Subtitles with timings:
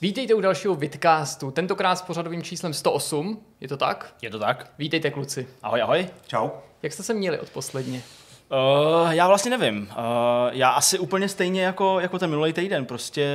[0.00, 4.14] Vítejte u dalšího Vidcastu, tentokrát s pořadovým číslem 108, je to tak?
[4.22, 4.72] Je to tak?
[4.78, 5.48] Vítejte kluci.
[5.62, 6.08] Ahoj, ahoj.
[6.26, 6.48] Čau.
[6.82, 8.02] Jak jste se měli od posledně?
[8.50, 9.80] Uh, já vlastně nevím.
[9.80, 9.86] Uh,
[10.50, 12.86] já asi úplně stejně jako, jako ten minulý týden.
[12.86, 13.26] Prostě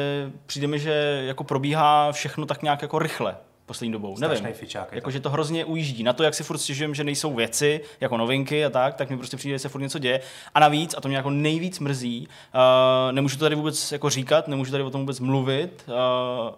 [0.45, 4.17] přijde mi, že jako probíhá všechno tak nějak jako rychle poslední dobou.
[4.17, 4.57] Strašný Nevím.
[4.59, 5.11] fičák je Jako, to.
[5.11, 6.03] že to hrozně ujíždí.
[6.03, 9.17] Na to, jak si furt stěžujem, že nejsou věci, jako novinky a tak, tak mi
[9.17, 10.19] prostě přijde, že se furt něco děje.
[10.55, 14.47] A navíc, a to mě jako nejvíc mrzí, uh, nemůžu to tady vůbec jako říkat,
[14.47, 15.93] nemůžu tady o tom vůbec mluvit, uh,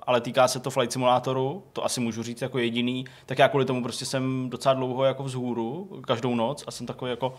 [0.04, 3.66] ale týká se to Flight Simulátoru, to asi můžu říct jako jediný, tak já kvůli
[3.66, 7.36] tomu prostě jsem docela dlouho jako vzhůru, každou noc a jsem takový jako,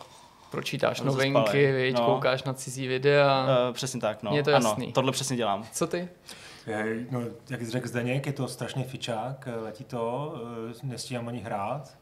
[0.51, 2.05] Pročítáš Jsem novinky, viď, No.
[2.07, 3.47] koukáš na cizí videa.
[3.69, 4.31] uh, přesně tak, no.
[4.37, 4.93] Je to ano, jasný.
[4.93, 5.65] tohle přesně dělám.
[5.73, 6.09] Co ty?
[6.67, 7.21] Je, No,
[7.51, 10.35] jak jsi řekl Zdeněk, je to strašný fičák, letí to,
[10.71, 11.99] eh, nestíhám ani hrát.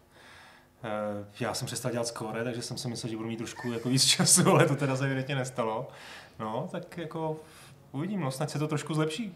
[0.85, 3.89] Eh, Já jsem přestal dělat skóre, takže jsem si myslel, že budu mít trošku jako
[3.89, 5.89] víc času, ale to teda se evidentně nestalo.
[6.39, 7.41] No, tak jako
[7.93, 9.35] uvidím, no, snad se to trošku zlepší.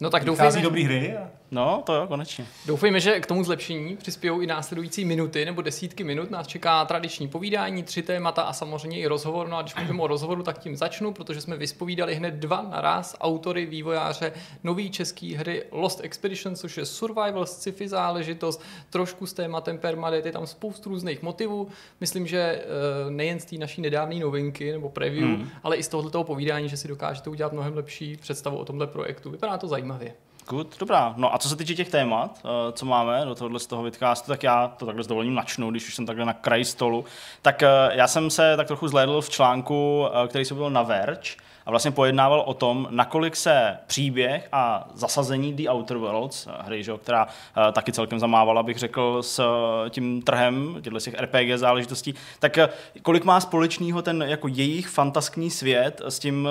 [0.00, 2.46] No tak doufejme, dobrý hry a No, to jo, konečně.
[2.66, 6.30] doufejme, že k tomu zlepšení přispějou i následující minuty nebo desítky minut.
[6.30, 9.48] Nás čeká tradiční povídání, tři témata a samozřejmě i rozhovor.
[9.48, 13.16] No a když mluvím o rozhovoru, tak tím začnu, protože jsme vyspovídali hned dva naraz
[13.20, 14.32] autory, vývojáře
[14.64, 20.32] nové české hry Lost Expedition, což je survival, sci-fi záležitost, trošku s tématem permadeath, je
[20.32, 21.68] tam spoustu různých motivů.
[22.00, 25.48] Myslím, že eh, nejen z té naší nedávné novinky nebo preview, hmm.
[25.62, 29.30] ale i z tohoto povídání, že si dokážete udělat mnohem lepší představu o tomhle projektu.
[29.30, 30.14] Vypadá to zajímavě.
[30.48, 31.14] Good, dobrá.
[31.16, 34.28] No a co se týče těch témat, eh, co máme do tohohle z toho vidcastu,
[34.28, 37.04] tak já to takhle s dovolením načnu, když už jsem takhle na kraji stolu.
[37.42, 40.82] Tak eh, já jsem se tak trochu zhlédl v článku, eh, který se byl na
[40.82, 41.30] Verge,
[41.66, 46.84] a vlastně pojednával o tom, nakolik se příběh a zasazení The Outer Worlds, eh, hry,
[46.84, 47.26] že, která
[47.68, 52.58] eh, taky celkem zamávala, bych řekl, s eh, tím trhem těchto těch RPG záležitostí, tak
[53.02, 56.48] kolik má společného ten jako jejich fantaskní svět s tím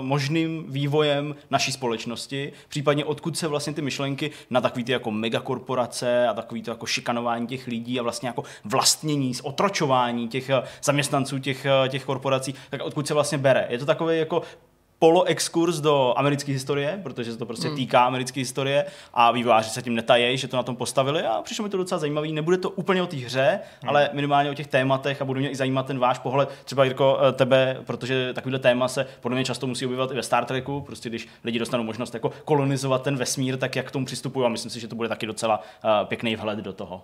[0.00, 6.28] možným vývojem naší společnosti, případně odkud se vlastně ty myšlenky na takový ty jako megakorporace
[6.28, 10.50] a takový to jako šikanování těch lidí a vlastně jako vlastnění, otročování těch
[10.82, 13.66] zaměstnanců těch, těch korporací, tak odkud se vlastně bere.
[13.70, 14.42] Je to takový jako
[15.02, 19.94] poloexkurs do americké historie, protože se to prostě týká americké historie a vývojáři se tím
[19.94, 22.32] netají, že to na tom postavili a přišlo mi to docela zajímavý.
[22.32, 25.56] Nebude to úplně o té hře, ale minimálně o těch tématech a bude mě i
[25.56, 29.66] zajímat ten váš pohled, třeba Jirko, eh, tebe, protože takovýhle téma se podle mě často
[29.66, 33.56] musí objevovat i ve Star Treku, prostě když lidi dostanou možnost jako kolonizovat ten vesmír,
[33.56, 36.36] tak jak k tomu přistupují a myslím si, že to bude taky docela uh, pěkný
[36.36, 37.02] vhled do toho.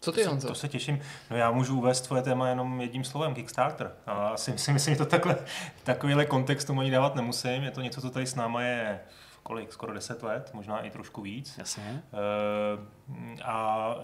[0.00, 0.48] Co ty, Honzo?
[0.48, 1.00] to se těším.
[1.30, 3.92] No já můžu uvést tvoje téma jenom jedním slovem, Kickstarter.
[4.06, 5.36] A asi si myslím, že to takhle,
[5.84, 7.62] takovýhle kontext tomu ani dávat nemusím.
[7.62, 9.00] Je to něco, co tady s náma je
[9.42, 11.58] kolik, skoro 10 let, možná i trošku víc.
[11.58, 12.02] Jasně.
[12.12, 13.94] Eh, a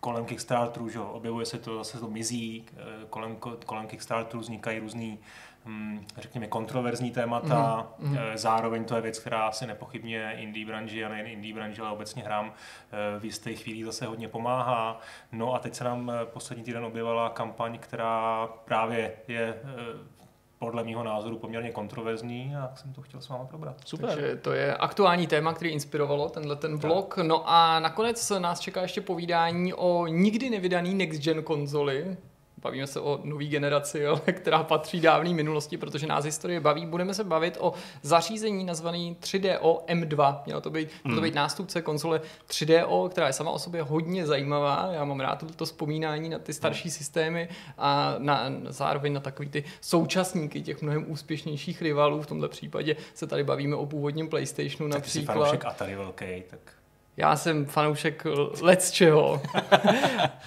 [0.00, 4.78] kolem Kickstarteru, že jo, objevuje se to, zase to mizí, eh, kolem, kolem Kickstarteru vznikají
[4.78, 5.18] různý,
[6.18, 8.18] řekněme, kontroverzní témata, mm-hmm.
[8.34, 12.22] zároveň to je věc, která asi nepochybně indie branži a nejen indie branži, ale obecně
[12.22, 15.00] hrám eh, v jisté chvíli zase hodně pomáhá.
[15.32, 19.54] No a teď se nám eh, poslední týden objevila kampaň, která právě je
[20.58, 23.76] podle mého názoru poměrně kontroverzní a jsem to chtěl s váma probrat.
[23.84, 24.08] Super.
[24.08, 27.16] Takže to je aktuální téma, který inspirovalo tenhle ten blok.
[27.16, 32.16] No a nakonec nás čeká ještě povídání o nikdy nevydaný next gen konzoli.
[32.64, 36.86] Bavíme se o nové generaci, ale která patří dávné minulosti, protože nás historie baví.
[36.86, 40.42] Budeme se bavit o zařízení nazvaný 3DO M2.
[40.46, 44.26] Mělo to být, mělo to být nástupce konzole 3DO, která je sama o sobě hodně
[44.26, 44.88] zajímavá.
[44.92, 47.48] Já mám rád to vzpomínání na ty starší systémy
[47.78, 52.22] a na, zároveň na takový ty současníky těch mnohem úspěšnějších rivalů.
[52.22, 55.64] V tomto případě se tady bavíme o původním PlayStationu Tak jsi například.
[55.64, 56.83] Atari velký, tak
[57.16, 58.26] Já jsem fanoušek
[58.60, 59.42] let's čeho.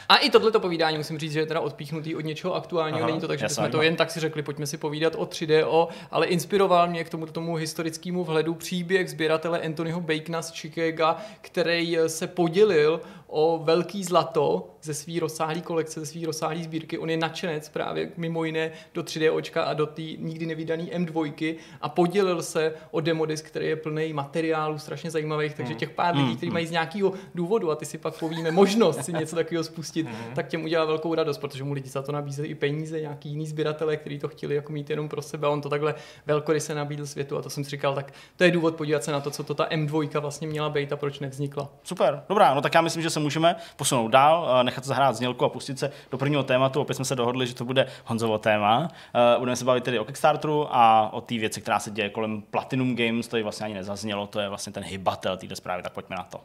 [0.09, 3.00] a i tohleto povídání musím říct, že je teda odpíchnutý od něčeho aktuálního.
[3.00, 5.25] Aha, Není to tak, že jsme to jen tak si řekli, pojďme si povídat o
[5.25, 11.17] 3DO, ale inspiroval mě k tomu, tomu historickému vhledu příběh sběratele Anthonyho Bacona z Chicaga,
[11.41, 16.97] který se podělil o velký zlato ze svý rozsáhlý kolekce, ze svý rozsáhlý sbírky.
[16.97, 21.89] On je nadšenec právě mimo jiné do 3DOčka a do té nikdy nevydaný M2 a
[21.89, 26.51] podělil se o demodisk, který je plný materiálů strašně zajímavých, takže těch pár lidí, kteří
[26.51, 30.47] mají z nějakého důvodu a ty si pak povíme možnost si něco takového spustit, tak
[30.47, 33.97] těm udělá velkou radost, protože mu lidi za to nabízeli i peníze, nějaký jiný sběratele,
[33.97, 35.95] kteří to chtěli jako mít jenom pro sebe a on to takhle
[36.25, 37.38] velkoryse nabídl světu.
[37.38, 39.53] A to jsem si říkal, tak to je důvod podívat se na to, co to
[39.53, 41.69] ta M2 vlastně měla být a proč nevznikla.
[41.83, 45.45] Super, dobrá, no tak já myslím, že se můžeme posunout dál, eh, nechat zahrát znělku
[45.45, 46.81] a pustit se do prvního tématu.
[46.81, 48.87] Opět jsme se dohodli, že to bude Honzovo téma.
[49.15, 52.41] Eh, Budeme se bavit tedy o Kickstarteru a o té věci, která se děje kolem
[52.41, 55.93] Platinum Games, to ji vlastně ani nezaznělo, to je vlastně ten hybatel této zprávy, tak
[55.93, 56.41] pojďme na to.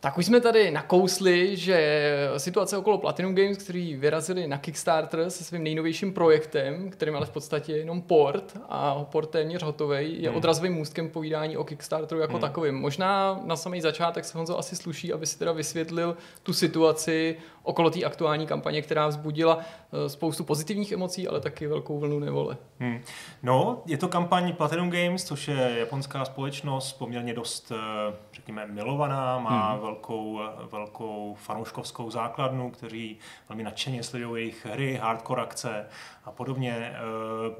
[0.00, 5.44] Tak už jsme tady nakousli, že situace okolo Platinum Games, který vyrazili na Kickstarter se
[5.44, 10.28] svým nejnovějším projektem, kterým ale v podstatě je jenom port a port téměř hotový, je
[10.28, 10.38] hmm.
[10.38, 12.40] odrazovým můstkem povídání o Kickstarteru jako hmm.
[12.40, 12.74] takovým.
[12.74, 17.36] Možná na samý začátek se Honzo asi sluší, aby si teda vysvětlil tu situaci
[17.68, 22.56] okolo té aktuální kampaně, která vzbudila eh, spoustu pozitivních emocí, ale taky velkou vlnu nevole.
[22.80, 23.00] Hmm.
[23.42, 29.38] No, je to kampaň Platinum Games, což je japonská společnost, poměrně dost, eh, řekněme, milovaná,
[29.38, 29.80] má hmm.
[29.80, 33.18] velkou, velkou fanouškovskou základnu, kteří
[33.48, 35.86] velmi nadšeně sledují jejich hry, hardcore akce
[36.24, 36.92] a podobně.
[36.92, 36.98] Eh,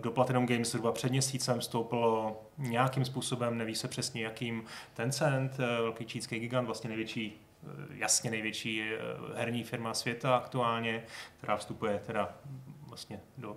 [0.00, 4.64] do Platinum Games zhruba před měsícem vstoupilo nějakým způsobem, neví se přesně jakým,
[4.94, 7.47] Tencent, velký čínský gigant, vlastně největší
[7.90, 8.90] jasně největší
[9.34, 11.04] herní firma světa aktuálně,
[11.38, 12.34] která vstupuje teda
[12.88, 13.56] vlastně do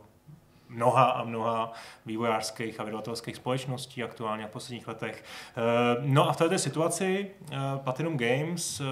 [0.71, 1.73] mnoha a mnoha
[2.05, 5.23] vývojářských a vydavatelských společností aktuálně v posledních letech.
[5.23, 5.61] Eh,
[6.01, 8.83] no a v této situaci eh, Platinum Games eh,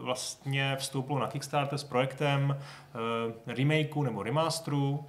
[0.00, 2.58] vlastně vstoupilo na Kickstarter s projektem
[3.46, 5.06] remakeu nebo remasteru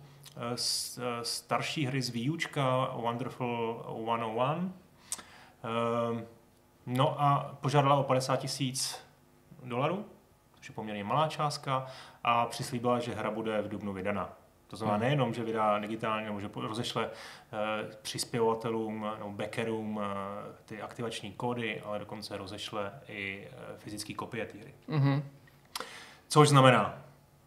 [1.22, 4.72] starší hry z výučka Wonderful 101.
[6.86, 9.05] No a požádala o 50 tisíc
[9.66, 10.06] dolarů,
[10.54, 11.88] což je poměrně malá částka,
[12.24, 14.34] a přislíbila, že hra bude v dubnu vydaná.
[14.68, 15.04] To znamená hmm.
[15.04, 17.10] nejenom, že vydá digitálně, nebo že rozešle uh,
[18.02, 20.04] přispěvatelům nebo backerům uh,
[20.66, 24.74] ty aktivační kódy, ale dokonce rozešle i uh, fyzický kopie té hry.
[24.90, 25.24] Mm-hmm.
[26.28, 26.98] Což znamená,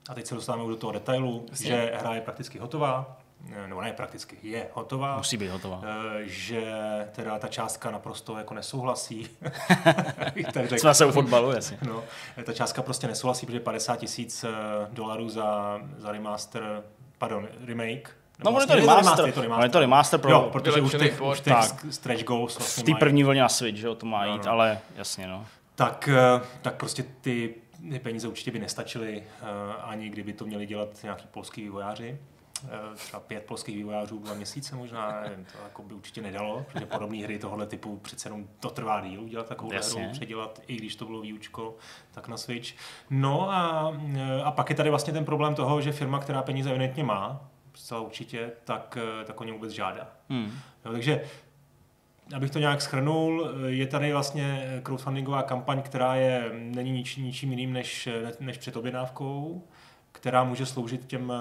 [0.09, 1.67] a teď se dostáváme už do toho detailu, Jasně.
[1.67, 3.18] že hra je prakticky hotová,
[3.67, 5.17] nebo ne prakticky, je hotová.
[5.17, 5.83] Musí být hotová.
[6.23, 6.63] Že
[7.13, 9.29] teda ta částka naprosto jako nesouhlasí.
[10.53, 11.79] tak Jsme se u fotbalu, jasně.
[11.87, 12.05] No,
[12.45, 14.45] ta částka prostě nesouhlasí, protože 50 tisíc
[14.91, 16.83] dolarů za, za remaster
[17.19, 19.61] pardon, remake, No, vlastně, on je to remaster, je to remaster.
[19.61, 20.31] On je to remaster pro...
[20.31, 21.55] Jo, protože už těch, už těch
[21.91, 24.45] stretch goals vlastně V té první vlně na Switch, že jo, to má jít, no,
[24.45, 24.51] no.
[24.51, 25.47] ale jasně, no.
[25.75, 27.55] Tak, eh, tak prostě ty,
[27.91, 29.47] ty peníze určitě by nestačily, uh,
[29.83, 32.19] ani kdyby to měli dělat nějaký polský vývojáři.
[32.63, 36.87] Uh, třeba pět polských vývojářů dva měsíce možná, nevím, to jako by určitě nedalo, protože
[36.87, 40.97] podobné hry tohohle typu přece jenom to trvá díl udělat takovou hru, předělat, i když
[40.97, 41.77] to bylo výučko,
[42.11, 42.69] tak na Switch.
[43.11, 43.95] No a,
[44.45, 48.01] a pak je tady vlastně ten problém toho, že firma, která peníze evidentně má, zcela
[48.01, 50.09] určitě, tak, eh, tak o ně vůbec žádá.
[50.29, 50.53] Hmm.
[50.85, 51.25] No, takže
[52.37, 57.73] abych to nějak schrnul, je tady vlastně crowdfundingová kampaň, která je, není nič, ničím jiným
[57.73, 58.09] než,
[58.41, 59.63] než před objednávkou,
[60.13, 61.33] která může sloužit těm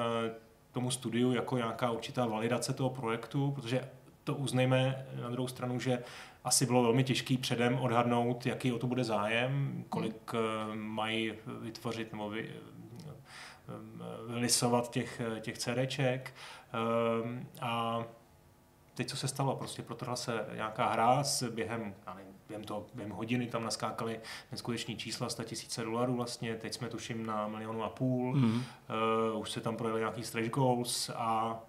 [0.77, 3.89] tomu studiu jako nějaká určitá validace toho projektu, protože
[4.23, 6.03] to uznejme na druhou stranu, že
[6.43, 12.11] asi bylo velmi těžké předem odhadnout, jaký o to bude zájem, kolik eh, mají vytvořit
[12.11, 12.49] nebo vy,
[14.27, 16.33] vylisovat těch, těch CDček.
[17.61, 18.03] A
[18.93, 19.55] teď co se stalo?
[19.55, 24.19] Prostě protrhla se nějaká hra s během, nevím, během, toho, během hodiny tam naskákaly
[24.51, 28.63] neskuteční čísla 100 tisíce dolarů vlastně, teď jsme tuším na milionu a půl, mm.
[29.33, 31.59] uh, už se tam projeli nějaký stretch goals a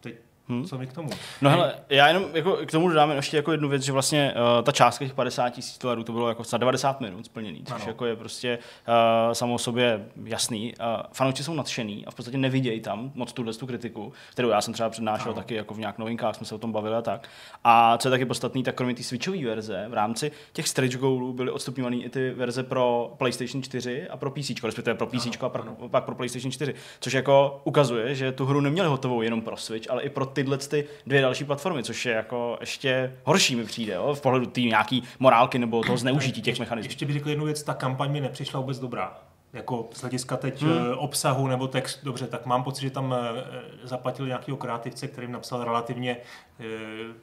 [0.00, 0.16] teď
[0.48, 0.64] Hmm.
[0.64, 1.10] Co mi k tomu?
[1.42, 4.64] No hele, já jenom jako k tomu dodám ještě jako jednu věc, že vlastně uh,
[4.64, 7.84] ta částka těch 50 tisíc dolarů to bylo jako za 90 minut splněný, což ano.
[7.86, 8.58] jako je prostě
[8.88, 10.74] uh, samo o sobě jasný.
[10.80, 14.60] Uh, fanoušci jsou nadšený a v podstatě nevidějí tam moc tuhle tu kritiku, kterou já
[14.60, 15.34] jsem třeba přednášel ano.
[15.34, 17.28] taky jako v nějak novinkách, jsme se o tom bavili a tak.
[17.64, 21.32] A co je taky podstatný, tak kromě té switchové verze v rámci těch stretch goalů
[21.32, 25.34] byly odstupňované i ty verze pro PlayStation 4 a pro PC, respektive pro PC ano,
[25.40, 29.40] a pro, pak pro PlayStation 4, což jako ukazuje, že tu hru neměli hotovou jenom
[29.40, 33.56] pro Switch, ale i pro tyhle ty dvě další platformy, což je jako ještě horší
[33.56, 36.90] mi přijde, jo, v pohledu té nějaký morálky nebo toho zneužití těch mechanismů.
[36.90, 39.18] Ještě bych řekl jednu věc, ta kampaň mi nepřišla vůbec dobrá
[39.52, 40.72] jako z hlediska teď hmm.
[40.72, 43.44] Eh, obsahu nebo text, dobře, tak mám pocit, že tam eh,
[43.82, 46.16] zaplatili nějakého kreativce, kterým napsal relativně
[46.60, 46.64] eh,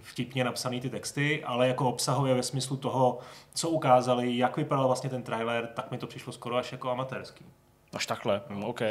[0.01, 3.19] vtipně napsaný ty texty, ale jako obsahově ve smyslu toho,
[3.53, 7.45] co ukázali, jak vypadal vlastně ten trailer, tak mi to přišlo skoro až jako amatérský.
[7.93, 8.67] Až takhle, no.
[8.67, 8.81] OK.
[8.81, 8.87] Uh,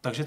[0.00, 0.24] takže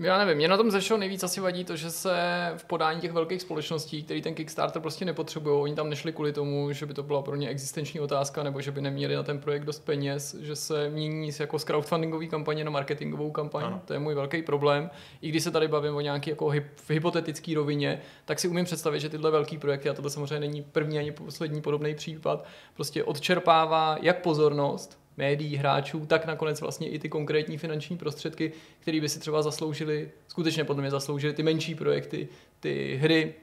[0.00, 2.12] já nevím, mě na tom ze nejvíc asi vadí to, že se
[2.56, 6.72] v podání těch velkých společností, který ten Kickstarter prostě nepotřebují, oni tam nešli kvůli tomu,
[6.72, 9.64] že by to byla pro ně existenční otázka, nebo že by neměli na ten projekt
[9.64, 13.64] dost peněz, že se mění jako z crowdfundingové kampaně na marketingovou kampaň.
[13.64, 13.82] Ano.
[13.84, 14.90] To je můj velký problém.
[15.22, 19.00] I když se tady bavím o nějaký jako v hypotetické rovině, tak si umím představit,
[19.00, 23.96] že tyhle velký projekty, a tohle samozřejmě není první ani poslední podobný případ, prostě odčerpává
[24.02, 29.20] jak pozornost, médií, hráčů, tak nakonec vlastně i ty konkrétní finanční prostředky, které by si
[29.20, 32.28] třeba zasloužili, skutečně podle mě zasloužili ty menší projekty,
[32.60, 33.34] ty hry,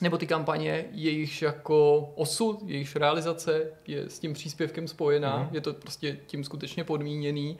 [0.00, 5.48] nebo ty kampaně, jejichž jako osud, jejichž realizace je s tím příspěvkem spojená, mm.
[5.54, 7.58] je to prostě tím skutečně podmíněný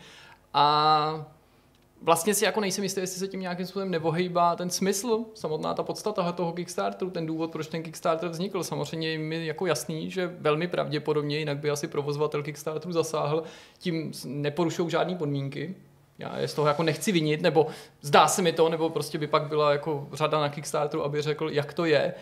[0.54, 1.37] a
[2.02, 5.82] vlastně si jako nejsem jistý, jestli se tím nějakým způsobem nevohejbá ten smysl, samotná ta
[5.82, 8.64] podstata toho Kickstarteru, ten důvod, proč ten Kickstarter vznikl.
[8.64, 13.42] Samozřejmě je mi jako jasný, že velmi pravděpodobně, jinak by asi provozovatel Kickstarteru zasáhl,
[13.78, 15.74] tím neporušují žádné podmínky,
[16.18, 17.66] já je z toho jako nechci vinit, nebo
[18.00, 21.50] zdá se mi to, nebo prostě by pak byla jako řada na Kickstarteru, aby řekl,
[21.50, 22.14] jak to je.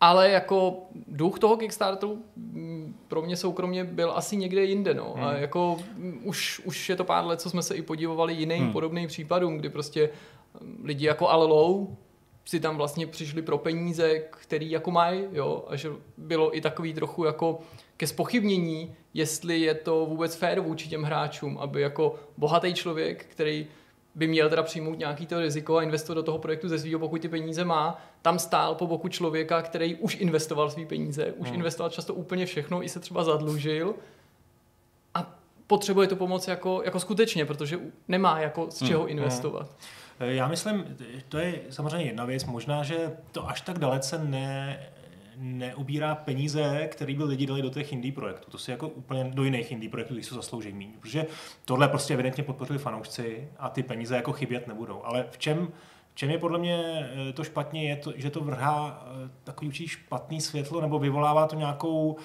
[0.00, 4.94] Ale jako duch toho Kickstarteru mm, pro mě soukromně byl asi někde jinde.
[4.94, 5.12] No.
[5.16, 5.24] Hmm.
[5.24, 8.62] A jako mm, už, už je to pár let, co jsme se i podívali jiným
[8.62, 8.72] hmm.
[8.72, 10.10] podobným případům, kdy prostě
[10.60, 11.96] mm, lidi jako Alelou
[12.44, 16.94] si tam vlastně přišli pro peníze, který jako mají, jo, a že bylo i takový
[16.94, 17.60] trochu jako
[17.96, 23.66] ke spochybnění, jestli je to vůbec fér vůči těm hráčům, aby jako bohatý člověk, který
[24.20, 27.22] by měl teda přijmout nějaký to riziko a investovat do toho projektu ze svého, pokud
[27.22, 31.56] ty peníze má, tam stál po boku člověka, který už investoval své peníze, už hmm.
[31.56, 33.94] investoval často úplně všechno, i se třeba zadlužil
[35.14, 39.10] a potřebuje tu pomoc jako, jako skutečně, protože nemá jako z čeho hmm.
[39.10, 39.70] investovat.
[40.18, 40.30] Hmm.
[40.30, 40.96] Já myslím,
[41.28, 44.80] to je samozřejmě jedna věc, možná, že to až tak dalece ne,
[45.40, 48.50] neubírá peníze, které by lidi dali do těch indie projektů.
[48.50, 50.92] To si jako úplně do jiných indie projektů, když jsou zaslouží méně.
[51.00, 51.26] Protože
[51.64, 55.04] tohle prostě evidentně podpořili fanoušci a ty peníze jako chybět nebudou.
[55.04, 55.68] Ale v čem,
[56.12, 59.68] v čem je podle mě eh, to špatně, je to, že to vrhá eh, takový
[59.68, 62.16] určitý špatný světlo nebo vyvolává to nějakou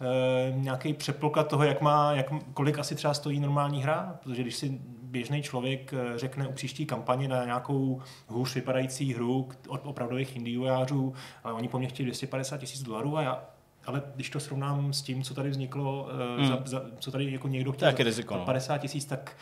[0.00, 4.56] e, nějaký přepoklad toho, jak má, jak, kolik asi třeba stojí normální hra, protože když
[4.56, 4.80] si
[5.14, 11.14] běžný člověk eh, řekne u příští kampaně na nějakou hůř vypadající hru od opravdových indiojářů,
[11.44, 13.44] ale oni po mně chtějí 250 tisíc dolarů a já,
[13.86, 16.48] ale když to srovnám s tím, co tady vzniklo, hmm.
[16.48, 18.44] za, za, co tady jako někdo chtěl tak riziko, no.
[18.44, 19.36] 50 tisíc, tak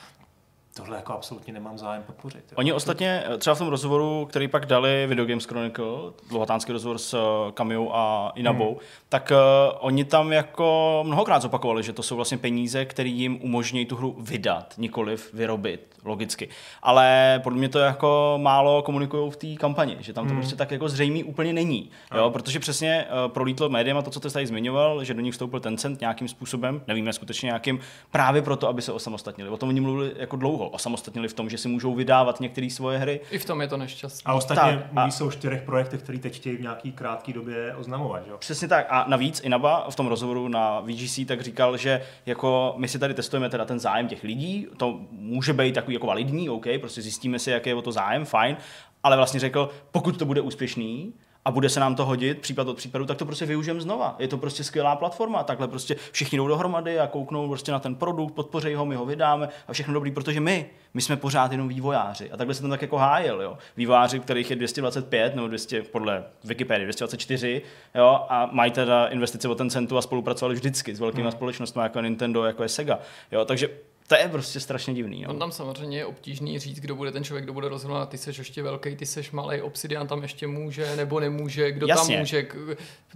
[0.74, 2.44] tohle jako absolutně nemám zájem podpořit.
[2.50, 2.54] Jo.
[2.54, 5.86] Oni ostatně, eh, třeba v tom rozhovoru, který pak dali Video Games Chronicle,
[6.28, 7.16] dlouhatánský rozhovor s
[7.54, 8.78] Kamiou eh, a Inabou, hmm.
[9.08, 13.86] tak uh, oni tam jako mnohokrát zopakovali, že to jsou vlastně peníze, které jim umožní
[13.86, 16.48] tu hru vydat, nikoliv vyrobit, logicky.
[16.82, 20.40] Ale podle mě to jako málo komunikují v té kampani, že tam to hmm.
[20.40, 21.90] prostě tak jako zřejmý úplně není.
[22.16, 22.30] Jo?
[22.30, 25.60] Protože přesně uh, prolítlo médium a to, co ty tady zmiňoval, že do nich vstoupil
[25.60, 29.50] Tencent nějakým způsobem, nevíme skutečně nějakým, právě proto, aby se osamostatnili.
[29.50, 32.70] O tom oni mluvili jako dlouho dlouho osamostatnili v tom, že si můžou vydávat některé
[32.70, 33.20] svoje hry.
[33.30, 34.22] I v tom je to nešťastné.
[34.24, 37.74] A ostatně tak, mluví se o čtyřech projektech, které teď chtějí v nějaký krátké době
[37.74, 38.24] oznamovat.
[38.26, 38.32] Že?
[38.38, 38.86] Přesně tak.
[38.90, 43.14] A navíc Inaba v tom rozhovoru na VGC tak říkal, že jako my si tady
[43.14, 47.38] testujeme teda ten zájem těch lidí, to může být takový jako validní, OK, prostě zjistíme
[47.38, 48.56] si, jaký je o to zájem, fajn,
[49.02, 51.12] ale vlastně řekl, pokud to bude úspěšný,
[51.44, 54.16] a bude se nám to hodit případ od případu, tak to prostě využijeme znova.
[54.18, 57.94] Je to prostě skvělá platforma, takhle prostě všichni jdou dohromady a kouknou prostě na ten
[57.94, 61.68] produkt, podpoří ho, my ho vydáme a všechno dobrý, protože my, my jsme pořád jenom
[61.68, 62.30] vývojáři.
[62.30, 63.58] A takhle se tam tak jako hájil, jo.
[63.76, 67.62] Vývojáři, kterých je 225 nebo 200, podle Wikipedie 224,
[67.94, 71.32] jo, a mají teda investice o ten centu a spolupracovali vždycky s velkými hmm.
[71.32, 72.98] společnostmi jako Nintendo, jako je Sega.
[73.32, 73.68] Jo, takže
[74.12, 75.22] to je prostě strašně divný.
[75.22, 75.28] Jo.
[75.30, 78.38] On tam samozřejmě je obtížný říct, kdo bude ten člověk, kdo bude rozhodovat, ty seš
[78.38, 82.14] ještě velký, ty seš malý, Obsidian tam ještě může nebo nemůže, kdo Jasně.
[82.14, 82.46] tam může.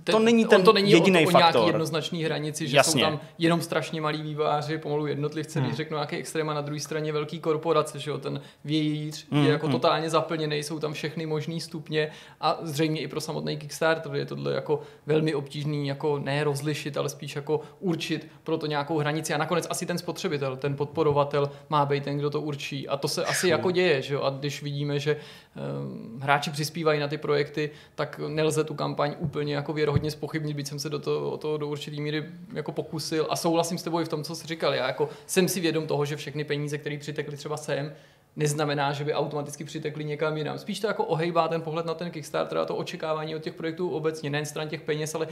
[0.05, 1.37] Ten, to není ten to není jediný o, faktor.
[1.37, 2.93] o nějaký jednoznačný hranici, že Jasně.
[2.93, 5.69] jsou tam jenom strašně malí výváři, pomalu jednotlivci, hmm.
[5.69, 9.45] když řeknu nějaký extrém a na druhé straně velký korporace, že jo, ten vějíř hmm.
[9.45, 9.73] je jako hmm.
[9.73, 12.11] totálně zaplněný, jsou tam všechny možné stupně
[12.41, 17.09] a zřejmě i pro samotný Kickstarter je tohle jako velmi obtížný, jako ne rozlišit, ale
[17.09, 21.87] spíš jako určit pro to nějakou hranici a nakonec asi ten spotřebitel, ten podporovatel má
[21.87, 22.89] být ten, kdo to určí.
[22.89, 24.23] A to se asi jako děje, že jo?
[24.23, 29.55] A když vidíme, že um, hráči přispívají na ty projekty, tak nelze tu kampaň úplně
[29.55, 33.27] jako věrohodně spochybnit, byť jsem se do toho, o toho do určitý míry jako pokusil.
[33.31, 34.75] A souhlasím s tebou i v tom, co jsi říkal.
[34.75, 37.93] Já jako jsem si vědom toho, že všechny peníze, které přitekly třeba sem,
[38.37, 40.59] neznamená, že by automaticky přitekli někam jinam.
[40.59, 43.91] Spíš to jako ohejbá ten pohled na ten Kickstarter a to očekávání od těch projektů
[43.91, 45.29] obecně, nejen stran těch peněz, ale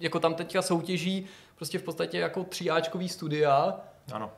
[0.00, 3.80] jako tam teďka soutěží prostě v podstatě jako tříáčkový studia,
[4.12, 4.30] ano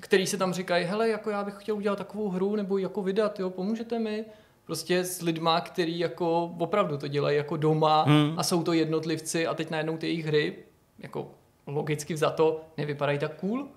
[0.00, 3.40] který se tam říkají, hele, jako já bych chtěl udělat takovou hru nebo jako vydat,
[3.40, 4.24] jo, pomůžete mi?
[4.66, 8.34] Prostě s lidma, který jako opravdu to dělají jako doma hmm.
[8.36, 10.56] a jsou to jednotlivci a teď najednou ty jejich hry,
[10.98, 11.30] jako
[11.66, 13.68] logicky za to, nevypadají tak cool.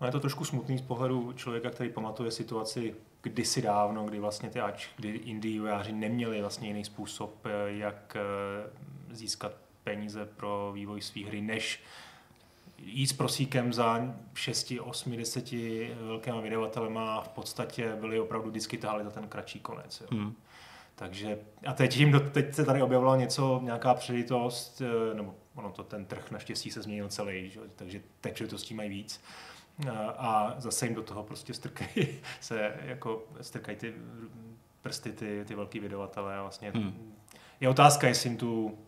[0.00, 4.50] No je to trošku smutný z pohledu člověka, který pamatuje situaci kdysi dávno, kdy vlastně
[4.50, 5.62] ty ač, kdy indie
[5.92, 9.52] neměli vlastně jiný způsob, eh, jak eh, získat
[9.84, 11.82] peníze pro vývoj svých hry, než
[12.82, 15.52] jít s prosíkem za 6, 8, 10
[16.06, 20.00] velkými vydavatelema v podstatě byli opravdu vždycky tahali za ten kratší konec.
[20.00, 20.06] Jo.
[20.10, 20.34] Hmm.
[20.94, 25.70] Takže a teď, jim do, teď se tady objevilo něco, nějaká příležitost, eh, nebo ono
[25.70, 27.60] to ten trh naštěstí se změnil celý, že?
[27.76, 29.20] takže teď příležitostí mají víc.
[29.86, 32.08] Eh, a zase jim do toho prostě strkají
[32.40, 33.94] se jako strkají ty
[34.82, 37.14] prsty ty, ty velký vydavatelé a vlastně hmm.
[37.60, 38.78] je otázka, jestli jim tu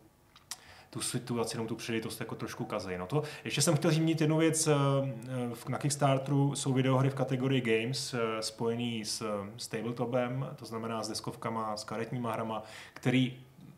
[0.95, 2.97] tu situaci, tu příležitost jako trošku kazej.
[2.97, 7.61] No to, ještě jsem chtěl zmínit jednu věc, eh, na Kickstarteru jsou videohry v kategorii
[7.61, 13.37] Games spojený s, s tabletopem, to znamená s deskovkama, s karetníma hrama, který,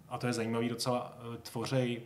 [0.09, 2.01] a to je zajímavý docela, tvořej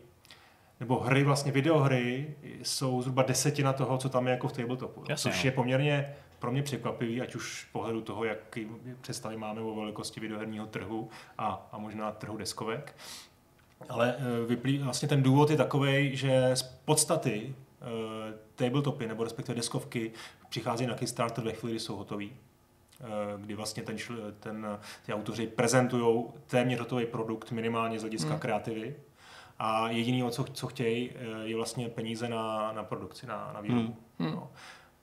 [0.79, 5.03] nebo hry, vlastně videohry, jsou zhruba desetina toho, co tam je jako v tabletopu.
[5.09, 5.47] Jasně, což no.
[5.47, 8.67] je poměrně pro mě překvapivý, ať už z pohledu toho, jaký
[9.01, 12.95] představy máme o velikosti videoherního trhu a, a možná trhu deskovek.
[13.89, 17.87] Ale e, vyplý, vlastně ten důvod je takový, že z podstaty uh,
[18.55, 20.11] tabletopy nebo respektive deskovky
[20.49, 22.31] přichází na Kickstarter ve chvíli, kdy jsou hotový
[23.01, 23.97] e, kdy vlastně ten,
[24.39, 24.67] ten,
[25.05, 28.39] ty autoři prezentují téměř hotový produkt minimálně z hlediska hmm.
[28.39, 28.95] kreativy
[29.59, 31.09] a jediný, co, co chtějí,
[31.43, 33.95] je vlastně peníze na, na produkci, na, na výrobu.
[34.19, 34.31] Hmm.
[34.31, 34.51] No.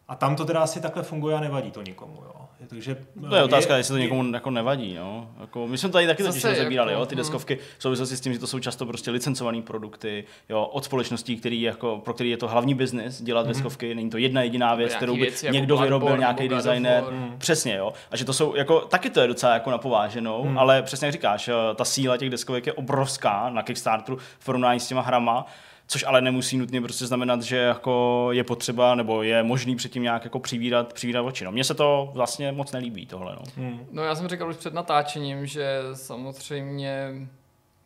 [0.09, 2.17] A tam to teda asi takhle funguje a nevadí to nikomu.
[2.25, 2.33] Jo.
[2.69, 2.97] Takže,
[3.29, 4.95] to je otázka, je, jestli to někomu jako nevadí.
[4.95, 5.31] No.
[5.41, 7.19] Jako, my jsme tady taky totiž rozebírali, jako, jo, ty hm.
[7.19, 11.37] deskovky v souvislosti s tím, že to jsou často prostě licencované produkty jo, od společností,
[11.37, 13.49] který jako, pro který je to hlavní biznis dělat mm-hmm.
[13.49, 13.95] deskovky.
[13.95, 17.05] Není to jedna jediná věc, kterou by věci, jako někdo jako vyrobil, nějaký designer.
[17.11, 17.35] Mm.
[17.39, 17.93] Přesně, jo.
[18.11, 20.59] A že to jsou, jako, taky to je docela jako napováženou, mm.
[20.59, 24.89] ale přesně jak říkáš, ta síla těch deskovek je obrovská na Kickstarteru v porovnání s
[24.89, 25.47] těma hrama
[25.91, 30.25] což ale nemusí nutně prostě znamenat, že jako je potřeba nebo je možný předtím nějak
[30.25, 31.45] jako přivídat, přivídat oči.
[31.45, 33.37] No, mně se to vlastně moc nelíbí tohle.
[33.37, 33.43] No.
[33.57, 33.87] Hmm.
[33.93, 37.13] no já jsem říkal už před natáčením, že samozřejmě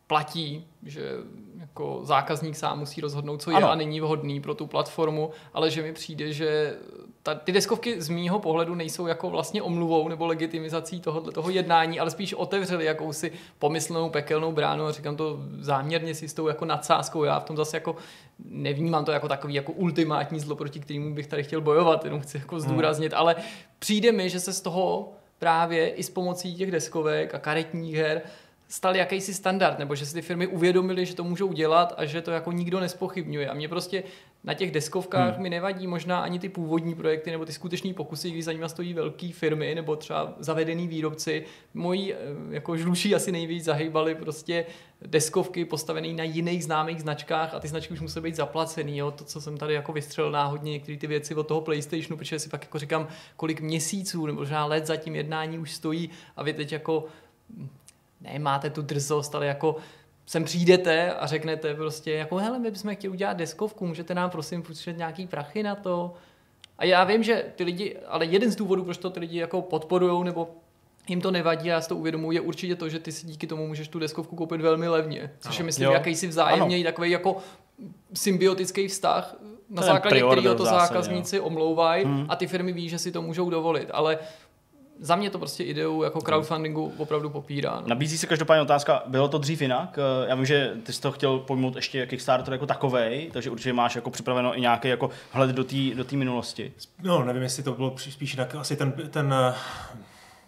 [0.07, 1.11] platí, že
[1.59, 3.71] jako zákazník sám musí rozhodnout, co je ano.
[3.71, 6.75] a není vhodný pro tu platformu, ale že mi přijde, že
[7.23, 11.99] ta, ty deskovky z mýho pohledu nejsou jako vlastně omluvou nebo legitimizací tohoto, toho jednání,
[11.99, 16.65] ale spíš otevřeli jakousi pomyslnou pekelnou bránu a říkám to záměrně si s tou jako
[16.65, 17.23] nadsázkou.
[17.23, 17.95] Já v tom zase jako
[18.49, 22.37] nevnímám to jako takový jako ultimátní zlo, proti kterému bych tady chtěl bojovat, jenom chci
[22.37, 23.19] jako zdůraznit, hmm.
[23.19, 23.35] ale
[23.79, 28.21] přijde mi, že se z toho právě i s pomocí těch deskovek a karetních her
[28.67, 32.21] stal jakýsi standard, nebo že si ty firmy uvědomili, že to můžou dělat a že
[32.21, 33.49] to jako nikdo nespochybňuje.
[33.49, 34.03] A mě prostě
[34.43, 35.43] na těch deskovkách hmm.
[35.43, 38.93] mi nevadí možná ani ty původní projekty nebo ty skutečné pokusy, když za nimi stojí
[38.93, 41.45] velké firmy nebo třeba zavedený výrobci.
[41.73, 42.17] Moji eh,
[42.49, 44.65] jako žluší asi nejvíc zahýbali prostě
[45.01, 48.97] deskovky postavené na jiných známých značkách a ty značky už musí být zaplacený.
[48.97, 49.11] Jo?
[49.11, 52.49] To, co jsem tady jako vystřelil náhodně, některé ty věci od toho PlayStationu, protože si
[52.49, 56.53] pak jako říkám, kolik měsíců nebo možná let za tím jednání už stojí a vy
[56.53, 57.05] teď jako
[58.21, 59.75] nemáte tu drzost, ale jako
[60.25, 64.63] sem přijdete a řeknete prostě jako hele, my bychom chtěli udělat deskovku, můžete nám prosím
[64.63, 66.13] půjčit nějaký prachy na to.
[66.77, 69.61] A já vím, že ty lidi, ale jeden z důvodů, proč to ty lidi jako
[69.61, 70.49] podporují nebo
[71.07, 73.47] jim to nevadí a já si to uvědomuji, je určitě to, že ty si díky
[73.47, 75.31] tomu můžeš tu deskovku koupit velmi levně.
[75.39, 77.37] Což je, myslím, jakýsi vzájemně takový jako
[78.13, 79.35] symbiotický vztah,
[79.69, 82.25] na to základě kterého to zákazníci omlouvají hmm.
[82.29, 83.89] a ty firmy ví, že si to můžou dovolit.
[83.93, 84.19] Ale
[85.03, 87.79] za mě to prostě ideu jako crowdfundingu opravdu popírá.
[87.81, 87.87] No.
[87.87, 89.99] Nabízí se každopádně otázka, bylo to dřív jinak?
[90.23, 93.73] Eh, já vím, že ty jsi to chtěl pojmout ještě Kickstarter jako takovej, takže určitě
[93.73, 96.73] máš jako připraveno i nějaký jako hled do té do minulosti.
[97.01, 98.55] No, nevím, jestli to bylo spíš jinak.
[98.55, 99.53] Asi ten, ten eh,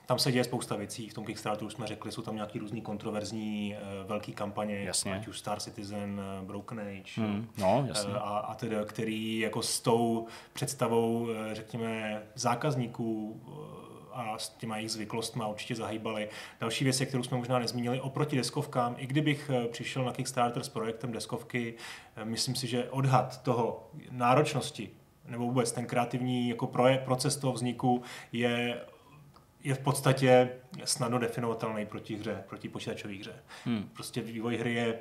[0.06, 1.10] tam se děje spousta věcí.
[1.10, 5.16] V tom Kickstarteru jsme řekli, jsou tam nějaký různý kontroverzní uh, velký kampaně, Jasně.
[5.16, 7.48] ať už Star Citizen, Broken Age, hmm.
[7.58, 8.14] no, jasně.
[8.14, 13.42] A, a teda, který jako s tou představou, řekněme, zákazníků
[14.16, 16.30] a s těma jejich zvyklostmi určitě zahýbali.
[16.60, 20.70] Další věc, kterou jsme možná nezmínili, oproti deskovkám, i kdybych eh, přišel na Kickstarter s
[20.70, 21.74] projektem deskovky,
[22.16, 24.90] eh, myslím si, že odhad toho náročnosti
[25.28, 28.82] nebo vůbec ten kreativní jako projekt, proces toho vzniku je
[29.66, 30.50] je v podstatě
[30.84, 33.36] snadno definovatelný proti hře, proti počítačové hře.
[33.66, 33.90] Hmm.
[33.94, 35.00] Prostě vývoj hry je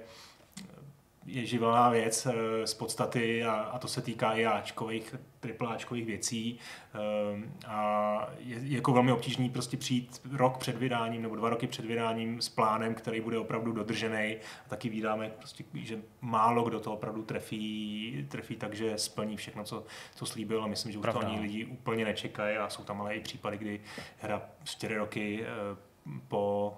[1.26, 6.58] je živelná věc eh, z podstaty a, a to se týká i Ačkových, tripláčkových věcí.
[6.94, 11.66] Ehm, a je, je jako velmi obtížný prostě přijít rok před vydáním nebo dva roky
[11.66, 16.80] před vydáním s plánem, který bude opravdu dodržený a taky vídáme, prostě, že málo kdo
[16.80, 19.84] to opravdu trefí, trefí tak, že splní všechno, co,
[20.14, 20.64] co slíbil.
[20.64, 22.56] A myslím, že už to ani lidi úplně nečekají.
[22.56, 23.80] A jsou tam ale i případy, kdy
[24.18, 25.76] hra čtyři roky eh,
[26.28, 26.74] po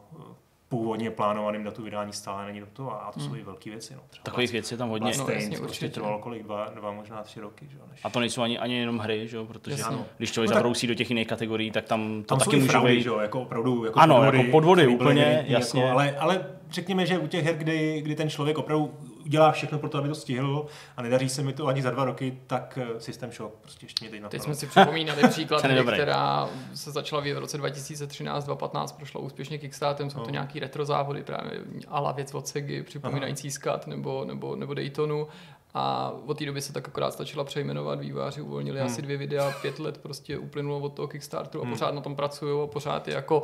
[0.68, 3.38] původně plánovaným datu vydání stále není to a to jsou hmm.
[3.38, 3.94] i velké věci.
[3.94, 4.00] No.
[4.10, 5.12] Třeba Takových věcí je tam hodně.
[5.18, 7.66] no, jasně, prostě trvalo kolik, dva, dva, možná tři roky.
[7.70, 7.78] Že?
[7.90, 8.00] Než...
[8.04, 9.38] A to nejsou ani, ani jenom hry, že?
[9.44, 9.96] protože jasně.
[10.16, 13.02] když člověk no, zabrousí do těch jiných kategorií, tak tam to tam taky může být.
[13.02, 13.10] Že?
[13.20, 15.82] Jako opravdu jako ano, podvody, jako podvody úplně, jako- jasně.
[15.82, 18.94] Jako, ale, ale řekněme, že u těch her, kdy, kdy ten člověk opravdu
[19.26, 22.04] udělá všechno pro to, aby to stihl a nedaří se mi to ani za dva
[22.04, 25.62] roky, tak eh, systém shock prostě ještě mě teď Teď jsme si připomínali příklad,
[25.92, 30.30] která se začala v roce 2013-2015, prošla úspěšně Kickstarterem, jsou to no.
[30.30, 35.28] nějaký retro závody, právě ala věc od Segy, připomínající Skat nebo, nebo, nebo Daytonu
[35.74, 38.86] a od té doby se tak akorát stačila přejmenovat, výváři uvolnili hmm.
[38.86, 41.74] asi dvě videa, pět let prostě uplynulo od toho Kickstarteru a hmm.
[41.74, 43.42] pořád na tom pracují a pořád je jako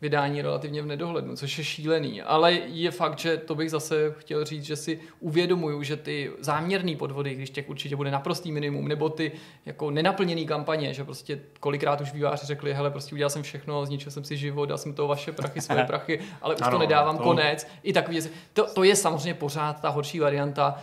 [0.00, 2.22] vydání relativně v nedohlednu, což je šílený.
[2.22, 6.96] Ale je fakt, že to bych zase chtěl říct, že si uvědomuju, že ty záměrné
[6.96, 9.32] podvody, když těch určitě bude naprostý minimum, nebo ty
[9.66, 14.12] jako nenaplněný kampaně, že prostě kolikrát už výváři řekli, hele, prostě udělal jsem všechno, zničil
[14.12, 17.16] jsem si život, dal jsem to vaše prachy, svoje prachy, ale už ano, to nedávám,
[17.16, 17.22] to...
[17.22, 17.66] konec.
[17.82, 18.20] I takový,
[18.52, 20.82] to, to je samozřejmě pořád ta horší varianta,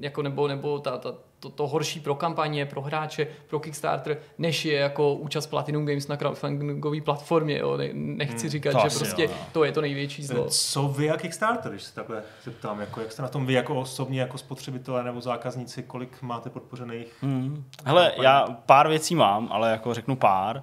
[0.00, 4.64] jako nebo, nebo ta, ta, to, to horší pro kampaně, pro hráče, pro Kickstarter, než
[4.64, 7.58] je jako účast Platinum Games na crowdfundingové platformě.
[7.58, 7.76] Jo.
[7.76, 9.46] Ne, nechci hmm, říkat, že prostě jo, no.
[9.52, 10.46] to je to největší zlo.
[10.48, 13.80] Co vy a Kickstarter, když se takhle zeptám, jako, jak jste na tom vy jako
[13.80, 17.16] osobně, jako spotřebitelé nebo zákazníci, kolik máte podpořených?
[17.20, 17.64] Hmm.
[17.84, 20.56] Hele, já pár věcí mám, ale jako řeknu pár.
[20.56, 20.62] Uh,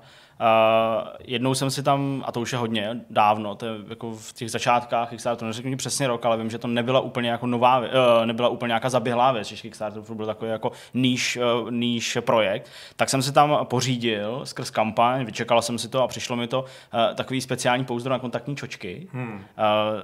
[1.19, 4.51] jednou jsem si tam, a to už je hodně dávno, to je jako v těch
[4.51, 7.85] začátkách Kickstarteru, neřeknu mi přesně rok, ale vím, že to nebyla úplně jako nová, uh,
[8.25, 13.09] nebyla úplně nějaká zaběhlá věc, že Kickstarter byl takový jako níž, uh, níž projekt, tak
[13.09, 17.15] jsem si tam pořídil skrz kampaň, vyčekal jsem si to a přišlo mi to uh,
[17.15, 19.33] takový speciální pouzdro na kontaktní čočky, hmm.
[19.33, 19.41] uh,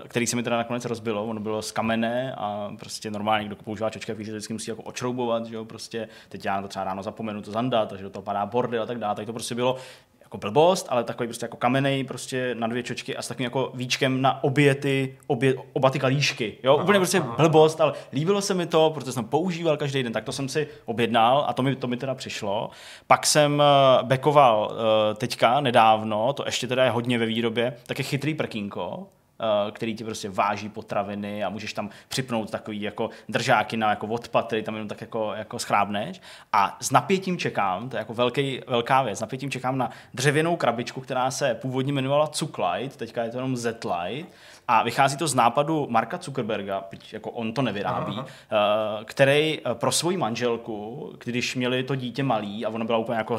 [0.08, 3.90] který se mi teda nakonec rozbilo, ono bylo z kamene a prostě normálně, kdo používá
[3.90, 6.86] čočky, ví, že vždycky musí jako očroubovat, že jo, prostě teď já na to třeba
[6.86, 9.56] ráno zapomenu to zandat, takže do toho padá bordy a tak dále, tak to prostě
[9.56, 9.78] bylo
[10.32, 13.72] jako blbost, ale takový prostě jako kamenej prostě na dvě čočky a s takovým jako
[13.74, 16.58] víčkem na obě ty, obě, oba ty kalíšky.
[16.64, 17.36] Jo, aha, úplně prostě aha.
[17.38, 20.68] blbost, ale líbilo se mi to, protože jsem používal každý den, tak to jsem si
[20.86, 22.70] objednal a to mi, to mi teda přišlo.
[23.08, 28.00] Pak jsem eh, bekoval eh, teďka nedávno, to ještě teda je hodně ve výrobě, tak
[28.00, 29.08] je chytrý prkínko,
[29.72, 34.48] který ti prostě váží potraviny a můžeš tam připnout takový jako držáky na jako odpad,
[34.48, 36.22] který tam jenom tak jako, jako schrábneš.
[36.54, 40.56] A s napětím čekám, to je jako velký, velká věc, s napětím čekám na dřevěnou
[40.56, 44.30] krabičku, která se původně jmenovala Cuklite, teďka je to jenom Z-Lite,
[44.68, 48.26] a vychází to z nápadu Marka Zuckerberga, jako on to nevyrábí, Aha.
[48.52, 53.18] Eh, který eh, pro svoji manželku, když měli to dítě malý a ona byla úplně
[53.18, 53.38] jako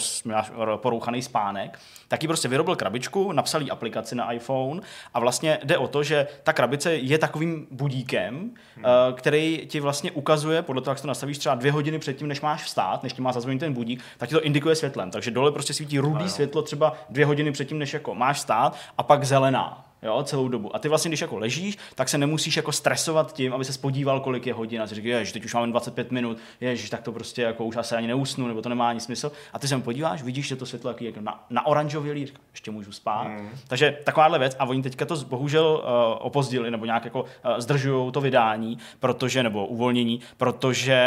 [0.77, 4.81] porouchaný spánek, tak ji prostě vyrobil krabičku, napsal jí aplikaci na iPhone
[5.15, 8.85] a vlastně jde o to, že ta krabice je takovým budíkem, hmm.
[9.15, 12.63] který ti vlastně ukazuje, podle toho, jak to nastavíš třeba dvě hodiny předtím, než máš
[12.63, 15.11] vstát, než ti má zazvonit ten budík, tak ti to indikuje světlem.
[15.11, 19.03] Takže dole prostě svítí rudý světlo třeba dvě hodiny předtím, než jako máš vstát a
[19.03, 20.77] pak zelená jo, celou dobu.
[20.77, 24.21] A ty vlastně, když jako ležíš, tak se nemusíš jako stresovat tím, aby se spodíval,
[24.21, 27.13] kolik je hodin a si říkáš, že teď už máme 25 minut, ježiš, tak to
[27.13, 29.33] prostě jako už asi ani neusnu, nebo to nemá ani smysl.
[29.53, 32.13] A ty se podíváš, vidíš, že to světlo jaký, jako na, na oranžově
[32.53, 33.25] ještě můžu spát.
[33.25, 33.51] Mm.
[33.69, 38.13] Takže takováhle věc a oni teďka to bohužel uh, opozdili nebo nějak jako uh, zdržují
[38.13, 41.01] to vydání, protože, nebo uvolnění, protože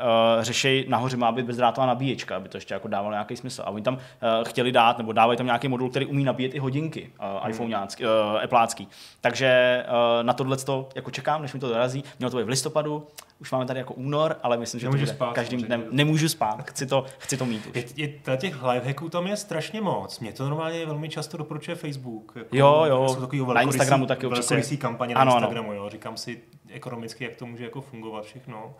[0.00, 3.62] uh, řešej, nahoře má být bezdrátová nabíječka, aby to ještě jako dávalo nějaký smysl.
[3.64, 4.00] A oni tam uh,
[4.44, 7.50] chtěli dát, nebo dávají tam nějaký modul, který umí nabíjet i hodinky uh, mm.
[7.50, 8.88] iPhoneácký, uh, Appleácký.
[9.20, 12.04] Takže uh, na tohle to jako čekám, než mi to dorazí.
[12.18, 13.06] Mělo to být v listopadu,
[13.40, 15.84] už máme tady jako únor, ale myslím, že Nemůžu to bude spát, každým dnem.
[15.90, 17.74] Nemůžu spát, chci to, chci to mít už.
[17.74, 20.20] Je, je, těch lifehacků tam je strašně moc.
[20.20, 22.32] Mě to normálně velmi často doporučuje Facebook.
[22.36, 22.84] Jako, jo,
[23.32, 24.76] jo, na Instagramu taky určitě.
[24.76, 25.82] kampaně na ano, Instagramu, ano.
[25.82, 25.88] jo.
[25.88, 28.74] Říkám si ekonomicky, jak to může jako fungovat všechno.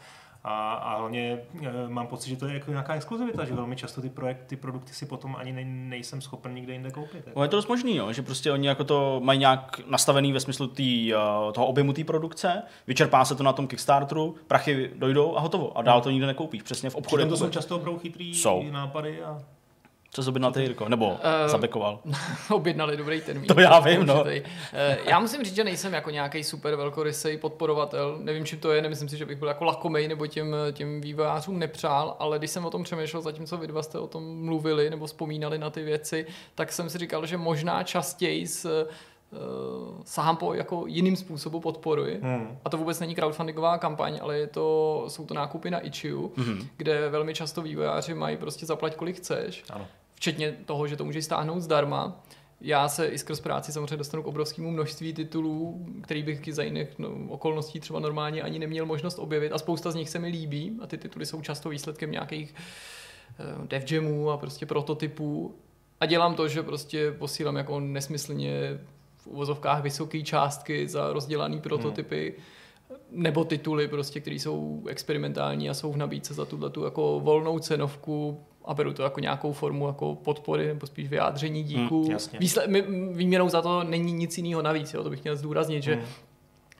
[0.44, 4.00] A, a hlavně e, mám pocit, že to je jako nějaká exkluzivita, že velmi často
[4.00, 7.26] ty, projekt, ty produkty si potom ani ne, nejsem schopen nikde jinde koupit.
[7.26, 7.42] Jako.
[7.42, 10.66] Je to dost možný, jo, že prostě oni jako to mají nějak nastavený ve smyslu
[10.66, 15.40] tý, uh, toho objemu té produkce, vyčerpá se to na tom Kickstarteru, prachy dojdou a
[15.40, 15.78] hotovo.
[15.78, 17.26] A dál to nikde nekoupíš, přesně v obchodě.
[17.26, 18.64] to jsou často opravdu chytrý jsou.
[18.70, 19.38] nápady a
[20.10, 20.88] co jsi objednal ty, Jirko?
[20.88, 21.16] Nebo uh,
[21.46, 22.00] zabekoval?
[22.50, 23.46] objednali dobrý termín.
[23.46, 24.22] To já vím, no.
[24.22, 24.30] Uh,
[25.04, 28.18] já musím říct, že nejsem jako nějaký super velkorysej podporovatel.
[28.20, 31.58] Nevím, čím to je, nemyslím si, že bych byl jako lakomej nebo těm, těm vývojářům
[31.58, 35.06] nepřál, ale když jsem o tom přemýšlel, zatímco vy dva jste o tom mluvili nebo
[35.06, 38.88] vzpomínali na ty věci, tak jsem si říkal, že možná častěji s
[39.32, 42.18] uh, sahám po jako jiným způsobu podpory.
[42.22, 42.58] Hmm.
[42.64, 46.68] A to vůbec není crowdfundingová kampaň, ale je to, jsou to nákupy na Itch.io, hmm.
[46.76, 49.64] kde velmi často vývojáři mají prostě zaplať kolik chceš.
[49.70, 49.86] Ano.
[50.14, 52.20] Včetně toho, že to můžeš stáhnout zdarma.
[52.60, 56.88] Já se i skrz práci samozřejmě dostanu k obrovskému množství titulů, který bych za jiných
[56.98, 60.78] no, okolností třeba normálně ani neměl možnost objevit a spousta z nich se mi líbí
[60.82, 62.54] a ty tituly jsou často výsledkem nějakých
[63.58, 65.54] uh, dev jamů a prostě prototypů
[66.00, 68.80] a dělám to, že prostě posílám jako nesmyslně
[69.28, 72.98] uvozovkách vysoké částky za rozdělaný prototypy, hmm.
[73.10, 77.58] nebo tituly, prostě, které jsou experimentální a jsou v nabídce za tuhle tu jako volnou
[77.58, 82.04] cenovku a beru to jako nějakou formu jako podpory nebo spíš vyjádření díku.
[82.04, 82.66] Hmm, Výsle-
[83.12, 85.02] výměnou za to není nic jiného navíc, jo?
[85.02, 86.04] to bych měl zdůraznit, že hmm.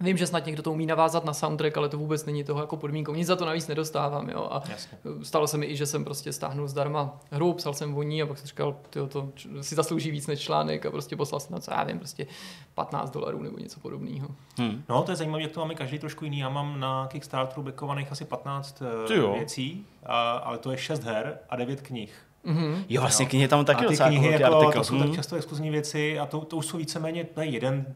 [0.00, 2.76] Vím, že snad někdo to umí navázat na soundtrack, ale to vůbec není toho jako
[2.76, 3.14] podmínkou.
[3.14, 4.28] Nic za to navíc nedostávám.
[4.30, 4.48] Jo?
[4.50, 4.98] A Jasně.
[5.22, 8.26] stalo se mi i, že jsem prostě stáhnul zdarma hru, psal jsem o ní a
[8.26, 9.28] pak jsem říkal, tyjo, to
[9.60, 12.26] si zaslouží víc než článek a prostě poslal jsem na co já vím, prostě
[12.74, 14.28] 15 dolarů nebo něco podobného.
[14.58, 14.84] Hmm.
[14.88, 16.38] No, to je zajímavé, jak to máme každý trošku jiný.
[16.38, 19.32] Já mám na Kickstarteru backovaných asi 15 Tyjo.
[19.32, 22.12] věcí, a, ale to je 6 her a 9 knih.
[22.46, 22.84] Mm-hmm.
[22.88, 24.72] Jo, vlastně knihy tam taky a ty docela knihy, jako, artikl.
[24.78, 25.14] to jsou tak Hmm.
[25.16, 27.94] často exkluzivní věci a to, to už jsou víceméně to je jeden,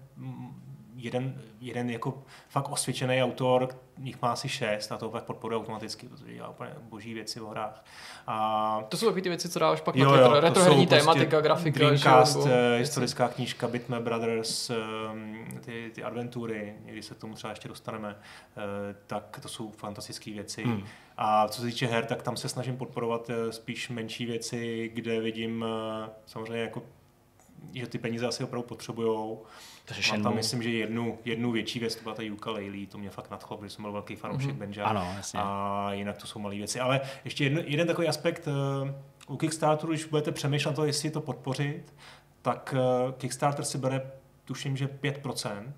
[1.02, 3.68] jeden, jeden jako fakt osvědčený autor,
[4.02, 7.46] jich má asi šest a to pak podporuje automaticky, protože dělá úplně boží věci v
[7.46, 7.84] hrách.
[8.26, 10.32] A To jsou takové ty věci, co dáváš pak Jo, na jo, Twitter.
[10.34, 11.78] to Retroherní prostě tématika, grafika.
[11.78, 14.76] Dreamcast, že jo, nebo eh, historická knížka Bitmap Brothers, eh,
[15.60, 18.16] ty, ty adventury, někdy se k tomu třeba ještě dostaneme,
[18.56, 20.64] eh, tak to jsou fantastické věci.
[20.64, 20.84] Hmm.
[21.16, 25.20] A co se týče her, tak tam se snažím podporovat eh, spíš menší věci, kde
[25.20, 25.64] vidím
[26.26, 26.82] samozřejmě jako
[27.74, 29.42] že ty peníze asi opravdu potřebujou.
[29.94, 33.10] Takže Mám tam, myslím, že jednu, jednu věcí věc, to byla ta ukulele, to mě
[33.10, 34.58] fakt nadchlo, protože jsem byl velký fanoušek mm-hmm.
[34.58, 34.86] Benja.
[34.86, 35.40] Ano, jasně.
[35.42, 36.80] A jinak to jsou malé věci.
[36.80, 38.94] Ale ještě jedno, jeden takový aspekt eh,
[39.28, 41.94] u Kickstarteru, když budete přemýšlet to, jestli to podpořit,
[42.42, 44.10] tak eh, Kickstarter si bere,
[44.44, 45.72] tuším, že 5%,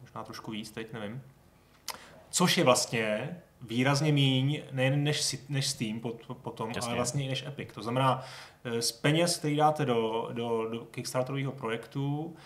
[0.00, 1.22] možná trošku víc, teď nevím.
[2.30, 6.86] Což je vlastně výrazně míň nejen než, než Steam pot, potom, Jasně.
[6.86, 7.68] ale vlastně i než Epic.
[7.74, 8.22] To znamená,
[8.64, 12.36] eh, z peněz, který dáte do, do, do Kickstarterového projektu,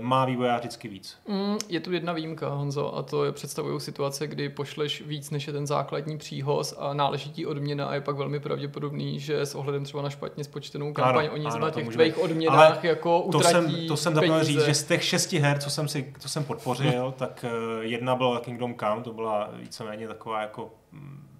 [0.00, 1.16] má vývojář vždycky víc.
[1.28, 5.46] Mm, je tu jedna výjimka, Honzo, a to je představují situace, kdy pošleš víc než
[5.46, 9.54] je ten základní příhoz a náleží ti odměna a je pak velmi pravděpodobný, že s
[9.54, 12.78] ohledem třeba na špatně spočtenou kampaň Ano, oni ano, na to těch tvých odměnách Ale
[12.82, 15.88] jako To utratí jsem, to jsem zapomněl říct, že z těch šesti her, co jsem,
[15.88, 20.70] si, co jsem podpořil, tak eh, jedna byla Kingdom Come, to byla víceméně taková jako
[20.92, 21.31] mm,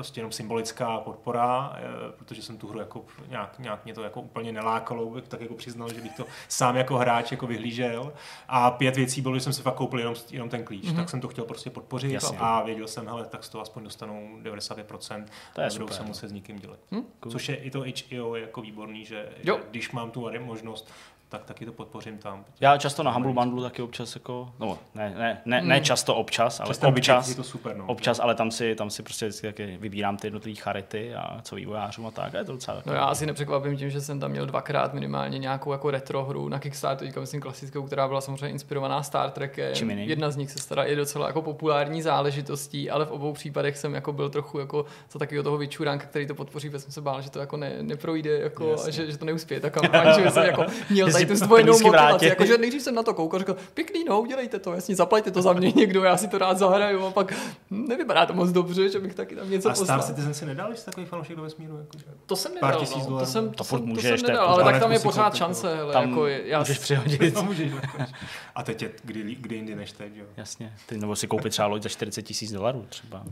[0.00, 1.82] prostě jenom symbolická podpora, eh,
[2.18, 5.54] protože jsem tu hru jako nějak, nějak mě to jako úplně nelákalo, bych tak jako
[5.54, 8.12] přiznal, že bych to sám jako hráč jako vyhlížel.
[8.48, 10.92] A pět věcí bylo, že jsem si fakt koupil jenom, jenom ten klíč, Mhm.
[10.92, 10.96] mm-hmm.
[10.96, 12.38] tak jsem to chtěl prostě podpořit Jasně.
[12.40, 16.02] a věděl jsem, hele, tak z toho aspoň dostanu 95%, To je nebudou super, se
[16.02, 16.78] muset s nikým dělat.
[16.92, 17.02] Hm?
[17.20, 17.32] Cool.
[17.32, 19.56] Což je i to HEO je jako výborný, že, Jo.
[19.56, 20.90] že když mám tu možnost,
[21.30, 22.44] tak taky to podpořím tam.
[22.60, 25.84] Já často na Humble Bundle taky občas jako, no ne, ne, ne, ne Hmm.
[25.84, 27.84] často občas, ale Přes ten občas, je to super, no.
[27.86, 31.56] občas, ale tam si, tam si prostě vždycky taky vybírám ty jednotlivé charity a co
[31.56, 34.30] vývojářům a tak, a je to docela No já asi nepřekvapím tím, že jsem tam
[34.30, 38.48] měl dvakrát minimálně nějakou jako retro hru na Kickstarter, teďka myslím klasickou, která byla samozřejmě
[38.48, 39.74] inspirovaná Star Trekem.
[39.74, 40.08] Čím jiným?
[40.08, 43.94] Jedna z nich se stará je docela jako populární záležitostí, ale v obou případech jsem
[43.94, 47.22] jako byl trochu jako za takového toho vyčuránka, který to podpoří, protože jsem se bál,
[47.22, 48.92] že to jako ne, neprojde jako, Jasně.
[48.92, 52.26] že, že, to neuspěje ta kampaň, že jsem jako měl tu zdvojenou motivaci, vrátit.
[52.26, 55.42] jako, že nejdřív jsem na to koukal, řekl, pěkný, no, udělejte to, jasně, zaplaťte to
[55.42, 57.32] za mě někdo, já si to rád zahraju a pak
[57.70, 59.86] hm, nevypadá to moc dobře, že bych taky tam něco a poslal.
[59.86, 61.78] Star Citizen si nedal, že jsi takový fanoušek do vesmíru?
[61.78, 61.96] Jako?
[62.26, 63.18] To jsem Pár nedal, tisíc no.
[63.18, 65.76] to jsem, To to, furt to můžeš, jsem nedal, ale tak tam je pořád šance,
[65.76, 67.20] hele, Tam jako já, můžeš přihodit.
[67.34, 68.14] Dokončit.
[68.54, 70.24] A teď je kdy, kdy jindy než teď, jo.
[70.36, 73.24] Jasně, ty, nebo si koupit třeba loď za 40 tisíc dolarů třeba.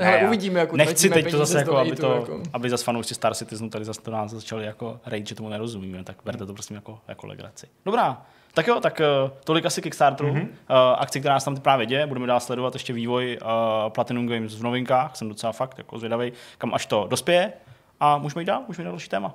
[0.00, 2.42] hele, já uvidíme, jako Nechci teď to zase jako, aby, to, jako.
[2.52, 6.04] aby zase fanoušci Star Citizenu tady zase to nás začali jako rejt, že tomu nerozumíme,
[6.04, 7.66] tak berte to prosím jako, jako legraci.
[7.84, 10.48] Dobrá, tak jo, tak uh, tolik asi Kickstarteru, mm-hmm.
[10.70, 13.48] uh, akci, která nás tam právě děje, budeme dál sledovat ještě vývoj uh,
[13.92, 17.52] Platinum Games v novinkách, jsem docela fakt jako zvědavý, kam až to dospěje
[18.00, 19.34] a můžeme jít dál, můžeme jít na další téma.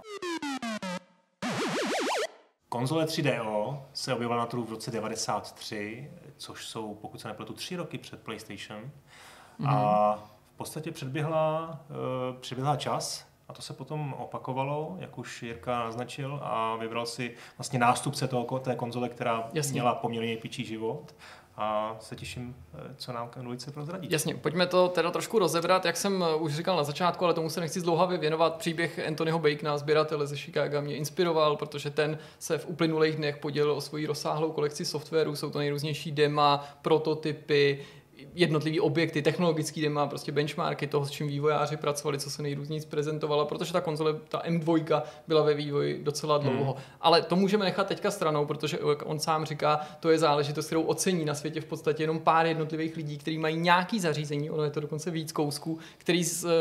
[2.69, 7.75] Konzole 3DO se objevila na trhu v roce 93, což jsou, pokud se nepletu, tři
[7.75, 8.81] roky před PlayStation.
[8.81, 9.69] Mm-hmm.
[9.69, 10.15] A
[10.53, 16.39] v podstatě předběhla, uh, předběhla čas a to se potom opakovalo, jak už Jirka naznačil,
[16.43, 19.73] a vybral si vlastně nástupce toho, té konzole, která Jasně.
[19.73, 21.15] měla poměrně pičí život.
[21.61, 24.07] A se těším, eh, co nám dvojice prozradí.
[24.11, 27.49] Jasně, pojďme to teda trošku rozebrat, jak jsem uh, už říkal na začátku, ale tomu
[27.49, 28.55] se nechci zdlouhavě věnovat.
[28.55, 33.71] Příběh Anthonyho Bacona, sběratele ze Chicaga, mě inspiroval, protože ten se v uplynulých dnech podělil
[33.71, 37.85] o svoji rozsáhlou kolekci softwaru, jsou to nejrůznější dema, prototypy,
[38.33, 43.45] jednotlivý objekty, technologický dema, prostě benchmarky toho, s čím vývojáři pracovali, co se nejrůzněji prezentovala,
[43.45, 46.73] protože ta konzole, ta M2 byla ve vývoji docela dlouho.
[46.73, 46.83] Hmm.
[47.01, 50.81] Ale to můžeme nechat teďka stranou, protože jak on sám říká, to je záležitost, kterou
[50.81, 54.69] ocení na světě v podstatě jenom pár jednotlivých lidí, kteří mají nějaký zařízení, ono je
[54.69, 56.51] to dokonce víc kousků, který z uh,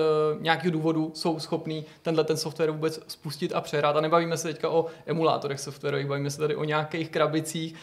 [0.40, 3.96] nějakého důvodu jsou schopní tenhle ten software vůbec spustit a přehrát.
[3.96, 7.74] A nebavíme se teďka o emulátorech softwarových, bavíme se tady o nějakých krabicích,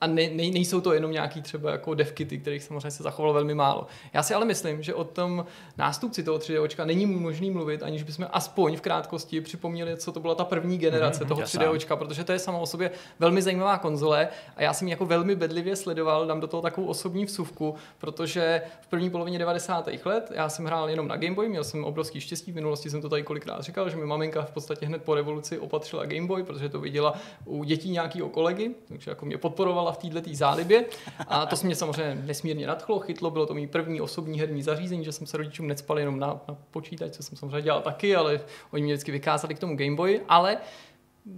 [0.00, 3.54] a ne, ne, nejsou to jenom nějaký třeba jako devkity, kterých samozřejmě se zachovalo velmi
[3.54, 3.86] málo.
[4.12, 5.46] Já si ale myslím, že o tom
[5.78, 10.20] nástupci toho 3D očka není možný mluvit, aniž bychom aspoň v krátkosti připomněli, co to
[10.20, 13.42] byla ta první generace mm, toho 3D očka, protože to je samo o sobě velmi
[13.42, 17.24] zajímavá konzole a já jsem ji jako velmi bedlivě sledoval, dám do toho takovou osobní
[17.24, 19.88] vsuvku, protože v první polovině 90.
[20.04, 23.02] let já jsem hrál jenom na Game Boy, měl jsem obrovský štěstí, v minulosti jsem
[23.02, 26.42] to tady kolikrát říkal, že mi maminka v podstatě hned po revoluci opatřila Game Boy,
[26.42, 27.14] protože to viděla
[27.44, 30.84] u dětí nějakého kolegy, takže jako mě podporovala v této zálibě.
[31.28, 35.04] A to se mě samozřejmě nesmírně nadchlo, chytlo, bylo to mý první osobní herní zařízení,
[35.04, 38.40] že jsem se rodičům necpal jenom na, na počítač, co jsem samozřejmě dělal taky, ale
[38.70, 40.58] oni mě vždycky vykázali k tomu Game Boy, ale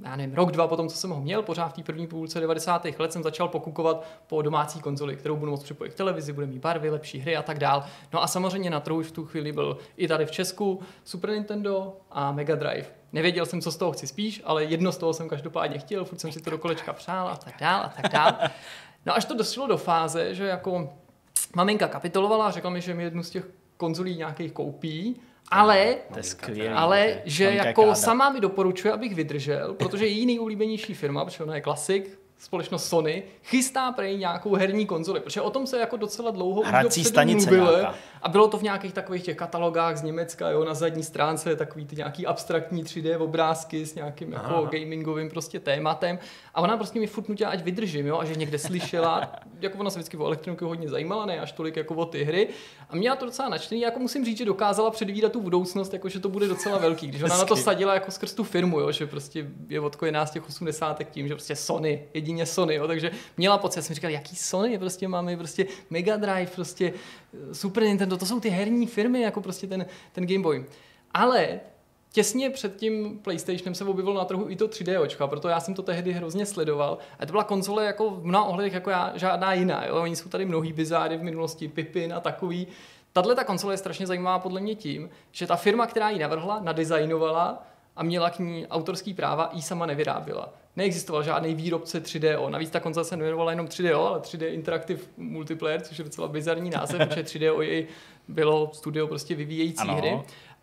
[0.05, 2.87] já nevím, rok, dva potom, co jsem ho měl, pořád v té první půlce 90.
[2.98, 6.59] let jsem začal pokukovat po domácí konzoli, kterou budu moct připojit k televizi, bude mít
[6.59, 7.85] barvy, lepší hry a tak dál.
[8.12, 11.31] No a samozřejmě na trhu už v tu chvíli byl i tady v Česku Super
[11.31, 12.87] Nintendo a Mega Drive.
[13.12, 16.18] Nevěděl jsem, co z toho chci spíš, ale jedno z toho jsem každopádně chtěl, furt
[16.18, 18.33] jsem si to do kolečka přál a tak dál a tak dál.
[19.07, 20.92] No až to došlo do fáze, že jako
[21.55, 25.20] maminka kapitolovala a řekla mi, že mi jednu z těch konzolí nějakých koupí,
[25.53, 26.69] ale, To je skvělý.
[26.69, 27.95] ale že jako káda.
[27.95, 33.23] sama mi doporučuje, abych vydržel, protože její nejoblíbenější firma, protože ona je klasik, společnost Sony,
[33.45, 37.09] chystá prej nějakou herní konzoli, protože o tom se jako docela dlouho už Hrací dopředu
[37.09, 37.71] stanice mluvilo.
[37.77, 37.95] nějaká.
[38.22, 41.87] A bylo to v nějakých takových těch katalogách z Německa, jo, na zadní stránce takový
[41.87, 44.68] ty nějaký abstraktní 3D obrázky s nějakým jako Aha.
[44.70, 46.18] gamingovým prostě tématem.
[46.54, 49.90] A ona prostě mi furt nutila, ať vydržím, jo, a že někde slyšela, jako ona
[49.90, 52.48] se vždycky o elektroniku hodně zajímala, ne až tolik jako o ty hry.
[52.90, 56.20] A měla to docela načtený, jako musím říct, že dokázala předvídat tu budoucnost, jako že
[56.20, 59.06] to bude docela velký, když ona na to sadila jako skrz tu firmu, jo, že
[59.06, 63.58] prostě je odkojená z těch 80 tím, že prostě Sony, jedině Sony, jo, takže měla
[63.58, 66.92] pocit, jsem říkal, jaký Sony, prostě máme prostě Mega Drive, prostě
[67.50, 70.64] eh, Super Nintendo, to jsou ty herní firmy, jako prostě ten, ten Game Boy.
[71.14, 71.61] Ale
[72.12, 75.75] Těsně před tím PlayStationem se objevilo na trhu i to 3D očka, proto já jsem
[75.75, 76.98] to tehdy hrozně sledoval.
[77.18, 79.87] A to byla konzole jako v mnoha ohledech jako já, žádná jiná.
[79.87, 80.03] Jo?
[80.03, 82.66] Oni jsou tady mnohý bizáry v minulosti, Pippin a takový.
[83.12, 86.61] Tahle ta konzole je strašně zajímavá podle mě tím, že ta firma, která ji navrhla,
[86.61, 90.48] nadizajnovala a měla k ní autorský práva, ji sama nevyráběla.
[90.76, 92.50] Neexistoval žádný výrobce 3DO.
[92.50, 96.70] Navíc ta konzole se nejmenovala jenom 3DO, ale 3D Interactive Multiplayer, což je docela bizarní
[96.70, 97.87] název, protože 3DO jej
[98.28, 99.96] bylo studio prostě vyvíjející Ano.
[99.96, 100.20] hry.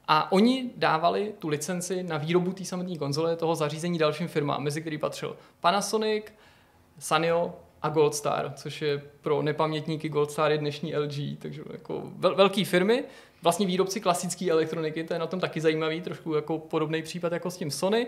[0.07, 4.81] A oni dávali tu licenci na výrobu té samotné konzole, toho zařízení dalším firmám, mezi
[4.81, 6.25] který patřil Panasonic,
[6.99, 12.65] Sanyo a Goldstar, což je pro nepamětníky Goldstar je dnešní LG, takže jako vel, velký
[12.65, 13.03] firmy,
[13.41, 17.51] vlastně výrobci klasické elektroniky, to je na tom taky zajímavý, trošku jako podobný případ jako
[17.51, 18.07] s tím Sony.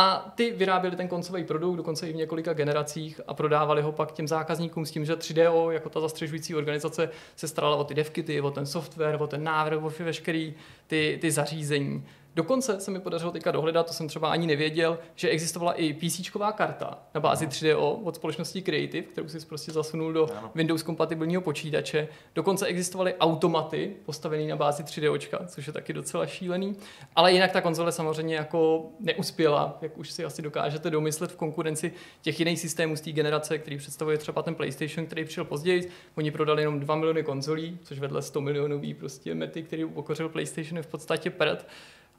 [0.00, 4.12] A ty vyráběli ten koncový produkt, dokonce i v několika generacích a prodávali ho pak
[4.12, 8.40] těm zákazníkům s tím, že 3DO jako ta zastřešující organizace se starala o ty devkity,
[8.40, 10.54] o ten software, o ten návrh, o veškerý
[10.86, 12.04] ty, ty zařízení.
[12.38, 16.30] Dokonce se mi podařilo teďka dohledat, to jsem třeba ani nevěděl, že existovala i PC
[16.54, 20.50] karta na bázi 3DO od společnosti Creative, kterou si prostě zasunul do Ano.
[20.54, 22.08] Windows kompatibilního počítače.
[22.34, 26.76] Dokonce existovaly automaty postavené na bázi 3D, což je taky docela šílený.
[27.16, 31.92] Ale jinak ta konzole samozřejmě jako neuspěla, jak už si asi dokážete domyslet v konkurenci
[32.22, 35.90] těch jiných systémů z té generace, který představuje třeba ten PlayStation, který přišel později.
[36.16, 40.76] Oni prodali jenom 2 miliony konzolí, což vedle 100 milionový prostě mety, který ukořil PlayStation
[40.76, 41.66] je v podstatě prd.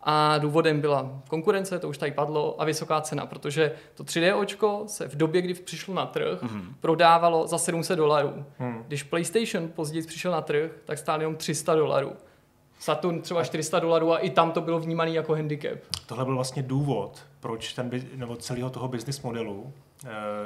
[0.02, 4.84] A důvodem byla konkurence, to už tady padlo, a vysoká cena, protože to 3D očko
[4.88, 6.64] se v době, kdy přišlo na trh, mm-hmm.
[6.80, 8.46] prodávalo za 700 dolarů.
[8.58, 8.84] Hmm.
[8.88, 12.12] Když PlayStation později přišel na trh, tak stál jenom 300 dolarů.
[12.80, 15.80] Saturn třeba 400 dolarů a i tam to bylo vnímané jako handicap.
[16.06, 19.74] Tohle byl vlastně důvod, proč ten, nebo celého toho business modelu,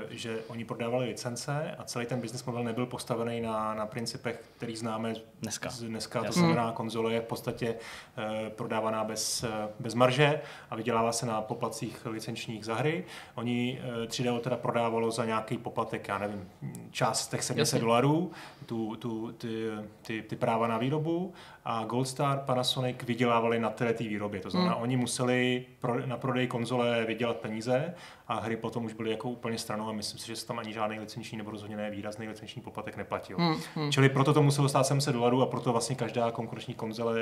[0.10, 4.76] že oni prodávali licence a celý ten business model nebyl postavený na, na principech, který
[4.76, 5.70] známe Dneska.
[5.70, 6.24] z dneska.
[6.24, 7.76] To znamená, konzole je v podstatě
[8.18, 13.04] eh, prodávaná bez, eh, bez marže a vydělává se na poplacích licenčních za hry.
[13.36, 16.50] Oni eh, 3DO teda prodávalo za nějaký poplatek, já nevím,
[16.92, 17.80] část těch 700 Jasně.
[17.80, 18.32] dolarů,
[18.66, 19.66] tu, tu, ty,
[20.02, 21.34] ty, ty práva na výrobu
[21.66, 24.40] a Goldstar, Panasonic vydělávali na té výrobě.
[24.42, 24.84] To znamená, Hmm.
[24.84, 27.94] oni museli pro, na prodej konzole vydělat peníze
[28.28, 30.74] a hry potom už byly jako úplně stranou a myslím si, že se tam ani
[30.74, 33.38] žádný licenční nebo rozhodně ne výrazný licenční poplatek neplatil.
[33.38, 33.92] Hmm, hmm.
[33.92, 37.18] Čili proto to muselo stát 700 dolarů a proto vlastně každá konkurenční konzole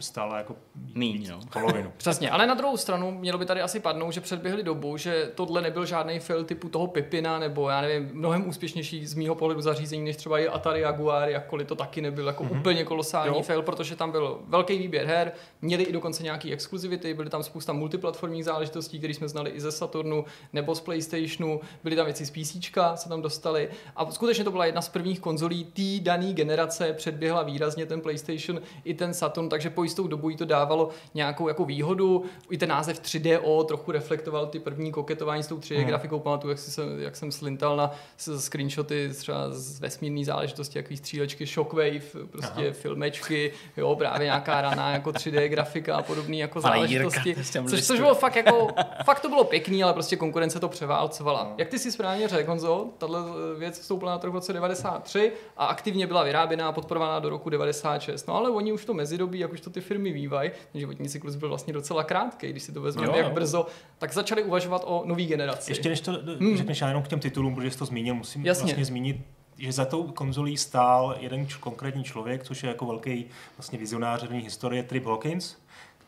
[0.00, 0.56] stála jako
[0.94, 1.40] Míň, no.
[1.52, 1.92] polovinu.
[1.96, 5.62] Přesně, ale na druhou stranu mělo by tady asi padnout, že předběhli dobu, že tohle
[5.62, 10.04] nebyl žádný fail typu toho Pipina, nebo já nevím, mnohem úspěšnější z mýho pohledu zařízení,
[10.04, 12.58] než třeba i Atari Jaguar, jakkoliv to taky nebyl jako mm-hmm.
[12.58, 13.42] úplně kolosální Jo.
[13.42, 17.72] fail, protože tam byl velký výběr her, měli i dokonce nějaký exkluzivity, byly tam spousta
[17.72, 22.30] multiplatformních záležitostí, které jsme znali i ze Saturnu nebo z PlayStationu, byly tam věci z
[22.30, 22.56] PC,
[22.94, 27.42] se tam dostali a skutečně to byla jedna z prvních konzolí té dané generace, předběhla
[27.42, 31.64] výrazně ten PlayStation i ten Saturn, takže po jistou dobu jí to dávalo nějakou jako
[31.64, 32.24] výhodu.
[32.50, 35.86] I ten název 3DO trochu reflektoval ty první koketování s tou 3D Hmm.
[35.86, 36.18] grafikou.
[36.18, 37.90] Pamatuju, jak, jsem, jak jsem slintal na
[38.38, 42.72] screenshoty třeba z vesmírné záležitosti, jaký střílečky, Shockwave, prostě Aha.
[42.72, 47.36] filmečky, jo, právě nějaká raná jako 3D grafika a podobné jako záležitosti.
[47.68, 48.68] Což, což bylo fakt jako,
[49.04, 51.44] fakt to bylo pěkný, ale prostě konkurence to převálcovala.
[51.44, 51.54] No.
[51.58, 53.20] Jak ty si správně řekl, Honzo, tahle
[53.58, 57.50] věc vstoupila na trh v roce 93 a aktivně byla vyráběná a podporovaná do roku
[57.50, 58.28] 96.
[58.28, 61.34] No ale oni už to mezidobí, jak už to ty firmy vývají, ten životní cyklus
[61.34, 63.32] byl vlastně docela krátký, když si to vezmeme, Jo, jak jo.
[63.34, 63.66] brzo,
[63.98, 65.70] tak začali uvažovat o nový generaci.
[65.70, 66.36] Ještě než to Hmm.
[66.38, 66.56] hmm.
[66.56, 68.64] řekneš, já jenom k těm titulům, protože jsi to zmínil, musím Jasně.
[68.64, 69.16] vlastně zmínit,
[69.58, 73.26] že za tou konzolí stál jeden č- konkrétní člověk, což je jako velký
[73.58, 75.56] vlastně vizionář historie, Trip Hawkins,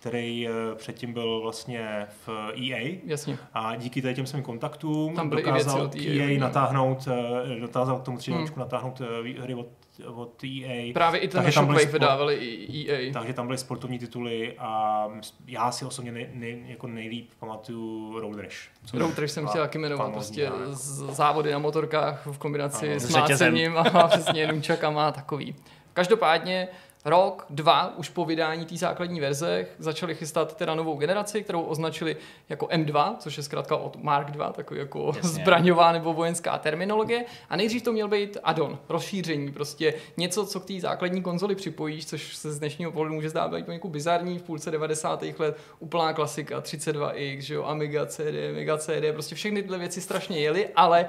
[0.07, 2.29] který eh, předtím byl vlastně v
[2.71, 2.99] EA.
[3.05, 3.39] Jasně.
[3.55, 6.41] A díky tady těm svým kontaktům Tam i dokázal od EA, EA no.
[6.41, 7.09] natáhnout,
[7.57, 9.67] eh, dokázal k tomu třídečku natáhnout eh, hry od,
[10.15, 10.93] od EA.
[10.93, 13.13] Právě i ten Takže tam byly sport- vydávali i EA.
[13.13, 15.07] Takže tam byly sportovní tituly a
[15.47, 18.57] já si osobně nej, nej, jako nejlíp pamatuju Road Rash.
[18.95, 20.57] Road Rash jsem chtěl taky jmenovat, prostě jako.
[20.71, 25.55] z- závody na motorkách v kombinaci Ano, s mácením a přesně nunčakama a takový.
[25.93, 26.69] Každopádně
[27.07, 32.17] rok, dva už po vydání té základní verze začali chystat teda novou generaci, kterou označili
[32.49, 35.31] jako M2, což je zkrátka od Mark II, takový jako Jasně.
[35.31, 37.25] zbraňová nebo vojenská terminologie.
[37.51, 42.07] A nejdřív to měl být add-on, rozšíření, prostě něco, co k té základní konzoli připojíš,
[42.07, 45.25] což se z dnešního pohledu může zdát být poněkud bizarní, v půlce 90.
[45.39, 50.39] let úplná klasika, 32X, že jo, Amiga CD, Mega CD, prostě všechny tyhle věci strašně
[50.39, 51.07] jeli, ale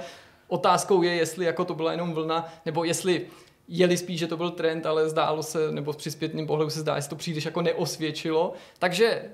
[0.48, 3.26] otázkou je, jestli jako to byla jenom vlna, nebo jestli
[3.68, 7.00] jeli spíš, že to byl trend, ale zdálo se, nebo při zpětným pohledu se zdá,
[7.00, 8.54] že to příliš jako neosvědčilo.
[8.80, 9.32] Takže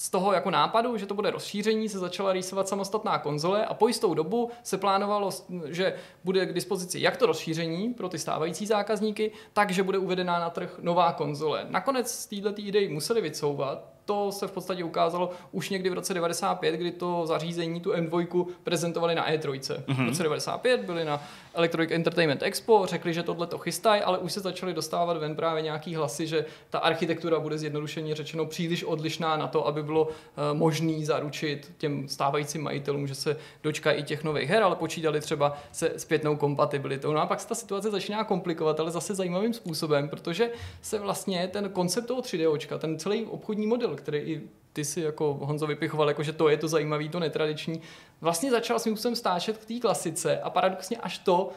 [0.00, 3.88] z toho jako nápadu, že to bude rozšíření, se začala rýsovat samostatná konzole a po
[3.88, 5.30] jistou dobu se plánovalo,
[5.64, 10.38] že bude k dispozici jak to rozšíření pro ty stávající zákazníky, tak že bude uvedená
[10.38, 11.66] na trh nová konzole.
[11.68, 16.14] Nakonec z této idei museli vycouvat, to se v podstatě ukázalo už někdy v roce
[16.14, 19.50] 95, kdy to zařízení, tu M2, prezentovali na E3.
[19.50, 20.04] Mm-hmm.
[20.04, 21.22] V roce 95 byli na
[21.54, 25.62] Electronic Entertainment Expo, řekli, že tohle to chystají, ale už se začaly dostávat ven právě
[25.62, 30.12] nějaký hlasy, že ta architektura bude zjednodušeně řečeno příliš odlišná na to, aby bylo uh,
[30.52, 35.56] možné zaručit těm stávajícím majitelům, že se dočkají i těch nových her, ale počítali třeba
[35.72, 37.12] se zpětnou kompatibilitou.
[37.12, 40.50] No a pak se ta situace začíná komplikovat, ale zase zajímavým způsobem, protože
[40.82, 44.42] se vlastně ten koncept toho 3Dočka, ten celý obchodní model, který i
[44.72, 47.80] ty si jako Honzo vypichoval, jako že to je to zajímavý, to netradiční,
[48.20, 51.50] vlastně začal svým způsobem stáčet k té klasice a paradoxně až to,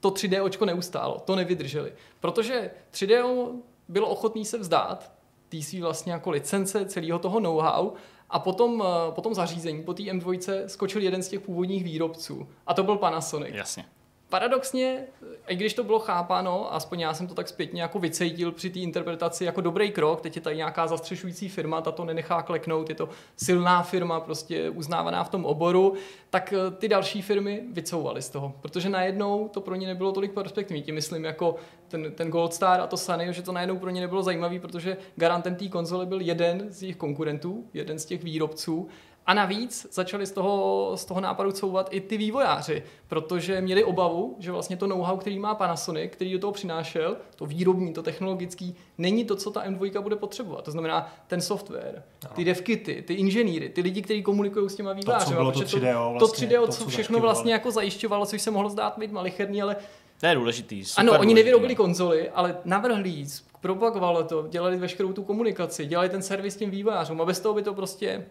[0.00, 1.92] to 3D očko neustálo, to nevydrželi.
[2.20, 3.48] Protože 3D
[3.88, 5.12] bylo ochotný se vzdát
[5.48, 7.92] té svý vlastně jako licence, celého toho know-how
[8.30, 12.74] a potom, eh, potom zařízení, po té M2 skočil jeden z těch původních výrobců a
[12.74, 13.54] to byl Panasonic.
[13.54, 13.84] Jasně.
[14.32, 15.06] Paradoxně,
[15.48, 18.78] i když to bylo chápáno, aspoň já jsem to tak zpětně jako vycejtil při té
[18.78, 22.94] interpretaci jako dobrý krok, teď je tady nějaká zastřešující firma, ta to nenechá kleknout, je
[22.94, 25.94] to silná firma, prostě uznávaná v tom oboru,
[26.30, 30.32] tak eh, ty další firmy vycouvaly z toho, protože najednou to pro ně nebylo tolik
[30.32, 30.82] perspektivní.
[30.82, 31.56] Tím myslím jako
[31.88, 34.96] ten, ten Gold Star a to Sunny, že to najednou pro ně nebylo zajímavý, protože
[35.16, 38.88] garantem té konzole byl jeden z jejich konkurentů, jeden z těch výrobců,
[39.26, 44.36] a navíc začali z toho, z toho nápadu couvat i ty vývojáři, protože měli obavu,
[44.38, 48.76] že vlastně to know-how, který má Panasonic, který do toho přinášel, to výrobní, to technologický,
[48.98, 50.64] není to, co ta M2 bude potřebovat.
[50.64, 52.02] To znamená ten software,
[52.34, 55.34] ty devkity, ty inženýry, ty lidi, kteří komunikují s těma vývojáři.
[55.34, 58.50] bylo to 3DO to, vlastně, 3DO, to, co co všechno vlastně jako zajišťovalo, což se
[58.50, 59.76] mohlo zdát být malicherný, ale
[60.20, 60.84] To je důležitý.
[60.84, 63.26] Super ano, oni důležitý, nevyrobili konzoli, ale navrhli ji,
[63.60, 67.62] propagovali to, dělali veškerou tu komunikaci, dělali ten servis těm vývojářům a bez toho by
[67.62, 68.26] to prostě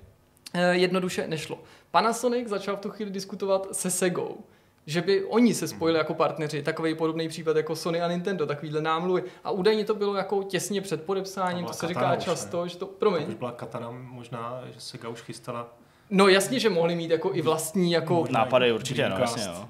[0.71, 1.59] jednoduše nešlo.
[1.91, 4.37] Panasonic začal v tu chvíli diskutovat se Segou,
[4.85, 8.81] že by oni se spojili jako partneři, takový podobný případ jako Sony a Nintendo, takovýhle
[8.81, 9.23] námluvy.
[9.43, 12.69] A údajně to bylo jako těsně před podepsáním, to se říká už, často, ne?
[12.69, 13.35] že to, Už promiň.
[13.35, 15.73] byla Katana možná, že Sega už chystala.
[16.09, 19.69] No jasně, že mohli mít jako i vlastní jako Nápady určitě, no, jasně, no.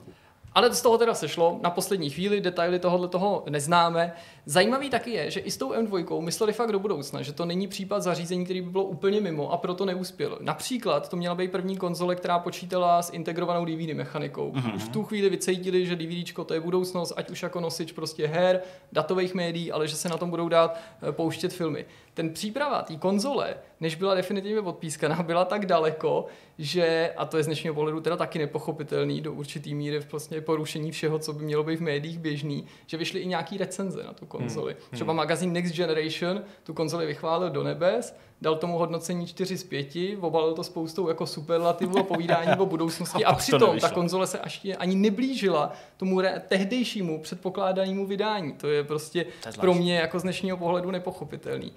[0.53, 4.13] Ale z toho teda sešlo, na poslední chvíli detaily tohohle toho neznáme.
[4.45, 7.67] Zajímavý taky je, že i s tou M2 mysleli fakt do budoucna, že to není
[7.67, 10.37] případ zařízení, který by bylo úplně mimo a proto neuspěl.
[10.41, 14.51] Například to měla být první konzole, která počítala s integrovanou DVD mechanikou.
[14.51, 14.75] Mm-hmm.
[14.75, 18.27] Už v tu chvíli vycítili, že DVDčko to je budoucnost, ať už jako nosič prostě
[18.27, 21.85] her, datových médií, ale že se na tom budou dát eh, pouštět filmy.
[22.21, 26.25] Ten příprava té konzole, než byla definitivně odpískaná, byla tak daleko,
[26.57, 30.41] že, a to je z dnešního pohledu teda taky nepochopitelný, do určitý míry v vlastně
[30.41, 34.13] porušení všeho, co by mělo být v médiích běžný, že vyšly i nějaký recenze na
[34.13, 34.73] tu konzoli.
[34.73, 34.81] Hmm.
[34.91, 39.87] Třeba magazín Next Generation tu konzoli vychválil do nebes, dal tomu hodnocení 4 z 5,
[40.21, 44.67] obalil to spoustou jako superlativů a povídání o budoucnosti A přitom ta konzole se až
[44.77, 48.53] ani neblížila tomu re- tehdejšímu předpokládanému vydání.
[48.53, 51.73] To je prostě To je pro mě jako z dnešního pohledu nepochopitelný.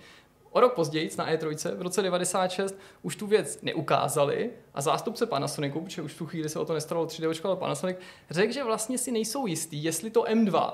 [0.55, 5.81] O rok později na E3 v roce 96 už tu věc neukázali a zástupce Panasonicu,
[5.81, 7.97] protože už v tu chvíli se o to nestaralo 3D, ale Panasonic,
[8.31, 10.73] řekl, že vlastně si nejsou jistý, jestli to M2,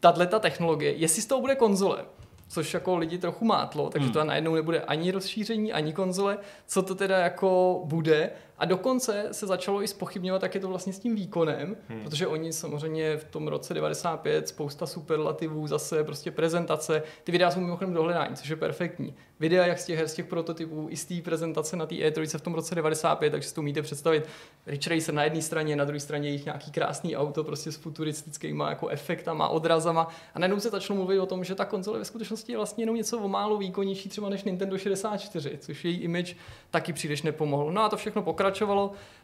[0.00, 2.04] tahle ta technologie, jestli z toho bude konzole,
[2.48, 4.12] což jako lidi trochu mátlo, takže Hmm.
[4.12, 8.30] to najednou nebude ani rozšíření, ani konzole, co to teda jako bude.
[8.62, 12.02] A dokonce se začalo i spochybňovat, jak je to vlastně s tím výkonem, hmm.
[12.02, 17.60] protože oni samozřejmě v tom roce 95 spousta superlativů, zase prostě prezentace, ty videa jsou
[17.60, 19.14] mimochodem dohledání, což je perfektní.
[19.40, 22.38] Videa jak z těch her, z těch prototypů, i z té prezentace na té E3
[22.38, 24.26] v tom roce 95, takže si to umíte představit.
[24.66, 28.64] Rich Racer na jedné straně, na druhé straně jich nějaký krásný auto, prostě s futuristickými
[28.68, 30.08] jako efektama, odrazama.
[30.34, 32.96] A najednou se začalo mluvit o tom, že ta konzole ve skutečnosti je vlastně jenom
[32.96, 36.36] něco o málo výkonnější třeba než Nintendo 64, což její image
[36.70, 37.70] taky příliš nepomohlo.
[37.70, 38.51] No a to všechno pokračovalo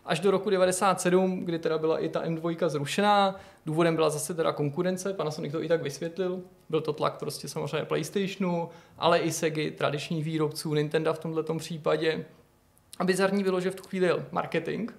[0.04, 3.36] až do roku 97, kdy teda byla i ta M2 zrušená.
[3.66, 6.40] Důvodem byla zase teda konkurence, Panasonic to i tak vysvětlil.
[6.68, 8.68] Byl to tlak prostě samozřejmě PlayStationu,
[8.98, 12.24] ale i Sega, tradičních výrobců, Nintendo v tomto případě.
[12.98, 14.90] A bizarní bylo, že v tu chvíli marketing,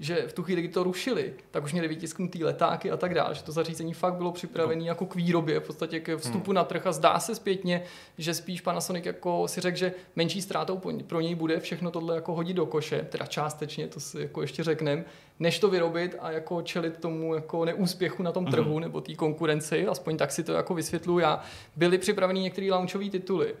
[0.00, 3.34] že v tu chvíli, kdy to rušili, tak už měli vytisknutý letáky a tak dále,
[3.34, 6.54] že to zařízení fakt bylo připravené jako k výrobě, v podstatě k vstupu hmm.
[6.54, 7.82] na trh a zdá se zpětně,
[8.18, 12.34] že spíš Panasonic jako si řekl, že menší ztrátou pro něj bude všechno tohle jako
[12.34, 15.04] hodit do koše, teda částečně, to si jako ještě řekneme,
[15.40, 18.52] než to vyrobit a jako čelit tomu jako neúspěchu na tom hmm.
[18.52, 21.40] trhu nebo té konkurenci, aspoň tak si to jako vysvětluju já,
[21.76, 23.54] byly připraveny některé launchové tituly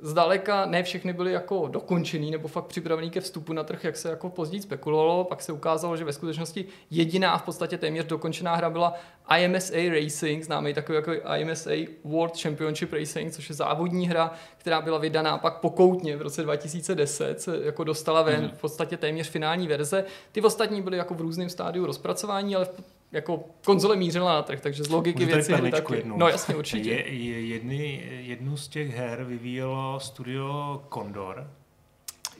[0.00, 4.10] zdaleka ne všechny byly jako dokončený nebo fakt připravený ke vstupu na trh, jak se
[4.10, 5.24] jako později spekulovalo.
[5.24, 8.94] Pak se ukázalo, že ve skutečnosti jediná v podstatě téměř dokončená hra byla
[9.38, 11.70] IMSA Racing, známý takový jako IMSA
[12.04, 17.40] World Championship Racing, což je závodní hra, která byla vydaná pak pokoutně v roce 2010,
[17.40, 18.50] se jako dostala ven mm.
[18.50, 20.04] v podstatě téměř finální verze.
[20.32, 24.60] Ty ostatní byly jako v různém stádiu rozpracování, ale v jako konzole mířila na trh,
[24.60, 25.96] takže z logiky věci je taky.
[25.96, 26.16] Jednu.
[26.18, 26.90] No jasně, určitě.
[26.90, 31.46] Je, je, jedny, jednu z těch her vyvíjelo studio Condor,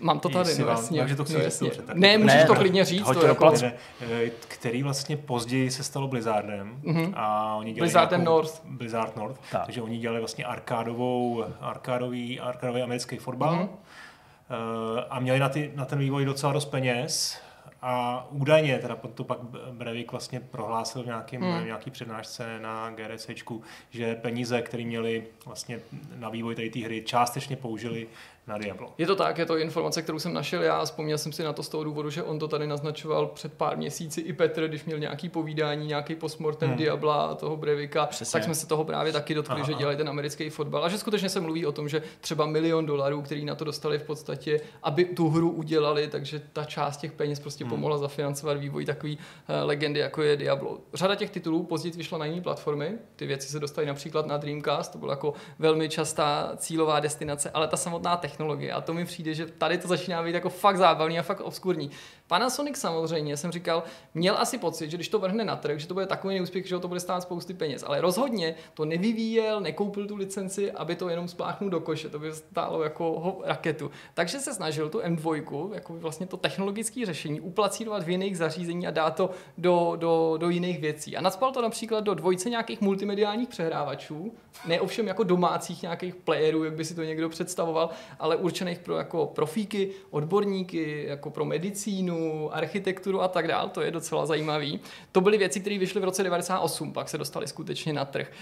[0.00, 0.98] Mám to tady, no jasně.
[0.98, 1.70] Takže to no, jasně.
[1.94, 3.10] Ne, můžeš ne, to klidně říct.
[3.12, 3.52] To jako...
[3.62, 6.80] Eh, který vlastně později se stalo Blizzardem.
[6.84, 7.12] Mm-hmm.
[7.16, 8.62] A oni dělali Blizzardem nějakou, North.
[8.64, 9.40] Blizzard North.
[9.52, 9.64] Tak.
[9.64, 13.54] Takže oni dělali vlastně arkádovou, arkádový, arkádový americký fotbal.
[13.54, 13.68] Mm-hmm.
[13.68, 17.40] Uh, a měli na, ty, na ten vývoj docela dost peněz
[17.82, 19.38] a údajně, teda to pak
[19.72, 21.64] Brevik vlastně prohlásil v nějakým, hmm.
[21.64, 25.80] nějaký přednášce na GRCčku, že peníze, které měli vlastně
[26.14, 28.06] na vývoj té hry, částečně použili
[28.46, 28.94] na Diablo.
[28.98, 30.84] Je to tak, je to informace, kterou jsem našel já.
[30.84, 33.76] Vzpomněl jsem si na to z toho důvodu, že on to tady naznačoval před pár
[33.76, 36.78] měsíci i Petr, když měl nějaký povídání, nějaký postmortem hmm.
[36.78, 38.32] Diabla a toho Brevika, Přesně.
[38.32, 39.66] tak jsme se toho právě taky dotkli, Aha.
[39.66, 40.84] že dělají ten americký fotbal.
[40.84, 43.98] A že skutečně se mluví o tom, že třeba milion dolarů, který na to dostali
[43.98, 47.70] v podstatě, aby tu hru udělali, takže ta část těch peněz prostě hmm.
[47.70, 50.78] pomohla zafinancovat vývoj takový uh, legendy, jako je Diablo.
[50.94, 52.92] Řada těch titulů později vyšla na jiné platformy.
[53.16, 57.68] Ty věci se dostaly například na Dreamcast, to byla jako velmi častá cílová destinace, ale
[57.68, 60.76] ta samotná technologie technologie a to mi přijde, že tady to začíná být jako fakt
[60.76, 61.90] zábavný a fakt obskurní.
[62.28, 63.82] Panasonic samozřejmě, jsem říkal,
[64.14, 66.78] měl asi pocit, že když to vrhne na trh, že to bude takový neúspěch, že
[66.78, 71.28] to bude stát spousty peněz, ale rozhodně to nevyvíjel, nekoupil tu licenci, aby to jenom
[71.28, 73.90] spláchnul do koše, to by stálo jako raketu.
[74.14, 78.90] Takže se snažil tu M2, jako vlastně to technologické řešení, uplacírovat v jiných zařízení a
[78.90, 81.16] dát to do, do, do jiných věcí.
[81.16, 84.34] A nadspal to například do dvojce nějakých multimediálních přehrávačů,
[84.66, 88.96] ne ovšem jako domácích nějakých playerů, jak by si to někdo představoval, ale určených pro
[88.96, 92.15] jako profíky, odborníky, jako pro medicínu,
[92.52, 93.70] architekturu a tak dále.
[93.70, 94.80] To je docela zajímavý.
[95.12, 98.32] To byly věci, které vyšly v roce 98, pak se dostaly skutečně na trh.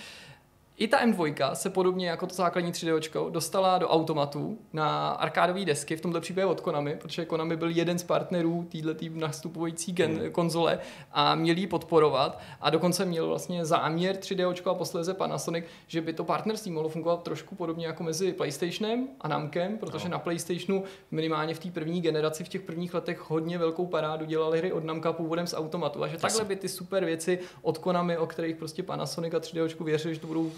[0.78, 5.96] I ta M2 se podobně jako to základní 3D dostala do automatu na arkádové desky,
[5.96, 10.30] v tomto případě od Konami, protože Konami byl jeden z partnerů této nastupující gen, hmm.
[10.30, 10.78] konzole
[11.12, 16.12] a měl ji podporovat a dokonce měl vlastně záměr 3D a posléze Panasonic, že by
[16.12, 20.12] to partnerství mohlo fungovat trošku podobně jako mezi PlayStationem a Namkem, protože no.
[20.12, 24.58] na PlayStationu minimálně v té první generaci v těch prvních letech hodně velkou parádu dělali
[24.58, 28.18] hry od Namka původem z automatu a že takhle by ty super věci od Konami,
[28.18, 30.50] o kterých prostě Panasonic a 3D věřili, že to budou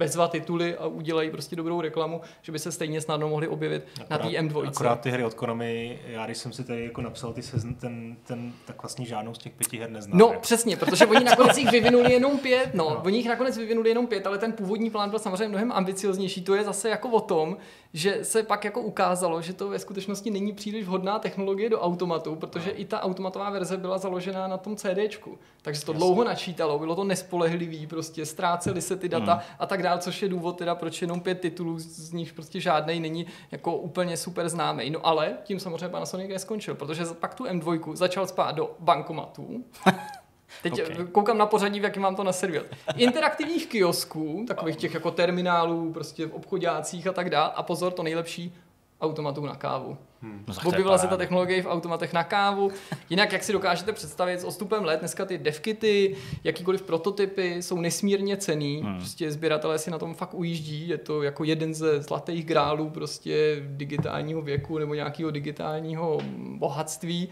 [0.00, 4.24] bezva tituly a udělají prostě dobrou reklamu, že by se stejně snadno mohli objevit akorát,
[4.24, 4.68] na té M2.
[4.68, 8.16] Akorát ty hry od Konami, já když jsem si tady jako napsal ty sezn, ten,
[8.24, 10.18] ten, tak vlastně žádnou z těch pěti her neznám.
[10.18, 10.40] No jako.
[10.40, 13.02] přesně, protože oni nakonec jich vyvinuli jenom pět, no, no.
[13.04, 16.42] oni jich nakonec vyvinuli jenom pět, ale ten původní plán byl samozřejmě mnohem ambicioznější.
[16.42, 17.56] To je zase jako o tom,
[17.92, 22.36] že se pak jako ukázalo, že to ve skutečnosti není příliš vhodná technologie do automatu,
[22.36, 22.80] protože no.
[22.80, 25.38] i ta automatová verze byla založená na tom CDčku.
[25.62, 25.98] Takže to Jasně.
[25.98, 29.42] dlouho načítalo, bylo to nespolehlivý, prostě ztrácely se ty data hmm.
[29.58, 33.00] A tak dále, což je důvod teda, proč jenom pět titulů, z nich prostě žádný
[33.00, 34.90] není jako úplně super známý.
[34.90, 39.64] No ale tím samozřejmě Panasonic neskončil, protože pak tu M2 začal spát do bankomatů.
[40.62, 41.06] Teď okay.
[41.12, 42.66] koukám na pořadí, v jakém mám to naservovat.
[42.96, 47.50] Interaktivních kiosků, takových těch jako terminálů, prostě v obchodácích a tak dále.
[47.54, 48.54] A pozor, to nejlepší,
[49.00, 49.96] automatů na kávu.
[50.22, 50.44] Hmm.
[50.48, 52.70] No, Objevila se ta technologie v automatech na kávu.
[53.10, 58.36] Jinak, jak si dokážete představit, s odstupem let dneska ty devkity, jakýkoliv prototypy jsou nesmírně
[58.36, 58.80] cený.
[58.82, 58.96] Hmm.
[58.96, 60.88] Prostě sběratelé si na tom fakt ujíždí.
[60.88, 66.20] Je to jako jeden ze zlatých grálů prostě digitálního věku nebo nějakého digitálního
[66.56, 67.28] bohatství.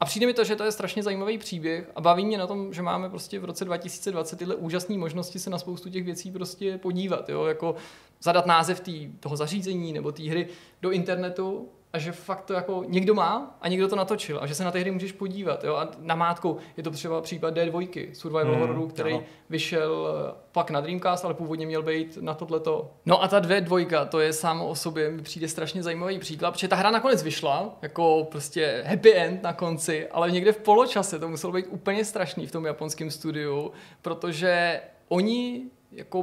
[0.00, 2.74] A přijde mi to, že to je strašně zajímavý příběh a baví mě na tom,
[2.74, 6.78] že máme prostě v roce 2020 tyhle úžasné možnosti se na spoustu těch věcí prostě
[6.78, 7.74] podívat, jo, jako
[8.20, 10.48] zadat název tý, toho zařízení nebo té hry
[10.82, 14.54] do internetu a že fakt to jako někdo má a někdo to natočil a že
[14.54, 15.64] se na té hry můžeš podívat.
[15.64, 15.74] Jo?
[15.74, 19.22] A na mátku je to třeba případ D2, survival hmm, horroru, který ano.
[19.50, 22.90] vyšel eh, pak na Dreamcast, ale původně měl být na tohleto.
[23.06, 26.68] No a ta D2, to je samo o sobě, mi přijde strašně zajímavý příklad, protože
[26.68, 31.28] ta hra nakonec vyšla, jako prostě happy end na konci, ale někde v poločase to
[31.28, 33.72] muselo být úplně strašný v tom japonském studiu,
[34.02, 35.62] protože oni
[35.92, 36.22] jako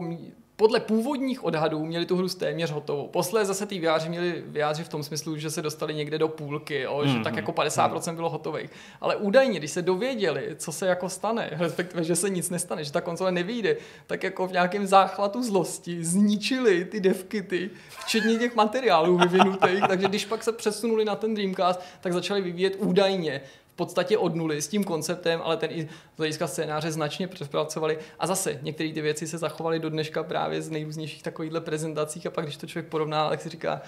[0.56, 3.08] podle původních odhadů měli tu hru téměř hotovou.
[3.08, 6.82] Posledně zase ty vyjádři měli vyjádři v tom smyslu, že se dostali někde do půlky,
[6.82, 7.18] jo, mm-hmm.
[7.18, 7.40] že tak mhm.
[7.40, 8.16] jako 50% mm.
[8.16, 8.70] bylo hotových.
[9.02, 12.92] Ale údajně, když se dověděli, co se jako stane, respektive, že se nic nestane, že
[12.92, 13.78] ta konzole nevyjde,
[14.08, 20.08] tak jako v nějakém záchvatu zlosti zničili ty devky, ty, včetně těch materiálů vyvinutých, takže
[20.08, 23.42] když pak se přesunuli na ten Dreamcast, tak začali vyvíjet údajně
[23.76, 25.84] podstatě od nuly s tím konceptem, ale ten i
[26.16, 27.98] z hlediska scénáře značně přepracovali.
[28.20, 32.30] A zase některé ty věci se zachovaly do dneška právě z nejrůznějších takovýchhle prezentacích a
[32.30, 33.82] pak když to člověk porovná, tak si říká,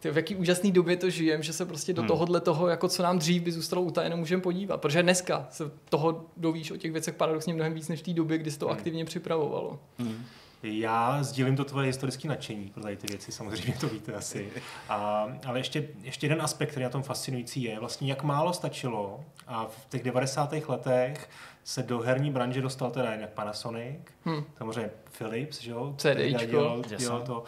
[0.00, 2.08] ty, v jaký úžasný době to žijem, že se prostě do hmm.
[2.08, 4.80] tohohle toho, jako co nám dřív by zůstalo utajeno, můžeme podívat.
[4.80, 8.38] Protože dneska se toho dovíš o těch věcech paradoxně mnohem víc než v té době,
[8.38, 8.76] kdy se to hmm.
[8.76, 9.78] aktivně připravovalo.
[9.98, 10.24] Hmm.
[10.62, 14.50] Já sdílím to tvoje historické nadšení pro tady ty věci, samozřejmě to víte asi.
[14.88, 19.24] A, ale ještě, ještě jeden aspekt, který na tom fascinující je, vlastně jak málo stačilo
[19.46, 20.52] a v těch 90.
[20.68, 21.30] letech
[21.68, 24.44] se do herní branže dostal teda jinak Panasonic, hmm.
[24.58, 25.94] samozřejmě Philips, že jo?
[25.96, 26.46] CDIčko.
[26.46, 27.44] Dělal, dělal to uh,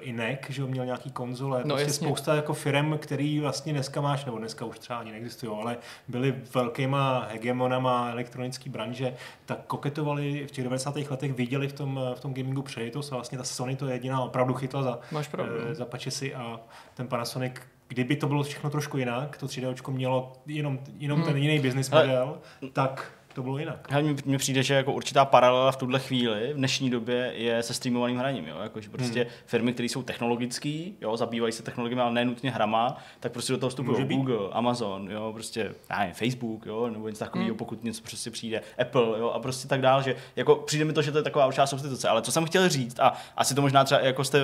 [0.00, 1.58] i NEC, že jo, měl nějaký konzole.
[1.64, 2.06] No, prostě jasně.
[2.06, 5.76] spousta jako firm, který vlastně dneska máš, nebo dneska už třeba ani neexistují, ale
[6.08, 9.14] byly velkýma hegemonama elektronické branže,
[9.46, 10.96] tak koketovali v těch 90.
[10.96, 14.22] letech, viděli v tom, v tom gamingu přejitost a vlastně ta Sony to je jediná
[14.22, 15.54] opravdu chytla za, Máš pravdu.
[15.54, 16.60] Uh, za pačesy a
[16.94, 17.52] ten Panasonic
[17.88, 21.28] kdyby to bylo všechno trošku jinak, to 3D mělo jenom, jenom hmm.
[21.28, 22.70] ten jiný business model, Ale...
[22.72, 23.90] tak to bylo jinak.
[23.90, 27.74] Hele, mně přijde, že jako určitá paralela v tuhle chvíli, v dnešní době, je se
[27.74, 28.46] streamovaným hraním.
[28.46, 28.56] Jo?
[28.62, 29.30] Jako, že prostě hmm.
[29.46, 33.70] firmy, které jsou technologické, jo, zabývají se technologiemi, ale nenutně hrama, tak prostě do toho
[33.70, 37.58] vstupují Google, Amazon, jo, prostě, já nevím, Facebook, jo, nebo něco takového, hmm.
[37.58, 41.02] pokud něco prostě přijde, Apple, jo, a prostě tak dál, že jako přijde mi to,
[41.02, 42.08] že to je taková určitá substituce.
[42.08, 44.38] Ale co jsem chtěl říct, a asi to možná třeba jako jste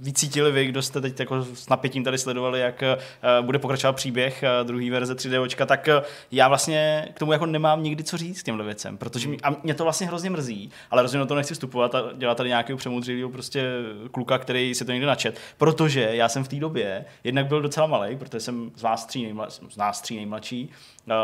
[0.00, 4.44] vycítili vy, kdo jste teď jako s napětím tady sledovali, jak uh, bude pokračovat příběh
[4.60, 8.33] uh, druhý verze 3D, tak uh, já vlastně k tomu jako nemám nikdy co říct
[8.34, 11.26] říct k těmhle věcem, protože mě, a mě to vlastně hrozně mrzí, ale rozhodně do
[11.26, 13.64] toho nechci vstupovat a dělat tady nějakého přemudřilého prostě
[14.10, 17.86] kluka, který si to někde načet, protože já jsem v té době jednak byl docela
[17.86, 20.70] malý, protože jsem z vás tří, nejmla, z nás tří nejmladší,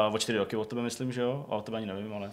[0.09, 2.31] uh, o čtyři roky od tebe myslím, že jo, o tebe ani nevím, ale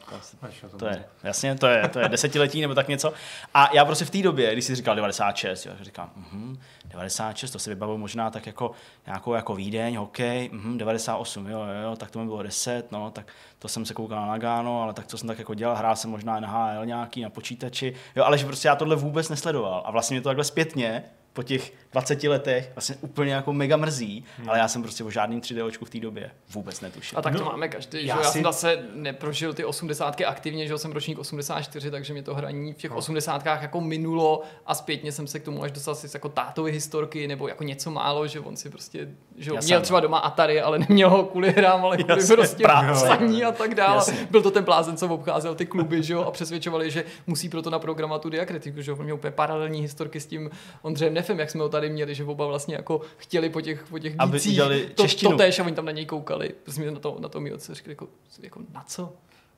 [0.71, 3.13] to, to je, jasně, to je, to je desetiletí nebo tak něco.
[3.53, 6.57] A já prostě v té době, když jsi říkal 96, jo, říkám, uh-huh,
[6.88, 8.71] 96, to si vybavu možná tak jako
[9.05, 13.33] nějakou jako Vídeň, hokej, uh-huh, 98, jo, jo, tak to mi bylo 10, no, tak
[13.59, 16.09] to jsem se koukal na Nagano, ale tak co jsem tak jako dělal, hrál jsem
[16.11, 20.15] možná NHL nějaký na počítači, jo, ale že prostě já tohle vůbec nesledoval a vlastně
[20.15, 24.49] mě to takhle zpětně po těch 20 letech vlastně úplně jako mega mrzí, hmm.
[24.49, 27.19] ale já jsem prostě o žádným 3D v té době vůbec netušil.
[27.19, 28.21] A tak to no, máme každý, já, že?
[28.21, 28.33] já si...
[28.33, 32.77] jsem zase neprožil ty 80 aktivně, že jsem ročník 84, takže mě to hraní v
[32.77, 32.97] těch no.
[32.97, 37.27] 80 jako minulo a zpětně jsem se k tomu až dostal si jako tátovi historky
[37.27, 40.61] nebo jako něco málo, že on si prostě, že já měl jsem, třeba doma Atari,
[40.61, 42.63] ale neměl ho kvůli hrám, ale kvůli jasně, prostě
[42.93, 43.95] psaní a tak dále.
[43.95, 44.27] Jasně.
[44.31, 47.69] Byl to ten blázen, co obcházel ty kluby, že jo, a přesvědčovali, že musí proto
[47.69, 50.49] naprogramovat tu diakritiku, že jo, měl úplně paralelní historky s tím
[50.81, 53.99] Ondřejem Nefem, jak jsme ho tady měli, že oba vlastně jako chtěli po těch, po
[53.99, 54.57] těch Aby dících
[54.95, 56.49] to, to též a oni tam na něj koukali.
[56.63, 58.07] Prostě na to, na to mi otce řekli, jako,
[58.41, 59.13] jako na co?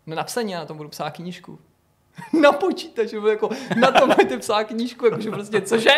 [0.06, 1.60] Na napsaní, já na tom budu psát knížku.
[2.42, 3.50] na počítači, jako
[3.82, 5.90] na to máte psát knížku, jakože prostě, cože?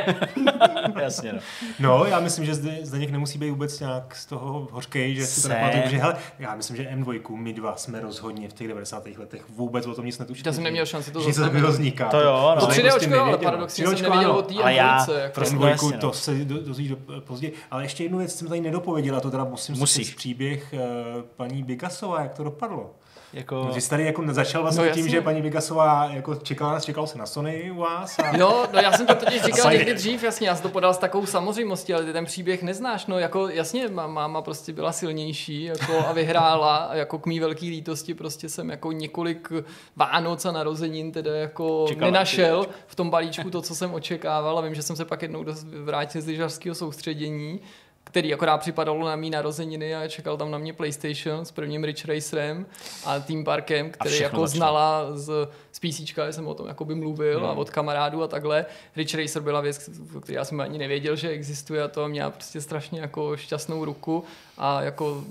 [1.01, 1.39] Jasně, no.
[1.79, 5.25] No, já myslím, že zde, zde něk nemusí být vůbec nějak z toho hořkej, že
[5.25, 8.67] si to nepamatuju, že hele, já myslím, že M2, my dva jsme rozhodně v těch
[8.67, 9.07] 90.
[9.17, 10.43] letech vůbec o tom nic netušili.
[10.45, 11.59] Já jsem neměl šanci to zastavit.
[11.59, 12.09] Že to vzniká.
[12.09, 12.61] To jo, no.
[12.61, 15.41] To 3 prostě ale paradoxně jsem neviděl o té Ale já, jako.
[15.41, 17.53] M2, to se dozví do, později.
[17.71, 20.15] Ale ještě jednu věc jsem tady nedopověděla, to teda musím Musíš.
[20.15, 20.79] příběh uh,
[21.35, 22.95] paní Bigasová, jak to dopadlo.
[23.33, 23.71] Jako...
[23.73, 27.17] Vy jste tady jako začal vlastně no, tím, že paní Vigasová jako čekala, čekal se
[27.17, 28.19] na Sony u vás.
[28.19, 28.37] A...
[28.37, 30.97] Jo, no já jsem to totiž říkal někdy dřív, jasně, já jsem to podal s
[30.97, 36.07] takovou samozřejmostí, ale ty ten příběh neznáš, no jako jasně, máma prostě byla silnější jako
[36.07, 39.51] a vyhrála a jako k mý velký lítosti prostě jsem jako několik
[39.95, 44.61] Vánoc a narozenin teda jako Čekala, nenašel v tom balíčku to, co jsem očekával a
[44.61, 45.45] vím, že jsem se pak jednou
[45.83, 47.59] vrátil z lyžařského soustředění
[48.11, 52.05] který akorát připadalo na mý narozeniny a čekal tam na mě PlayStation s prvním Rich
[52.05, 52.65] Racerem
[53.05, 54.57] a Team Parkem, který jako začne.
[54.57, 57.49] znala z, z PC, jsem o tom jakoby mluvil hmm.
[57.49, 58.65] a od kamarádů a takhle.
[58.95, 59.89] Rich Racer byla věc,
[60.21, 64.23] který já jsem ani nevěděl, že existuje a to měla prostě strašně jako šťastnou ruku
[64.57, 65.23] a jako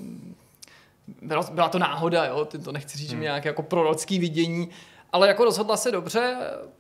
[1.23, 3.19] byla, byla to náhoda, jo, to nechci říct, že Hmm.
[3.19, 4.69] mě nějaké jako prorocký vidění,
[5.13, 6.37] ale jako rozhodla se dobře,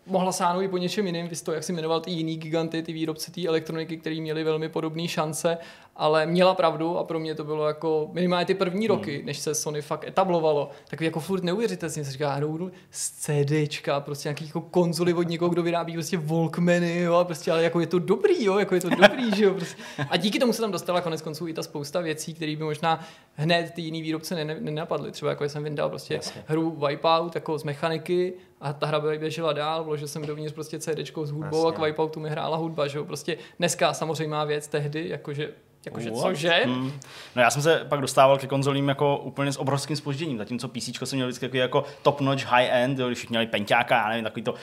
[0.06, 2.92] mohla sáhnout i po něčem jiným, vy to, jak si jmenoval ty jiný giganty, ty
[2.92, 5.58] výrobci té elektroniky, který měli velmi podobné šance,
[5.96, 8.96] ale měla pravdu a pro mě to bylo jako minimálně ty první Hmm.
[8.96, 14.00] roky, než se Sony fakt etablovalo, tak jako furt neuvěřitelně se říká, hrou z CDčka,
[14.00, 17.80] prostě nějaký jako konzoly od někoho, kdo vyrábí prostě Walkmany, jo, a prostě, ale jako
[17.80, 19.82] je to dobrý, jo, jako je to dobrý, že jo, prostě.
[20.10, 23.04] A díky tomu se tam dostala konec konců i ta spousta věcí, které by možná
[23.34, 25.12] hned ty jiný výrobce ne- ne- nenapadly.
[25.12, 26.44] Třeba jako jsem vyndal prostě Jasně.
[26.46, 30.78] hru Wipeout jako z mechaniky a ta hra by běžela dál, vložil jsem dovnitř prostě
[30.78, 31.86] CDčko s hudbou a k Jasně.
[31.86, 35.50] Wipeoutu mi hrála hudba, že jo, prostě dneska samozřejmě má věc tehdy, jakože
[35.84, 36.60] Jakože cože?
[36.64, 36.92] Hmm.
[37.36, 40.98] No já jsem se pak dostával ke konzolím jako úplně s obrovským spožděním, zatímco PC
[41.04, 44.24] jsem měl vždycky jako top notch high end, jo, když všichni měli penťáka, já nevím,
[44.24, 44.58] takový to uh,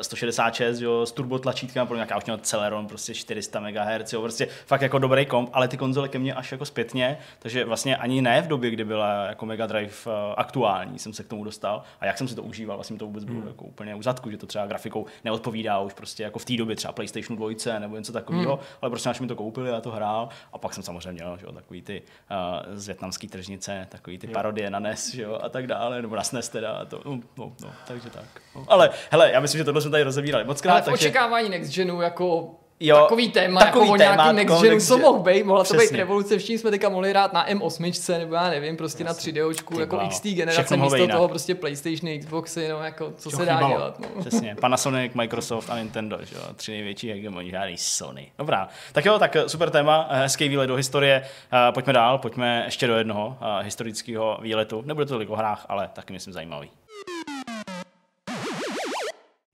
[0.00, 4.48] 166 jo, s turbo tlačítkama, pro nějaká už měl Celeron, prostě 400 MHz, jo, prostě
[4.66, 8.22] fakt jako dobrý komp, ale ty konzole ke mně až jako zpětně, takže vlastně ani
[8.22, 11.82] ne v době, kdy byla jako Mega Drive uh, aktuální, jsem se k tomu dostal
[12.00, 13.48] a jak jsem si to užíval, vlastně to vůbec bylo Hmm.
[13.48, 16.76] jako úplně u zadku, že to třeba grafikou neodpovídá už prostě jako v té době
[16.76, 18.64] třeba PlayStationu 2 nebo něco takového, Hmm.
[18.82, 21.46] ale prostě až mi to koupili, já to hrál a pak jsem samozřejmě měl, že
[21.46, 24.32] jo, takový ty uh, z větnamský tržnice, takový ty Jo.
[24.32, 27.20] parodie na NES, že jo, a tak dále, nebo na SNES teda, a to, no,
[27.36, 28.24] no, no, takže tak.
[28.54, 28.64] No.
[28.68, 31.06] Ale hele, já myslím, že tohle jsme tady rozebírali moc krát, Ale v takže...
[31.06, 34.74] očekávání Next Genu jako Jo, takový téma, takový jako o téma, nějaký Next jako Genu,
[34.74, 38.18] Next co mohl být, mohla to být revoluce, všichni jsme teďka mohli hrát na M8,
[38.18, 40.10] nebo já nevím, prostě na 3DOčku, Ty jako bláho.
[40.10, 41.16] XT Všechno generace, místo jinak.
[41.16, 44.08] toho prostě PlayStation, Xboxy, no jako, co Co se dá dělat, no.
[44.20, 48.32] Přesně, Panasonic, Microsoft a Nintendo, že jo, tři největší hegemoni, žádný Sony.
[48.38, 51.22] Dobrá, tak jo, tak eh, super téma, eh, hezký výlet do historie.
[51.68, 54.82] Eh, Pojďme dál, pojďme ještě do jednoho historického výletu.
[54.86, 56.70] Nebude to tolik o hrách, ale taky myslím zajímavý.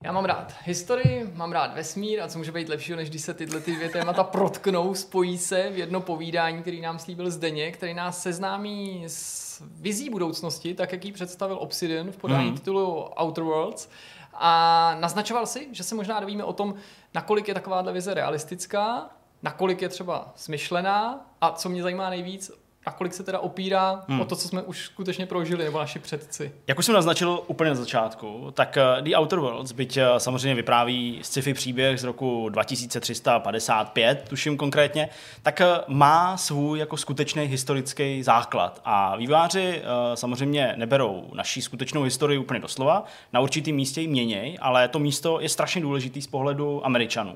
[0.05, 3.33] Já mám rád historii, mám rád vesmír a co může být lepšího, než když se
[3.33, 7.93] tyhle ty dvě témata protknou, spojí se v jedno povídání, který nám slíbil Zdeně, který
[7.93, 12.57] nás seznámí s vizí budoucnosti, tak jak ji představil Obsidian v podání Mhm.
[12.57, 13.89] titulu Outer Worlds.
[14.33, 16.73] A naznačoval si, že se možná dovíme o tom,
[17.13, 19.09] nakolik je takováhle vize realistická,
[19.43, 22.51] nakolik je třeba smyšlená a co mě zajímá nejvíc,
[22.85, 24.21] nakolik se teda opírá Hmm.
[24.21, 26.51] o to, co jsme už skutečně prožili, nebo naši předci.
[26.67, 30.55] Jak už jsem naznačil úplně na začátku, tak eh, The Outer Worlds, byť eh, samozřejmě
[30.55, 35.09] vypráví sci-fi příběh z roku 2355, tuším konkrétně,
[35.43, 38.81] tak eh, má svůj jako skutečný historický základ.
[38.85, 39.81] A výváři
[40.13, 45.39] samozřejmě neberou naší skutečnou historii úplně doslova, na určitém místě ji měněj, ale to místo
[45.39, 47.35] je strašně důležitý z pohledu Američanů.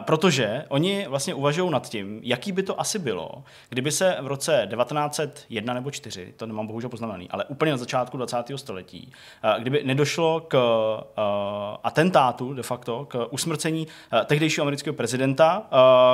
[0.00, 3.30] Protože oni vlastně uvažují nad tím, jaký by to asi bylo,
[3.68, 8.16] kdyby se v roce 1901 nebo 4, to nemám bohužel poznamenaný, ale úplně na začátku
[8.16, 8.36] 20.
[8.56, 9.12] století,
[9.42, 15.66] eh, kdyby nedošlo k uh, atentátu de facto, k usmrcení uh, tehdejšího amerického prezidenta,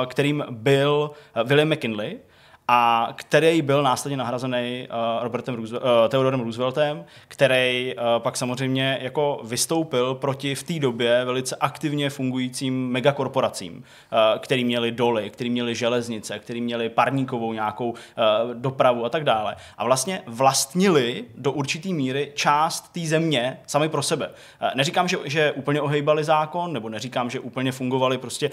[0.07, 1.11] kterým byl
[1.43, 2.19] William McKinley,
[2.67, 8.99] a který byl následně nahrazený uh, Robertem Roosevelt, uh, Theodorem Rooseveltem, který uh, pak samozřejmě
[9.01, 13.83] jako vystoupil proti v té době velice aktivně fungujícím megakorporacím,
[14.39, 17.93] který měli doly, který měli železnice, který měli parníkovou nějakou
[18.53, 19.55] dopravu a tak dále.
[19.77, 24.29] A vlastně vlastnili do určité míry část té země sami pro sebe.
[24.75, 28.51] Neříkám, že, že úplně ohejbali zákon, nebo neříkám, že úplně fungovali prostě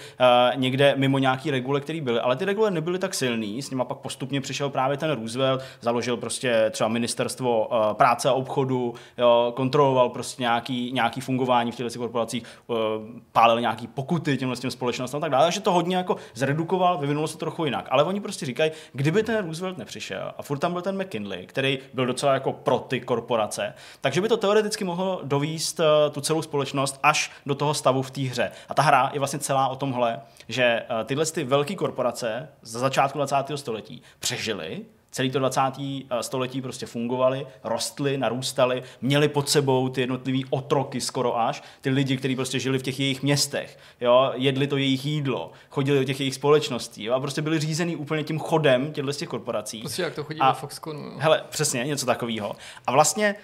[0.55, 3.99] někde mimo nějaký regule, které byly, ale ty regule nebyly tak silný, s nima pak
[4.03, 10.09] postupně přišel právě ten Roosevelt, založil prostě třeba ministerstvo uh, práce a obchodu, jo, kontroloval
[10.09, 12.77] prostě nějaký, nějaký fungování v těchto korporacích, uh,
[13.33, 17.29] pálil nějaký pokuty těmhle těm společnostem a tak dále, takže to hodně jako zredukoval, vyvinulo
[17.29, 17.89] se trochu jinak.
[17.91, 21.79] Ale oni prostě říkají, kdyby ten Roosevelt nepřišel a furt tam byl ten McKinley, který
[21.95, 26.43] byl docela jako pro ty korporace, takže by to teoreticky mohlo dovíst uh, tu celou
[26.43, 28.51] společnost až do toho stavu v té hře.
[28.69, 33.19] A ta hra je vlastně celá o tomhle, že tyhle ty velké korporace za začátku
[33.19, 33.37] 20.
[33.55, 34.83] století přežily,
[35.13, 35.61] celý to 20.
[36.21, 42.17] století prostě fungovali, rostly, narůstali, měli pod sebou ty jednotlivý otroky skoro až, ty lidi,
[42.17, 46.21] kteří prostě žili v těch jejich městech, jo, jedli to jejich jídlo, chodili do těch
[46.21, 49.81] jejich společností jo, a prostě byli řízený úplně tím chodem těchto z těch korporací.
[49.81, 51.01] Prostě jak to chodí A- ve Foxconu.
[51.05, 51.13] Jo.
[51.19, 52.57] Hele, přesně, něco takového.
[52.87, 53.35] A vlastně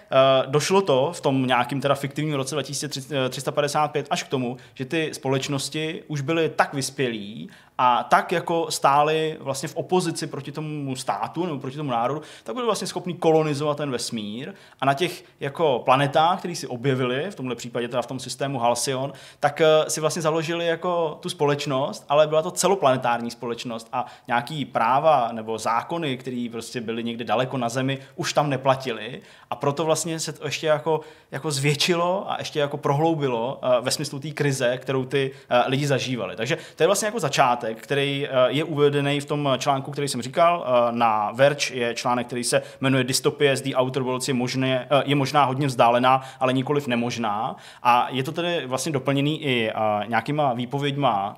[0.45, 5.11] uh, došlo to v tom nějakým teda fiktivním roce 2355 až k tomu, že ty
[5.13, 11.47] společnosti už byly tak vyspělí a tak jako stály vlastně v opozici proti tomu státu
[11.47, 14.53] nebo proti tomu národu, tak byli vlastně schopni kolonizovat ten vesmír.
[14.81, 18.59] A na těch jako planetách, které si objevili, v tomhle případě teda v tom systému
[18.59, 24.07] Halcyon, tak uh, si vlastně založili jako tu společnost, ale byla to celoplanetární společnost a
[24.27, 29.57] nějaký práva nebo zákony, které prostě byly někde daleko na Zemi, už tam neplatily a
[29.57, 31.01] proto vlastně se to ještě jako,
[31.31, 35.87] jako zvětšilo a ještě jako prohloubilo uh, ve smyslu té krize, kterou ty uh, lidi
[35.87, 36.37] zažívali.
[36.37, 40.23] Takže to je vlastně jako začátek začátek, který je uvedený v tom článku, který jsem
[40.23, 40.67] říkal.
[40.91, 45.15] Na Verge je článek, který se jmenuje Dystopie z The Outer Worlds je, možné, je
[45.15, 47.57] možná hodně vzdálená, ale nikoliv nemožná.
[47.83, 49.73] A je to tedy vlastně doplněný i
[50.07, 51.37] nějakýma výpověďma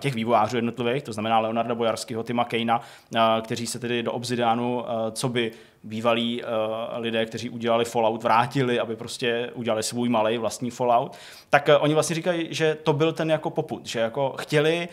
[0.00, 2.80] těch vývojářů jednotlivých, to znamená Leonarda Bojarského, Tima Kejna,
[3.42, 5.52] kteří se tedy do Obsidianu, co by
[5.82, 6.48] bývalí uh,
[6.96, 11.16] lidé, kteří udělali Fallout, vrátili, aby prostě udělali svůj malý vlastní Fallout,
[11.50, 14.88] tak uh, oni vlastně říkají, že to byl ten jako poput, že jako chtěli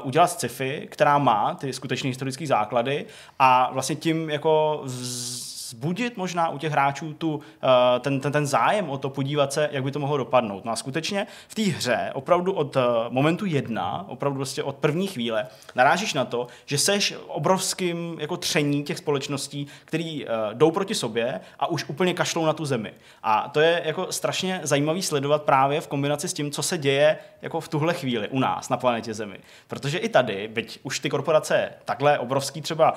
[0.00, 3.06] uh, udělat sci-fi, která má ty skutečné historické základy
[3.38, 8.46] a vlastně tím jako vz vzbudit možná u těch hráčů tu, eh, ten, ten, ten
[8.46, 10.64] zájem o to podívat se, jak by to mohlo dopadnout.
[10.64, 15.06] No a skutečně v té hře opravdu od eh, momentu jedna, opravdu prostě od první
[15.06, 20.94] chvíle, narážíš na to, že seš obrovským jako tření těch společností, který uh, jdou proti
[20.94, 22.92] sobě a už úplně kašlou na tu zemi.
[23.22, 27.18] A to je jako strašně zajímavý sledovat právě v kombinaci s tím, co se děje
[27.44, 29.38] jako v tuhle chvíli u nás na planetě Zemi.
[29.68, 32.94] Protože i tady, byť už ty korporace takhle obrovský třeba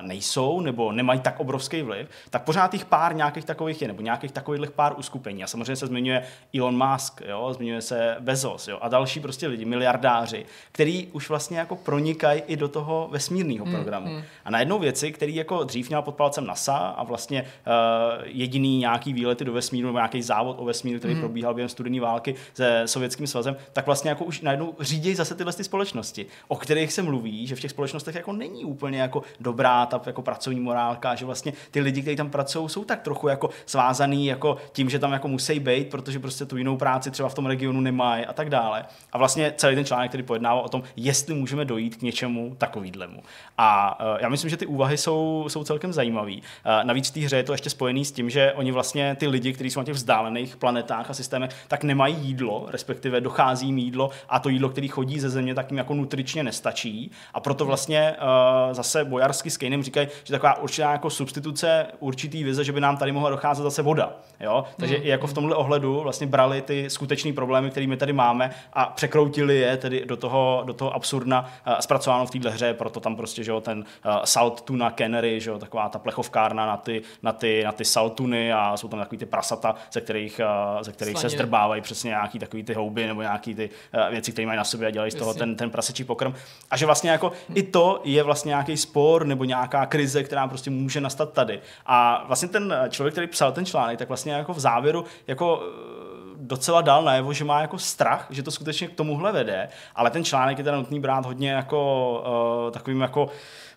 [0.00, 4.32] nejsou nebo nemají tak obrovský vliv, tak pořád těch pár nějakých takových je, nebo nějakých
[4.32, 5.44] takových pár uskupení.
[5.44, 9.64] A samozřejmě se zmiňuje Elon Musk, jo, zmiňuje se Bezos jo, a další prostě lidi,
[9.64, 14.06] miliardáři, který už vlastně jako pronikají i do toho vesmírného hmm, programu.
[14.06, 14.24] Hmm, hmm.
[14.44, 19.12] A najednou věci, který jako dřív měl pod palcem NASA a vlastně uh, jediný nějaký
[19.12, 21.22] výlety do vesmíru nebo nějaký závod o vesmíru, který hmm.
[21.22, 25.52] probíhal během studené války se Sovětským svazem, tak vlastně jako už najednou řídí zase tyhle
[25.52, 29.86] ty společnosti, o kterých se mluví, že v těch společnostech jako není úplně jako dobrá
[29.86, 33.50] ta jako pracovní morálka, že vlastně ty lidi, kteří tam pracují, jsou tak trochu jako
[33.66, 37.34] svázaný jako tím, že tam jako musí být, protože prostě tu jinou práci třeba v
[37.34, 38.84] tom regionu nemají a tak dále.
[39.12, 43.22] A vlastně celý ten článek, který pojednává o tom, jestli můžeme dojít k něčemu takovýhlemu.
[43.58, 46.32] A uh, já myslím, že ty úvahy jsou, jsou celkem zajímavé.
[46.32, 46.40] Uh,
[46.84, 49.52] navíc v té hře je to ještě spojený s tím, že oni vlastně ty lidi,
[49.52, 54.10] kteří jsou na těch vzdálených planetách a systémech, tak nemají jídlo, respektive dochází jim jídlo
[54.28, 57.10] a to jídlo, který chodí ze země, tak jim jako nutričně nestačí.
[57.34, 62.44] A proto vlastně uh, zase bojarsky s Kejnem říkají, že taková určitá jako substituce určitý
[62.44, 64.12] vize, že by nám tady mohla docházet zase voda.
[64.40, 64.64] Jo?
[64.76, 65.06] Takže hmm.
[65.06, 68.86] i jako v tomhle ohledu vlastně brali ty skutečné problémy, které my tady máme a
[68.86, 73.16] překroutili je tedy do toho, do toho absurdna uh, zpracováno v téhle hře, proto tam
[73.16, 77.02] prostě že jo, ten uh, salt tuna cannery, že jo, taková ta plechovkárna na ty,
[77.22, 80.40] na ty, na ty saltuny a jsou tam takový ty prasata, ze kterých,
[80.76, 83.70] uh, ze kterých se zdrbávají přesně nějaký takový ty houby nebo nějaký ty
[84.10, 86.34] věci, které mají na sobě a dělají z toho ten, ten prasečí pokrm.
[86.70, 87.56] A že vlastně jako hmm.
[87.56, 91.60] i to je vlastně nějaký spor nebo nějaká krize, která prostě může nastat tady.
[91.86, 96.04] A vlastně ten člověk, který psal ten článek, tak vlastně jako v závěru jako eh,
[96.36, 100.24] docela dal najevo, že má jako strach, že to skutečně k tomuhle vede, ale ten
[100.24, 103.28] článek je teda nutný brát hodně jako uh, takovým jako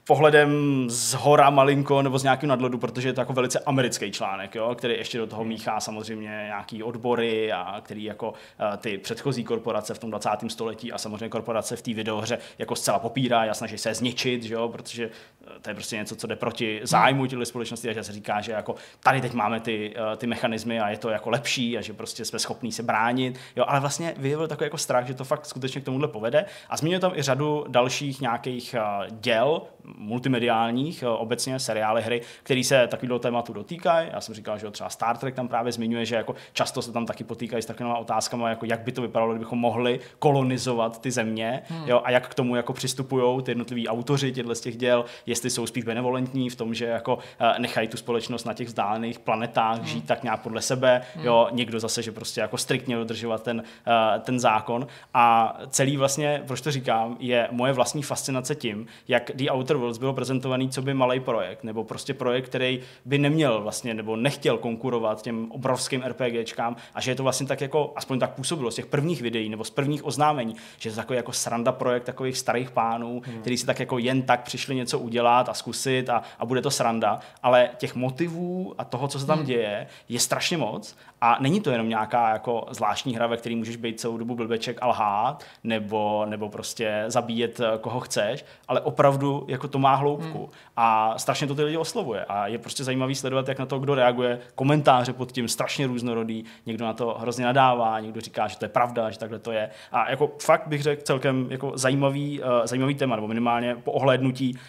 [0.08, 4.55] pohledem z hora malinko nebo z nějakého nadlodu, protože je to jako velice americký článek,
[4.55, 8.36] jo, který ještě do toho míchá samozřejmě nějaký odbory a který jako uh,
[8.78, 10.30] ty předchozí korporace v tom 20.
[10.47, 14.53] století a samozřejmě korporace v té videohře jako zcela popírá a snaží se zničit, že
[14.53, 18.03] jo, protože eh, to je prostě něco, co jde proti zájmu těchto společnosti a že
[18.03, 21.30] se říká, že jako tady teď máme ty, uh, ty mechanismy a je to jako
[21.30, 25.08] lepší a že prostě jsme schopní se bránit, jo, ale vlastně vyjevil takový jako strach,
[25.08, 28.76] že to fakt skutečně k tomuhle povede a zmiňuje tam i řadu dalších nějakých
[29.10, 29.62] děl,
[29.98, 34.10] multimediálních, eh, obecně seriály, hry, které se takového tématu dotýkají.
[34.14, 37.06] Já jsem říkal, že třeba Star Trek tam právě zmiňuje, že jako často se tam
[37.06, 41.62] taky potýkají s takovými otázkami, jako jak by to vypadalo, kdybychom mohli kolonizovat ty země
[41.68, 41.88] hmm.
[41.88, 45.50] jo, a jak k tomu jako přistupují ty jednotliví autoři těchto z těch děl, jestli
[45.50, 49.78] jsou spíš benevolentní v tom, že jako eh, nechají tu společnost na těch vzdálených planetách
[49.78, 49.88] hmm.
[49.88, 51.26] žít tak nějak podle sebe, hmm.
[51.26, 56.44] jo, někdo zase, že prostě jako striktně dodržovat ten, uh, ten zákon a celý vlastně,
[56.48, 60.82] proč to říkám, je moje vlastní fascinace tím, jak The Outer Worlds bylo prezentovaný co
[60.82, 66.03] by malý projekt, nebo prostě projekt, který by neměl vlastně, nebo nechtěl konkurovat těm obrovským
[66.03, 69.49] RPGčkám a že je to vlastně tak jako, aspoň tak působilo z těch prvních videí
[69.49, 73.41] nebo z prvních oznámení, že je to takový jako sranda projekt takových starých pánů, hmm.
[73.41, 76.71] který si tak jako jen tak přišli něco udělat a zkusit a, a bude to
[76.71, 79.47] sranda, ale těch motivů a toho, co se tam hmm.
[79.47, 83.76] děje, je strašně moc a není to jenom nějaká jako zvláštní hra, ve které můžeš
[83.76, 89.45] být celou dobu blbeček a lhát, nebo, nebo prostě zabíjet eh, koho chceš, ale opravdu
[89.47, 90.38] jako to má hloubku.
[90.38, 90.49] Hmm.
[90.78, 92.26] A strašně to ty lidi oslovuje.
[92.26, 94.39] A je prostě zajímavý sledovat, jak na to kdo reaguje.
[94.55, 96.43] Komentáře pod tím strašně různorodý.
[96.65, 99.70] Někdo na to hrozně nadává, někdo říká, že to je pravda, že takhle to je.
[99.91, 104.53] A jako fakt bych řekl celkem jako zajímavý, uh, zajímavý téma, nebo minimálně po ohlédnutí
[104.53, 104.59] uh,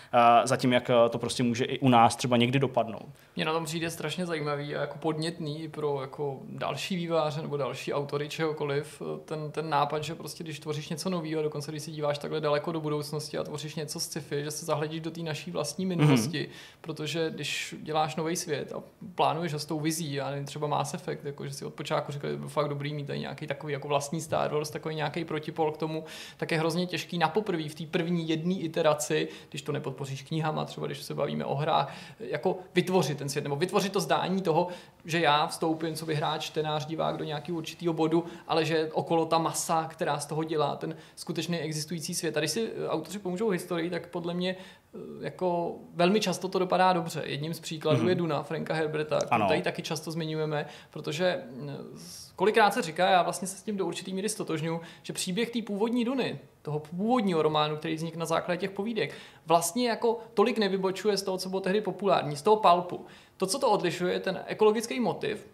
[0.44, 3.09] za tím, jak to prostě může i u nás třeba někdy dopadnout.
[3.36, 7.93] Mně na tom přijde strašně zajímavý a jako podnětný pro jako další výváře nebo další
[7.93, 12.18] autory čehokoliv, ten, ten nápad, že prostě když tvoříš něco nového, dokonce když si díváš
[12.18, 15.86] takhle daleko do budoucnosti a tvoříš něco sci-fi, že se nahledíš do té naší vlastní
[15.86, 16.78] minulosti, mm-hmm.
[16.80, 18.82] protože když děláš nový svět a
[19.14, 22.32] plánuješ ho s tou vizí, a třeba Mass Effect, jako že si od počátku říkali,
[22.32, 25.72] že by fakt dobrý mít tady nějaký takový jako vlastní Star Wars, takový nějaký protipol
[25.72, 26.05] k tomu,
[26.36, 30.64] tak je hrozně těžký na poprvé v té první jedné iteraci, když to nepodpoříš knihama,
[30.64, 34.68] třeba když se bavíme o hrách, jako vytvořit ten svět, nebo vytvořit to zdání toho,
[35.05, 39.26] že já vstoupím, co by hráč, čtenář, divák do nějakého určitého bodu, ale že okolo
[39.26, 42.37] ta masa, která z toho dělá ten skutečný existující svět.
[42.37, 46.93] A když si autoři pomůžou historii, tak podle mě eh, jako velmi často to dopadá
[46.93, 47.22] dobře.
[47.24, 48.09] Jedním z příkladů mm-hmm.
[48.09, 51.99] je Duna Franka Herberta, který tady taky často zmiňujeme, protože mm,
[52.37, 55.62] kolikrát se říká, já vlastně se s tím do určitý míry stotožňu, že příběh té
[55.62, 59.14] původní Duny, toho původního románu, který vznikl na základě těch povídek,
[59.47, 63.07] vlastně jako tolik nevybočuje z toho, co bylo tehdy populární, z toho palpu.
[63.37, 65.47] To, co to odlišuje, je ten ekologický motiv,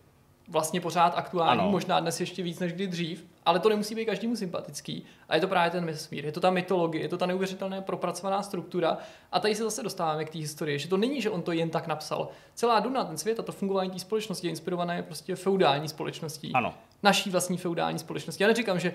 [0.49, 1.71] vlastně pořád aktuální, ano.
[1.71, 5.05] možná dnes ještě víc než kdy dřív, ale to nemusí být každému sympatický.
[5.29, 8.43] A je to právě ten vesmír, je to ta mytologie, je to ta neuvěřitelná propracovaná
[8.43, 8.99] struktura.
[9.33, 11.71] A tady se zase dostáváme k té historii, že to není, že on to jen
[11.71, 12.29] tak napsal.
[12.55, 16.53] Celá Duna, ten svět a to fungování té společnosti je inspirované prostě feudální společností.
[16.55, 16.75] Ano.
[17.03, 18.43] Naší vlastní feudální společnosti.
[18.43, 18.95] Já neříkám, že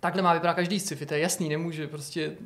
[0.00, 2.36] takhle má vypadat každý sci-fi, to je jasný, nemůže prostě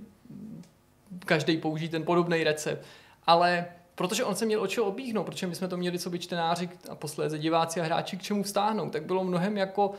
[1.27, 2.85] každý použít ten podobný recept.
[3.27, 3.67] Ale
[4.01, 6.69] protože on se měl o čeho obíhnout, protože my jsme to měli, co by čtenáři
[6.89, 9.93] a posléze diváci a hráči k čemu vstáhnout, tak bylo mnohem jako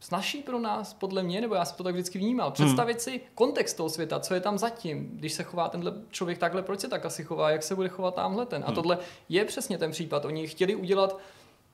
[0.00, 3.00] snažší pro nás, podle mě, nebo já jsem to tak vždycky vnímal, představit hmm.
[3.00, 6.80] si kontext toho světa, co je tam zatím, když se chová tenhle člověk takhle, proč
[6.80, 8.62] se tak asi chová, jak se bude chovat tamhle ten.
[8.62, 8.74] A hmm.
[8.74, 8.98] tohle
[9.28, 10.24] je přesně ten případ.
[10.24, 11.18] Oni chtěli udělat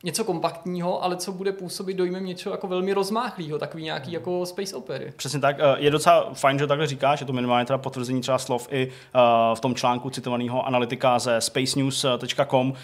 [0.04, 4.14] něco kompaktního, ale co bude působit dojmem něčeho jako velmi rozmáchlého, takový nějaký hmm.
[4.14, 5.12] jako space opery.
[5.16, 5.56] Přesně tak.
[5.58, 8.86] Eh, je docela fajn, že takhle říkáš, je to minimálně teda potvrzení třeba slov i
[8.86, 9.20] uh,
[9.54, 12.76] v tom článku citovaného analytika ze spacenews.com uh,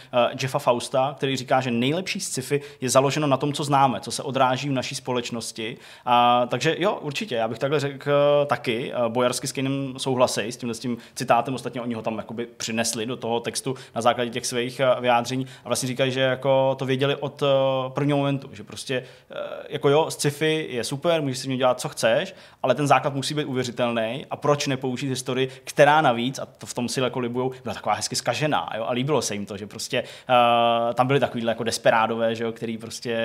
[0.42, 4.22] Jeffa Fausta, který říká, že nejlepší sci-fi je založeno na tom, co známe, co se
[4.22, 5.76] odráží v naší společnosti.
[6.06, 8.10] Uh, takže jo, určitě, já bych takhle řekl
[8.46, 8.92] taky.
[9.08, 13.06] Bojarsky s Kejnem souhlasí s tímhle s tím citátem, ostatně oni ho tam jakoby přinesli
[13.06, 17.05] do toho textu na základě těch svých vyjádření a vlastně říkají, že jako to věděli
[17.07, 17.48] věděli od uh,
[17.92, 19.36] prvního momentu, že prostě uh,
[19.68, 23.34] jako jo, sci-fi je super, můžeš si mě dělat, co chceš, ale ten základ musí
[23.34, 27.52] být uvěřitelný a proč nepoužít historii, která navíc, a to v tom si jako libujou,
[27.62, 31.20] byla taková hezky skažená jo, a líbilo se jim to, že prostě uh, tam byli
[31.20, 33.16] takovýhle jako desperádové, že jo, který prostě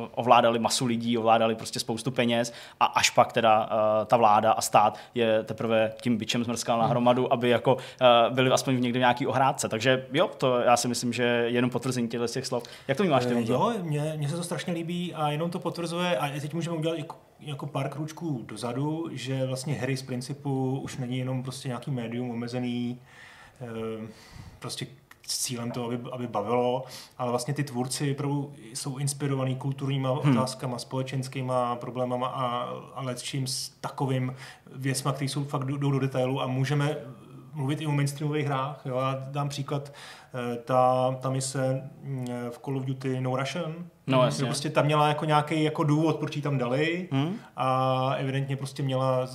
[0.00, 4.52] uh, ovládali masu lidí, ovládali prostě spoustu peněz a až pak teda uh, ta vláda
[4.52, 7.80] a stát je teprve tím bičem zmrskal na hromadu, aby jako uh,
[8.34, 9.68] byli aspoň v někde nějaký ohrádce.
[9.68, 12.62] Takže jo, to já si myslím, že jenom potvrzení těchto těch slov.
[12.88, 13.34] Jak to máš ty?
[13.34, 16.76] Eh, jo, mně, mně se to strašně líbí a jenom to potvrzuje, a teď můžeme
[16.76, 21.68] udělat jako, jako pár kručků dozadu, že vlastně hry z principu už není jenom prostě
[21.68, 23.00] nějaký médium omezený,
[23.60, 24.08] eh,
[24.58, 24.86] prostě
[25.30, 26.84] s cílem to, aby, aby bavilo,
[27.18, 28.16] ale vlastně ty tvůrci
[28.74, 30.18] jsou inspirovaní kulturníma hmm.
[30.36, 34.34] otázkama, společenskýma problémama a, a čím s takovým
[34.76, 36.96] věcma, které jsou fakt jdou do detailu a můžeme
[37.52, 38.82] mluvit i o mainstreamových hrách.
[38.84, 38.96] Jo.
[38.96, 43.74] Já dám příklad, eh, ta, ta mise mm, v Call of Duty No Russian,
[44.10, 44.44] No, jasně.
[44.44, 47.36] Prostě tam měla jako nějaký jako důvod, proč ji tam dali hmm.
[47.56, 49.28] a evidentně prostě měla,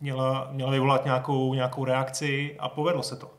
[0.00, 3.30] měla, měla vyvolat nějakou, nějakou reakci a povedlo se to.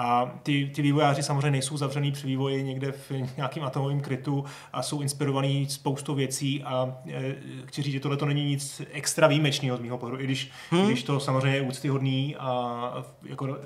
[0.00, 4.82] A ty, ty vývojáři samozřejmě nejsou zavřený při vývoji někde v nějakým atomovém krytu a
[4.82, 7.34] jsou inspirovaní spoustou věcí a e,
[7.64, 10.86] chci říct, že tohle to není nic extra výjimečného z mého pohledu, i když, hmm.
[10.86, 13.58] když to samozřejmě je úctyhodný a jako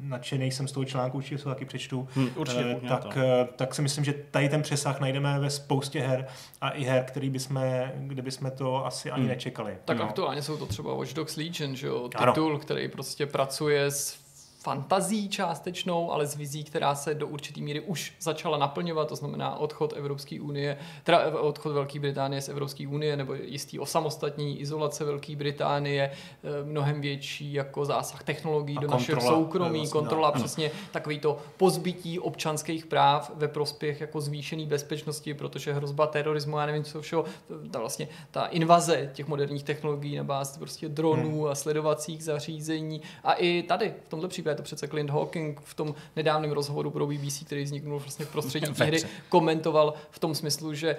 [0.00, 3.20] nadšený jsem z toho článku, určitě to taky přečtu, hmm, určitě, e, tak, to.
[3.20, 6.26] E, tak si myslím, že tady ten přesah najdeme ve spoustě her
[6.60, 7.62] a i her, který bychom,
[7.96, 9.30] kde bychom to asi ani hmm.
[9.30, 9.76] nečekali.
[9.84, 10.04] Tak no.
[10.04, 12.08] aktuálně jsou to třeba Watch Dogs Legion, že jo?
[12.08, 12.58] titul, ano.
[12.58, 14.27] který prostě pracuje s
[14.68, 19.56] fantazí částečnou, ale s vizí, která se do určité míry už začala naplňovat, to znamená
[19.56, 25.36] odchod Evropské unie, teda odchod Velké Británie z Evropské unie, nebo jistý osamostatní izolace Velké
[25.36, 30.40] Británie, eh, mnohem větší jako zásah technologií A do našeho soukromí, vlastně, kontrola no.
[30.40, 36.66] přesně takový to pozbytí občanských práv ve prospěch jako zvýšené bezpečnosti, protože hrozba terorismu, já
[36.66, 37.24] nevím co všeho,
[37.70, 41.50] ta vlastně ta invaze těch moderních technologií na bázi prostě dronů hmm.
[41.50, 45.94] a sledovacích zařízení a i tady v tomto případě to přece Clint Hawking v tom
[46.16, 50.96] nedávném rozhovoru pro BBC, který vzniknul vlastně v prostředí hry, komentoval v tom smyslu, že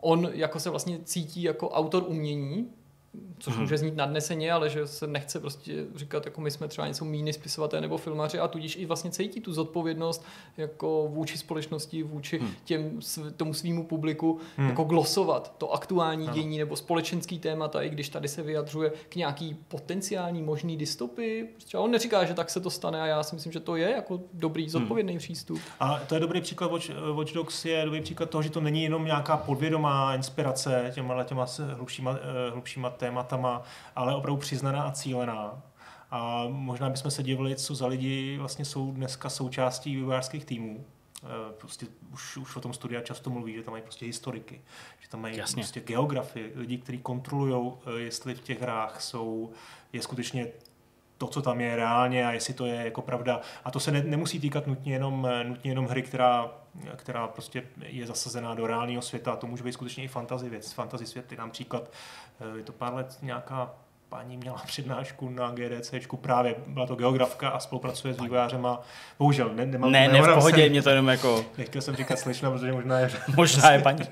[0.00, 2.70] on jako se vlastně cítí jako autor umění,
[3.38, 3.60] což mm-hmm.
[3.60, 7.32] může znít nadneseně, ale že se nechce prostě říkat, jako my jsme třeba něco míny
[7.32, 10.24] spisovaté nebo filmaři a tudíž i vlastně cítí tu zodpovědnost
[10.56, 12.48] jako vůči společnosti, vůči mm.
[12.64, 13.00] těm,
[13.36, 14.68] tomu svýmu publiku, mm.
[14.68, 19.56] jako glosovat to aktuální dění nebo společenský témata, i když tady se vyjadřuje k nějaký
[19.68, 21.48] potenciální možný dystopy.
[21.52, 23.90] Prostě on neříká, že tak se to stane a já si myslím, že to je
[23.90, 24.70] jako dobrý, hmm.
[24.70, 25.18] zodpovědný mm.
[25.18, 25.60] přístup.
[25.80, 28.82] A to je dobrý příklad, Watch, Watch Dogs je dobrý příklad toho, že to není
[28.82, 32.18] jenom nějaká podvědomá inspirace těma, těma hlubšíma,
[32.52, 33.62] hlubšíma tématama,
[33.96, 35.62] ale opravdu přiznaná a cílená.
[36.10, 40.84] A možná bychom se divili, co za lidi vlastně jsou dneska součástí vývojářských týmů.
[41.24, 44.60] Eh, prostě už, už o tom studia často mluví, že tam mají prostě historiky,
[45.00, 45.62] že tam mají Jasně.
[45.62, 49.52] prostě geografii, lidi, kteří kontrolují, jestli v těch hrách jsou,
[49.92, 50.46] je skutečně
[51.26, 53.40] to, co tam je reálně a jestli to je jako pravda.
[53.64, 56.50] A to se ne, nemusí týkat nutně jenom, nutně jenom hry, která,
[56.96, 59.36] která prostě je zasazená do reálného světa.
[59.36, 61.36] To může být skutečně i fantasy věc, fantasy světy.
[61.36, 61.90] Například
[62.40, 63.74] eh, je to pár let nějaká
[64.08, 68.80] paní měla přednášku na GDCčku právě, byla to geografka a spolupracuje s vývojářem a
[69.18, 71.44] bohužel ne, nemám Ne, ne, v pohodě, mě to jenom jako...
[71.58, 73.10] Nechtěl jsem říkat slečna, protože možná je...
[73.36, 74.04] možná je paní.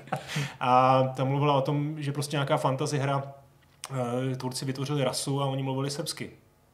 [0.59, 3.33] A tam mluvila o tom, že prostě nějaká fantasy hra,
[4.31, 6.31] eh, tvůrci vytvořili rasu a oni mluvili srbsky.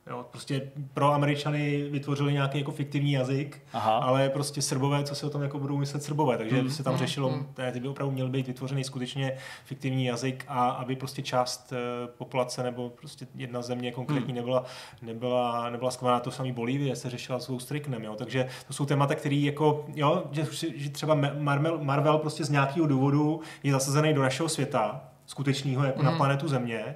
[0.09, 3.97] Jo, prostě pro Američany vytvořili nějaký jako fiktivní jazyk, Aha.
[3.97, 6.69] ale prostě Srbové, co si o tom jako budou myslet Srbové, takže Mm.
[6.69, 7.47] se tam Mm, řešilo, mm.
[7.71, 12.63] ty by opravdu měl být vytvořený skutečně fiktivní jazyk a aby prostě část eh, populace
[12.63, 14.63] nebo prostě jedna země konkrétní nebyla,
[15.01, 19.15] nebyla, nebyla schovaná to samý Bolívie, se řešila svou striknem, jo, takže to jsou témata,
[19.15, 20.45] které jako, jo, že,
[20.75, 26.03] že třeba Marvel, Marvel prostě z nějakého důvodu je zasazený do našeho světa, skutečného jako
[26.03, 26.17] na Mhm.
[26.17, 26.95] planetu Země,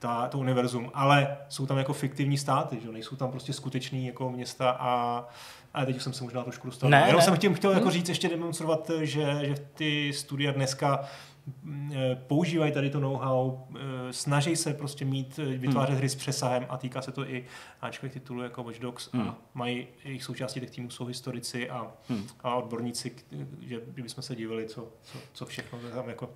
[0.00, 2.88] ta, to univerzum, ale jsou tam jako fiktivní státy, že?
[2.92, 5.24] nejsou tam prostě skutečný jako města a
[5.74, 6.90] a teď jsem se možná trošku dostal.
[6.90, 7.24] Ne, Jenom ne.
[7.24, 11.04] jsem chtěl, chtěl jako říct, ještě demonstrovat, že, že ty studia dneska
[11.92, 16.66] eh, používají tady to know-how, eh, snaží se prostě mít, eh, vytvářet hry s přesahem
[16.68, 17.44] a týká se to i
[17.80, 19.28] Ačkových titulů jako Watch Dogs Hmm.
[19.28, 22.26] a mají jejich součástí těch týmů jsou historici a, Hmm.
[22.40, 23.12] a odborníci,
[23.60, 26.30] že bychom se divili, co, co, co všechno tam jako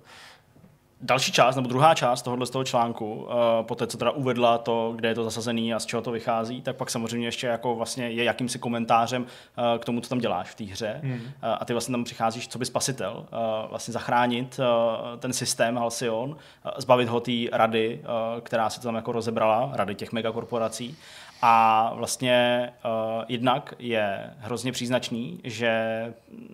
[1.01, 3.29] Další část, nebo druhá část tohohle z toho článku, uh,
[3.61, 6.61] po té, co teda uvedla to, kde je to zasazený a z čeho to vychází,
[6.61, 10.49] tak pak samozřejmě ještě jako vlastně je jakýmsi komentářem uh, k tomu, co tam děláš
[10.49, 10.99] v té hře.
[11.03, 11.13] Hmm.
[11.13, 15.77] Uh, a ty vlastně tam přicházíš, co by spasitel, uh, vlastně zachránit uh, ten systém
[15.77, 20.97] Halcyon, uh, zbavit ho té rady, uh, která se tam jako rozebrala, rady těch megakorporací.
[21.41, 26.13] A vlastně uh, jednak je hrozně příznačný, že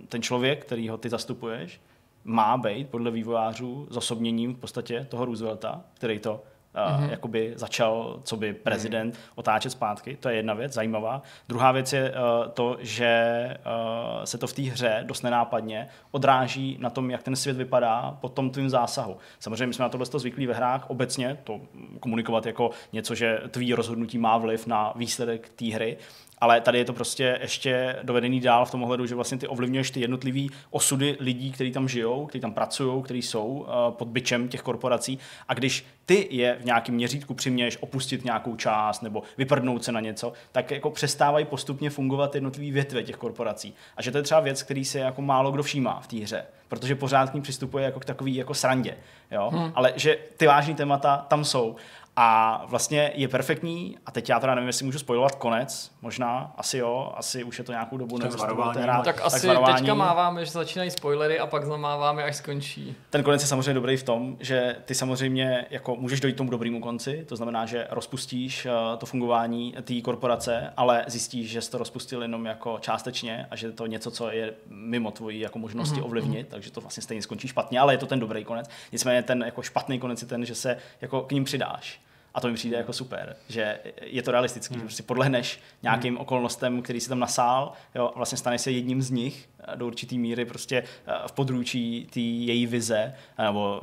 [0.10, 1.80] ten člověk, který ho ty zastupuješ,
[2.24, 6.40] má být podle vývojářů zosobněním v podstatě toho Roosevelta, který to uh,
[6.76, 7.04] Mhm.
[7.04, 7.12] mm-hmm.
[7.12, 10.18] jakoby začal, co by prezident otáčet zpátky.
[10.20, 11.22] To je jedna věc, zajímavá.
[11.50, 16.78] Druhá věc je uh, to, že uh, se to v té hře dost nenápadně odráží
[16.80, 19.18] na tom, jak ten svět vypadá po tom tvým zásahu.
[19.40, 21.62] Samozřejmě my jsme na tohle zvyklí ve hrách obecně, to
[22.00, 25.98] komunikovat jako něco, že tvý rozhodnutí má vliv na výsledek té hry,
[26.42, 29.92] ale tady je to prostě ještě dovedený dál v tom ohledu, že vlastně ty ovlivňuješ
[29.92, 34.48] ty jednotlivý osudy lidí, kteří tam žijou, kteří tam pracují, kteří jsou uh, pod byčem
[34.48, 39.84] těch korporací a když ty je v nějakém měřítku přiměješ opustit nějakou část nebo vyprdnout
[39.84, 43.74] se na něco, tak jako přestávají postupně fungovat jednotlivý větve těch korporací.
[43.98, 46.46] A že to je třeba věc, který se jako málo kdo všímá v té hře,
[46.68, 48.98] protože pořád k ní přistupuje jako k takový jako srandě.
[49.32, 49.50] Jo?
[49.54, 49.72] Hmm.
[49.76, 51.76] Ale že ty vážné témata tam jsou.
[52.24, 56.78] A vlastně je perfektní, a teď já teda nevím, jestli můžu spojovat konec, možná, asi
[56.78, 58.64] jo, asi už je to nějakou dobu, Tak varováním.
[58.64, 59.78] budete hrát, Tak asi s varováním.
[59.78, 62.96] teďka máváme, že začínají spoilery a pak zamáváme, až skončí.
[63.10, 66.50] Ten konec je samozřejmě dobrý v tom, že ty samozřejmě jako můžeš dojít k tomu
[66.52, 71.72] dobrému konci, to znamená, že rozpustíš uh, to fungování té korporace, ale zjistíš, že jsi
[71.72, 75.60] to rozpustil jenom jako částečně a že je to něco, co je mimo tvoji jako
[75.60, 76.06] možnosti Mhm, mm-hmm.
[76.06, 78.70] ovlivnit, takže to vlastně stejně skončí špatně, ale je to ten dobrý konec.
[78.92, 82.00] Nicméně ten jako špatný konec je ten, že se jako k ním přidáš.
[82.34, 86.82] A to mi přijde jako super, že je to realistický, že prostě podlehneš nějakým okolnostem,
[86.82, 90.46] který si tam nasál, jo, a vlastně staneš se jedním z nich do určitý míry
[90.46, 93.82] prostě eh, v područí té její vize, eh, nebo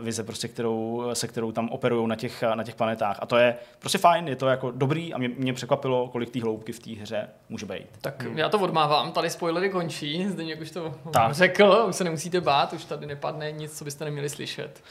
[0.00, 3.18] vize, prostě, kterou, se kterou tam operují na těch, na těch planetách.
[3.20, 6.40] A to je prostě fajn, je to jako dobrý a mě, mě překvapilo, kolik té
[6.40, 7.86] hloubky v té hře může být.
[8.00, 8.38] Tak hmm.
[8.38, 11.32] já to odmávám, tady spoilery končí, zde už to Tak.
[11.32, 14.82] řekl, už se nemusíte bát, už tady nepadne nic, co byste neměli slyšet.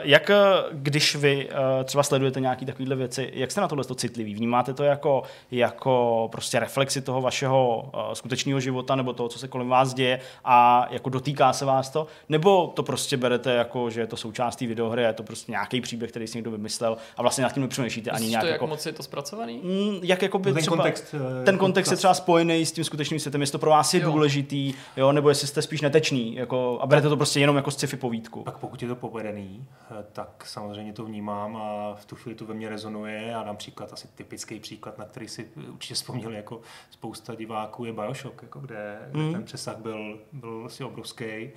[0.00, 0.36] Jak eh,
[0.72, 1.48] když vy
[1.84, 4.34] třeba sledujete nějaké takovéhle věci, jak jste na tohle to citlivý?
[4.34, 9.68] Vnímáte to jako, jako prostě reflexi toho vašeho skutečného života nebo toho, co se kolem
[9.74, 12.06] vás děje a jako dotýká se vás to?
[12.28, 15.52] Nebo to prostě berete jako, že je to součást té videohry a je to prostě
[15.52, 18.54] nějaký příběh, který si někdo vymyslel a vlastně nad tím nepřemýšlíte ani nějak to, jak
[18.54, 18.66] jako...
[18.66, 19.60] moc je to zpracovaný?
[19.64, 22.72] Mm, jak jako by No ten třeba, kontext, eh, ten kontext je třeba spojený s
[22.72, 24.10] tím skutečným světem, jestli to pro vás je Jo.
[24.10, 27.96] důležitý, jo, nebo jestli jste spíš netečný, jako, a berete to prostě jenom jako sci-fi
[27.96, 28.42] povídku.
[28.42, 32.44] Pak pokud je to povedený, eh, tak samozřejmě to vnímám a v tu chvíli to
[32.44, 36.60] ve mně rezonuje a například asi typický příklad, na který si určitě vzpomněli jako
[36.90, 39.32] spousta diváků, je Bioshock, jako kde, kde Mm.
[39.32, 41.50] ten přesah byl, byl vlastně obrovský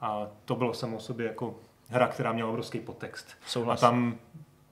[0.00, 1.54] a to bylo samo o sobě jako
[1.88, 3.26] hra, která měla obrovský podtext.
[3.46, 3.82] Souhlas.
[3.82, 4.16] A tam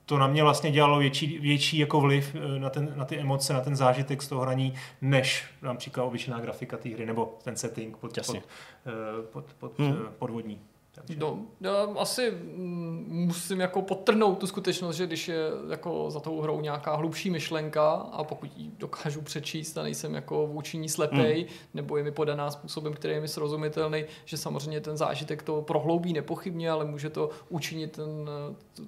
[0.07, 3.53] to na mě vlastně dělalo větší, větší jako vliv eh, na, ten, na ty emoce,
[3.53, 7.97] na ten zážitek z toho hraní, než například obyčejná grafika té hry, nebo ten setting
[7.97, 8.43] pod, pod, Jasně.
[8.86, 9.93] eh, pod, pod, Hmm.
[10.07, 10.61] eh, podvodní.
[11.07, 11.20] Takže...
[11.20, 15.36] No, já asi mm, musím jako podtrhnout tu skutečnost, že když je
[15.70, 20.47] jako za tou hrou nějaká hlubší myšlenka a pokud ji dokážu přečíst a nejsem jako
[20.47, 21.48] vůči ní slepej, hmm.
[21.74, 26.12] nebo je mi podaná způsobem, který je mi srozumitelný, že samozřejmě ten zážitek to prohloubí
[26.12, 28.31] nepochybně, ale může to učinit ten,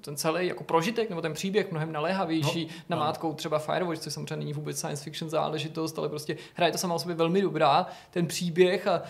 [0.00, 3.34] ten celý jako prožitek nebo ten příběh mnohem naléhavější no, namátkou no.
[3.34, 6.94] třeba Firewatch, což samozřejmě není vůbec science fiction záležitost, ale prostě hra je to sama
[6.94, 9.02] o sobě velmi dobrá, ten příběh a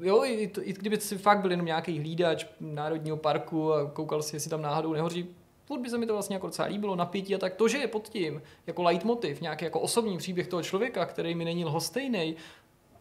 [0.00, 2.27] jo, i, to, i kdyby si fakt byl jenom nějaký hlídač
[2.60, 5.28] národního parku a koukal si, jestli tam náhodou nehoří,
[5.64, 7.54] furt by se mi to vlastně jako docela líbilo, napětí a tak.
[7.54, 11.44] To, že je pod tím jako leitmotiv, nějaký jako osobní příběh toho člověka, který mi
[11.44, 12.36] není lhostejný,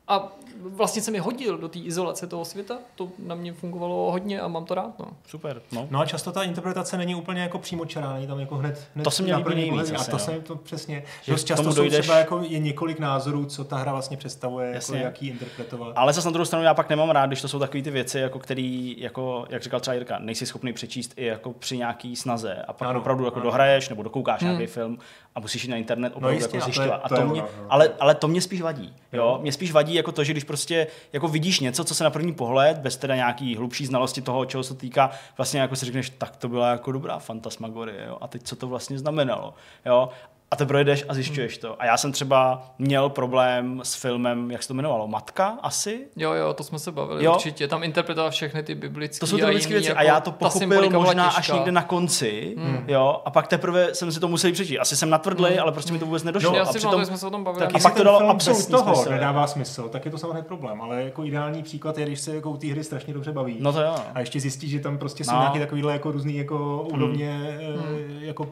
[0.08, 4.42] a vlastně se mi hodil do té izolace toho světa, to na mě fungovalo hodně
[4.42, 5.00] a mám to rád.
[5.00, 5.06] No.
[5.28, 5.62] Super.
[5.72, 5.88] No.
[5.92, 9.04] no a často ta interpretace není úplně jako přímo čará, není tam jako hned, hned
[9.04, 9.92] to se mě líbí nejvíc.
[9.92, 13.64] A to se to přesně, že dost často jsou třeba jako je několik názorů, co
[13.64, 15.94] ta hra vlastně představuje, jako jak ji interpretovat.
[15.96, 18.20] Ale zase na druhou stranu já pak nemám rád, když to jsou takové ty věci,
[18.20, 22.56] jako který, jako, jak říkal třeba Jirka, nejsi schopný přečíst i jako při nějaký snaze
[22.68, 23.44] a pak ano, opravdu jako ano.
[23.44, 24.52] dohraješ nebo dokoukáš hmm.
[24.52, 24.98] nějaký film
[25.38, 27.02] a musíš jít na internet opravdu no jistě, jako zjišťovat.
[27.04, 28.96] A to, je, to, mě, ale, ale to mě spíš vadí.
[29.14, 29.40] Jo?
[29.42, 32.34] Mě spíš vadí jako to, že když prostě jako vidíš něco, co se na první
[32.34, 36.36] pohled, bez teda nějaký hlubší znalosti toho, čeho se týká, vlastně jako si řekneš, tak
[36.36, 38.18] to byla jako dobrá fantasmagorie, jo?
[38.22, 39.54] a teď co to vlastně znamenalo.
[39.86, 40.10] Jo?
[40.52, 41.82] A ty projdeš a zjišťuješ to.
[41.82, 46.08] A já jsem třeba měl problém s filmem, jak se to jmenovalo, Matka asi?
[46.16, 47.34] Jo, jo, to jsme se bavili jo.
[47.34, 47.68] určitě.
[47.68, 50.90] Tam interpretoval všechny ty biblické To jsou ty biblické věci jako a já to pochopil
[50.90, 52.84] možná až někde na konci, hmm.
[52.88, 54.80] jo, a pak teprve jsem si to musel přečíst.
[54.80, 55.60] Asi jsem natvrdlý, hmm.
[55.60, 56.56] ale prostě mi to vůbec nedošlo.
[56.56, 57.66] Jo, a přitom, jsme se o tom bavili.
[57.66, 59.10] Tak a pak to dalo absolutně toho smysl.
[59.10, 62.58] nedává smysl, tak je to samozřejmě problém, ale jako ideální příklad je, když se jako
[62.58, 63.58] té hry strašně dobře baví.
[63.60, 63.96] No to jo.
[64.14, 65.40] A ještě zjistíš, že tam prostě jsou no.
[65.40, 68.18] nějaké takovéhle jako různý jako úrovně hmm.
[68.22, 68.48] jako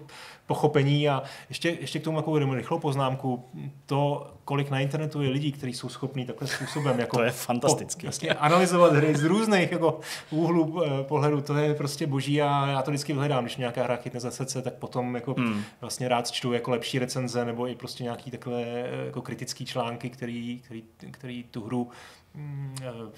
[0.48, 3.46] pochopení a ještě, ještě k tomu jako rychlou poznámku,
[3.86, 8.08] to, kolik na internetu je lidí, kteří jsou schopní takhle způsobem jako to je fantastický.
[8.08, 10.00] Po, analyzovat hry z různých jako
[10.32, 13.96] úhlů eh, pohledu, to je prostě boží a já to vždycky vyhledám, když nějaká hra
[13.96, 15.64] chytne za srdce, tak potom jako hmm.
[15.82, 20.10] vlastně rád čtu jako lepší recenze nebo i prostě nějaký takhle eh, jako kritický články,
[20.10, 21.90] který, který, který tu hru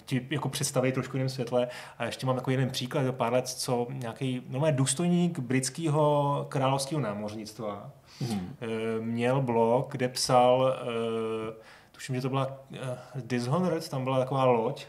[0.06, 1.68] ti jako představí trošku jiném světle.
[1.98, 7.02] A ještě mám takový jeden příklad, do pár let, co nějaký no, důstojník britského královského
[7.02, 7.92] námořnictva
[8.22, 8.56] hmm.
[9.00, 11.54] měl blog, kde psal, eh,
[11.92, 12.58] tuším, že to byla
[13.16, 14.86] Dishonored, tam byla taková loď,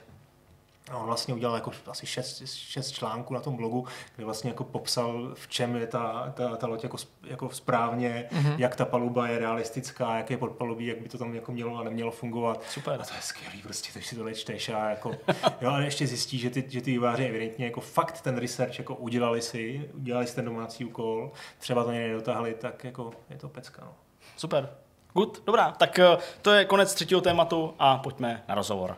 [0.91, 3.87] a on vlastně udělal jako asi šest, šest článků na tom blogu,
[4.17, 8.55] kde vlastně jako popsal, v čem je ta, ta, ta loď jako, jako správně, mm-hmm.
[8.59, 11.85] jak ta paluba je realistická, jak je podpalubí, jak by to tam jako mělo a
[11.85, 12.63] nemělo fungovat.
[12.71, 13.01] Super.
[13.01, 15.11] A to je skvělý, prostě, když si tohle čteš a jako,
[15.61, 18.95] jo, a ještě zjistí, že ty, že ty výváři evidentně jako fakt ten research jako
[18.95, 23.49] udělali si, udělali si ten domácí úkol, třeba to někde dotáhli, tak jako je to
[23.49, 23.83] pecka.
[23.85, 23.95] No.
[24.37, 24.69] Super.
[25.13, 28.97] Good, dobrá, tak eh, to je konec třetího tématu a pojďme na rozhovor.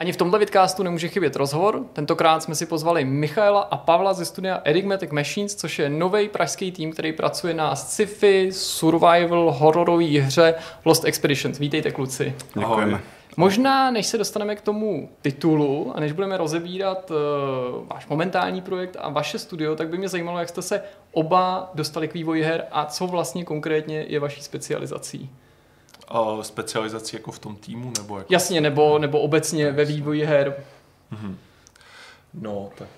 [0.00, 1.82] Ani v tomhle vidcastu nemůže chybět rozhovor.
[1.92, 6.72] Tentokrát jsme si pozvali Michaela a Pavla ze studia Enigmatic Machines, což je nový pražský
[6.72, 10.54] tým, který pracuje na sci-fi, survival, hororové hře
[10.84, 11.58] Lost Expeditions.
[11.58, 12.34] Vítejte kluci.
[12.54, 13.00] Děkujeme.
[13.36, 17.16] Možná, než se dostaneme k tomu titulu a než budeme rozebírat uh,
[17.88, 20.82] váš momentální projekt a vaše studio, tak by mě zajímalo, jak jste se
[21.12, 25.30] oba dostali k vývoji her a co vlastně konkrétně je vaší specializací
[26.14, 27.92] uh, specializaci jako v tom týmu?
[27.98, 28.32] Nebo jako...
[28.32, 30.56] Jasně, nebo, nebo obecně ve vývoji her.
[31.12, 31.34] Mm-hmm.
[32.34, 32.88] No, tak.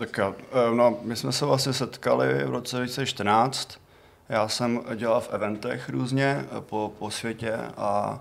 [0.00, 3.80] Tak jo, eh, no, my jsme se vlastně setkali v roce 2014.
[4.28, 8.20] Já jsem dělal v eventech různě eh, po, po světě a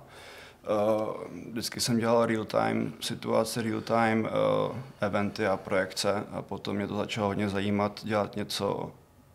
[0.69, 1.13] uh,
[1.51, 4.29] vždycky jsem dělal real-time situace, real-time
[4.69, 8.91] uh, eventy a projekce a potom mě to začalo hodně zajímat dělat něco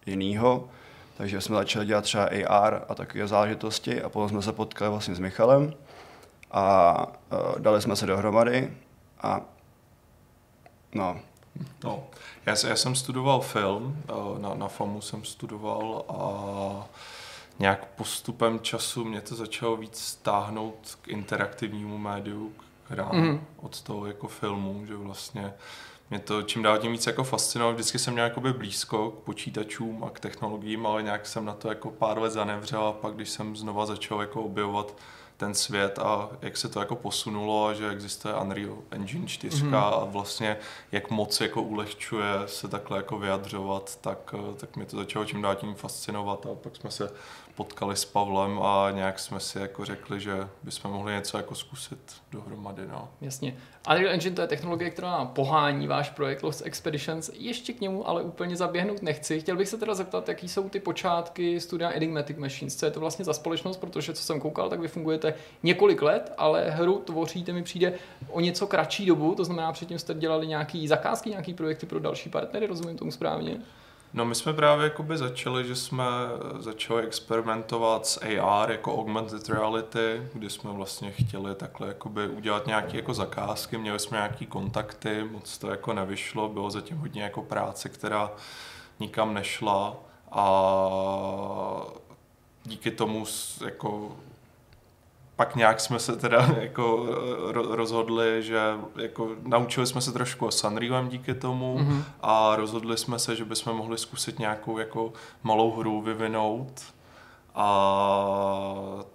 [0.07, 0.69] jiného.
[1.17, 5.15] Takže jsme začali dělat třeba AR a takové záležitosti a potom jsme se potkali vlastně
[5.15, 5.75] s Michalem
[6.51, 8.77] a uh, dali jsme se dohromady
[9.23, 9.41] a
[10.95, 11.21] no.
[11.85, 12.05] no
[12.47, 16.89] já, já jsem studoval film, uh, na, na FAMu jsem studoval a
[17.59, 22.53] nějak postupem času mě to začalo víc stáhnout k interaktivnímu médiu,
[22.85, 23.47] k hrám mm.
[23.57, 25.55] od toho jako filmu, že vlastně
[26.15, 27.75] mě to čím dál tím víc jako fascinovalo.
[27.75, 31.69] Vždycky jsem měl jakoby blízko k počítačům a k technologiím, ale nějak jsem na to
[31.69, 34.97] jako pár let zanevřel a pak když jsem znova začal jako objevovat
[35.37, 39.77] ten svět a jak se to jako posunulo a že existuje Unreal Engine 4 mm-hmm.
[39.77, 40.57] a vlastně
[40.93, 45.55] jak moc jako ulehčuje se takhle jako vyjadřovat, tak, tak mě to začalo čím dál
[45.55, 47.11] tím fascinovat a pak jsme se
[47.55, 51.99] potkali s Pavlem a nějak jsme si jako řekli, že bychom mohli něco jako zkusit
[52.33, 52.83] dohromady.
[52.87, 53.09] No.
[53.21, 53.57] Jasně.
[53.91, 57.31] Unreal Engine to je technologie, která pohání váš projekt Lost Expeditions.
[57.35, 59.41] Ještě k němu ale úplně zaběhnout nechci.
[59.41, 62.77] Chtěl bych se teda zeptat, jaký jsou ty počátky studia Enigmatic Machines.
[62.77, 66.33] Co je to vlastně za společnost, protože co jsem koukal, tak vy fungujete několik let,
[66.39, 67.93] ale hru tvoříte mi přijde
[68.29, 72.31] o něco kratší dobu, to znamená předtím jste dělali nějaký zakázky, nějaký projekty pro další
[72.31, 73.61] partnery, rozumím tomu správně?
[74.15, 76.05] No my jsme právě jakoby začali, že jsme
[76.59, 82.97] začali experimentovat s AR jako augmented reality, kdy jsme vlastně chtěli takhle jakoby udělat nějaké
[82.97, 87.89] jako zakázky, měli jsme nějaké kontakty, moc to jako nevyšlo, bylo zatím hodně jako práce,
[87.89, 88.31] která
[89.01, 89.97] nikam nešla
[90.33, 90.47] a
[92.65, 93.25] díky tomu
[93.65, 94.17] jako
[95.37, 97.07] pak nějak jsme se teda jako
[97.53, 98.61] rozhodli, že
[98.97, 102.03] jako naučili jsme se trošku s Unrealem díky tomu mm-hmm.
[102.23, 105.13] a rozhodli jsme se, že bychom mohli zkusit nějakou jako
[105.43, 106.83] malou hru vyvinout
[107.55, 107.69] a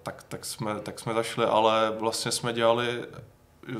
[0.02, 3.04] tak, tak, jsme, tak jsme zašli, ale vlastně jsme dělali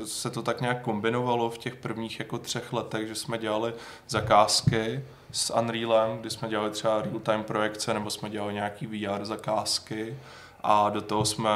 [0.05, 3.73] se to tak nějak kombinovalo v těch prvních jako třech letech, že jsme dělali
[4.07, 10.17] zakázky s Unrealem, kdy jsme dělali třeba real-time projekce nebo jsme dělali nějaký VR zakázky
[10.63, 11.51] a do toho jsme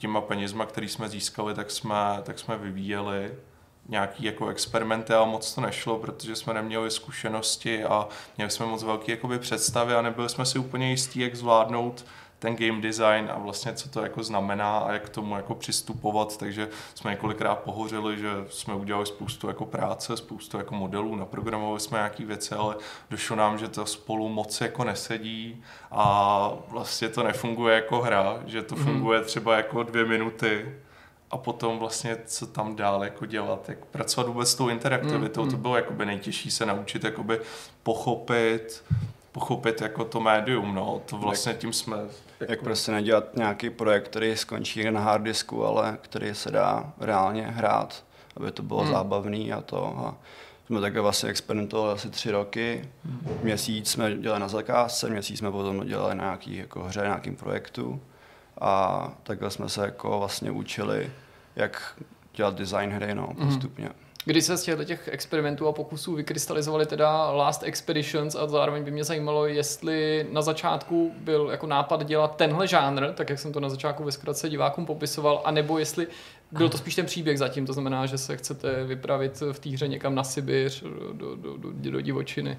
[0.00, 3.34] těma penězma, který jsme získali, tak jsme, tak jsme vyvíjeli
[3.88, 8.82] nějaký jako experimenty, ale moc to nešlo, protože jsme neměli zkušenosti a měli jsme moc
[8.84, 12.04] velké jakoby, představy a nebyli jsme si úplně jistí, jak zvládnout
[12.40, 16.36] ten game design a vlastně co to jako znamená a jak k tomu jako přistupovat,
[16.36, 21.98] takže jsme několikrát pohořili, že jsme udělali spoustu jako práce, spoustu jako modelů, naprogramovali jsme
[21.98, 22.76] nějaké věci, ale
[23.10, 28.62] došlo nám, že to spolu moc jako nesedí a vlastně to nefunguje jako hra, že
[28.62, 28.84] to mhm.
[28.84, 30.74] funguje třeba jako dvě minuty
[31.30, 35.50] a potom vlastně co tam dál jako dělat, jak pracovat vůbec s tou interaktivitou, mm,
[35.50, 37.40] to bylo jakoby nejtěžší se naučit jakoby
[37.82, 38.84] pochopit,
[39.32, 41.96] pochopit jako to médium, no, to vlastně tím jsme...
[42.40, 42.52] Jako...
[42.52, 47.46] Jak prostě nedělat nějaký projekt, který skončí na hard disku, ale který se dá reálně
[47.46, 48.04] hrát,
[48.36, 48.92] aby to bylo hmm.
[48.92, 49.98] zábavný a to.
[49.98, 50.16] A
[50.66, 52.88] jsme takhle vlastně experimentovali asi tři roky.
[53.04, 53.38] Hmm.
[53.42, 58.00] Měsíc jsme dělali na zakázce, měsíc jsme potom dělali na nějaký jako hře, nějakým projektu.
[58.60, 61.10] A takhle jsme se jako vlastně učili,
[61.56, 62.02] jak
[62.34, 63.48] dělat design hry no, hmm.
[63.48, 63.84] postupně.
[63.84, 63.94] Hmm.
[64.24, 68.90] Kdy se z těchto těch experimentů a pokusů vykrystalizovaly teda Last Expeditions a zároveň by
[68.90, 73.60] mě zajímalo, jestli na začátku byl jako nápad dělat tenhle žánr, tak jak jsem to
[73.60, 76.06] na začátku ve zkratce divákům popisoval, anebo jestli
[76.52, 79.88] byl to spíš ten příběh zatím, to znamená, že se chcete vypravit v té hře
[79.88, 82.58] někam na Sibiř, do, do, do, do divočiny.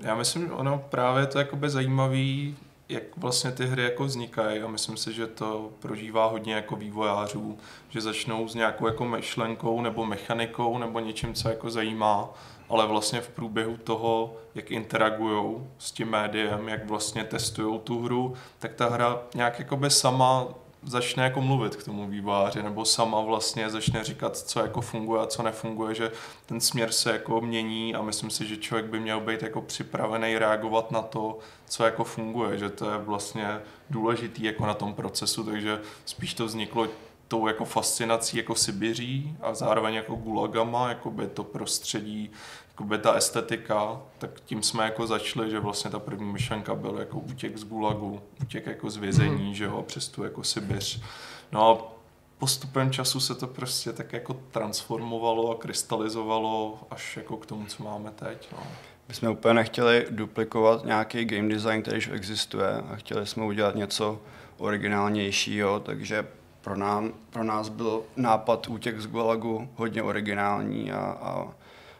[0.00, 2.56] Já myslím, ono právě to je zajímavý
[2.88, 7.58] jak vlastně ty hry jako vznikají a myslím si, že to prožívá hodně jako vývojářů,
[7.88, 12.28] že začnou s nějakou jako myšlenkou nebo mechanikou nebo něčím, co jako zajímá,
[12.68, 18.34] ale vlastně v průběhu toho, jak interagují s tím médiem, jak vlastně testují tu hru,
[18.58, 20.46] tak ta hra nějak jako by sama
[20.86, 25.26] začne jako mluvit k tomu vývojáři, nebo sama vlastně začne říkat, co jako funguje a
[25.26, 26.12] co nefunguje, že
[26.46, 30.38] ten směr se jako mění a myslím si, že člověk by měl být jako připravený
[30.38, 31.38] reagovat na to,
[31.68, 36.46] co jako funguje, že to je vlastně důležitý jako na tom procesu, takže spíš to
[36.46, 36.88] vzniklo
[37.28, 42.30] tou jako fascinací jako Sibiří a zároveň jako gulagama, jako by to prostředí
[42.74, 47.18] jakoby ta estetika, tak tím jsme jako začali, že vlastně ta první myšlenka byl jako
[47.18, 49.54] útěk z Gulagu, útěk jako z vězení, mm.
[49.54, 51.02] že jo, přes tu jako Sibiř.
[51.52, 51.94] No a
[52.38, 57.84] postupem času se to prostě tak jako transformovalo a krystalizovalo až jako k tomu, co
[57.84, 58.48] máme teď.
[58.52, 58.58] No.
[59.08, 63.74] My jsme úplně nechtěli duplikovat nějaký game design, který už existuje a chtěli jsme udělat
[63.74, 64.20] něco
[64.58, 66.26] originálnějšího, takže
[66.60, 71.48] pro, nám, pro nás byl nápad Útěk z Gulagu hodně originální a, a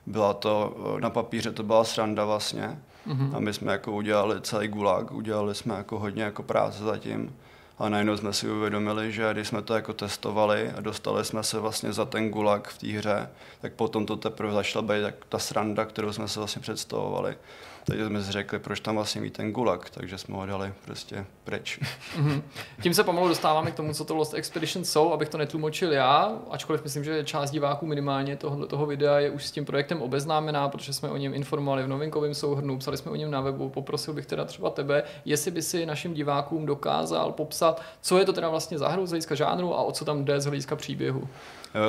[0.06, 2.80] byla to, na papíře to byla sranda vlastně.
[3.06, 3.36] Mm-hmm.
[3.36, 7.36] A my jsme jako udělali celý gulag, udělali jsme jako hodně jako práce zatím.
[7.78, 11.58] A najednou jsme si uvědomili, že když jsme to jako testovali a dostali jsme se
[11.60, 15.38] vlastně za ten gulag v té hře, tak potom to teprve začala být tak ta
[15.38, 17.36] sranda, kterou jsme se vlastně představovali.
[17.84, 21.26] Takže jsme si řekli, proč tam vlastně mít ten gulag, takže jsme ho dali prostě
[21.44, 21.80] pryč.
[22.18, 22.42] Mm-hmm.
[22.82, 26.32] Tím se pomalu dostáváme k tomu, co to Lost Expedition jsou, abych to netlumočil já,
[26.50, 30.68] ačkoliv myslím, že část diváků minimálně tohle, toho videa je už s tím projektem obeznámená,
[30.68, 34.14] protože jsme o něm informovali v novinkovém souhrnu, psali jsme o něm na webu, poprosil
[34.14, 38.48] bych teda třeba tebe, jestli by si našim divákům dokázal popsat, co je to teda
[38.48, 41.28] vlastně za hru z hlediska žánru a o co tam jde z hlediska příběhu.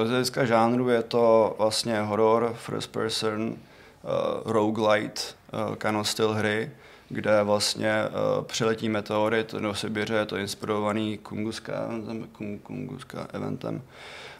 [0.06, 3.56] Z hlediska žánru je to vlastně horror, first person,
[4.06, 5.22] uh, roguelite
[5.90, 6.72] uh, of styl hry,
[7.10, 11.90] kde vlastně uh, přiletí meteorit do Sibiře, je to inspirovaný Kunguska,
[12.32, 13.82] Kung, Kunguska eventem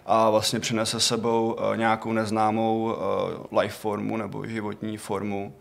[0.06, 5.56] a vlastně přinese sebou uh, nějakou neznámou uh, life formu nebo životní formu.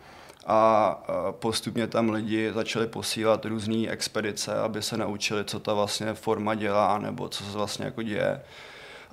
[0.46, 0.98] A
[1.30, 6.98] postupně tam lidi začali posílat různé expedice, aby se naučili, co ta vlastně forma dělá,
[6.98, 8.40] nebo co se vlastně jako děje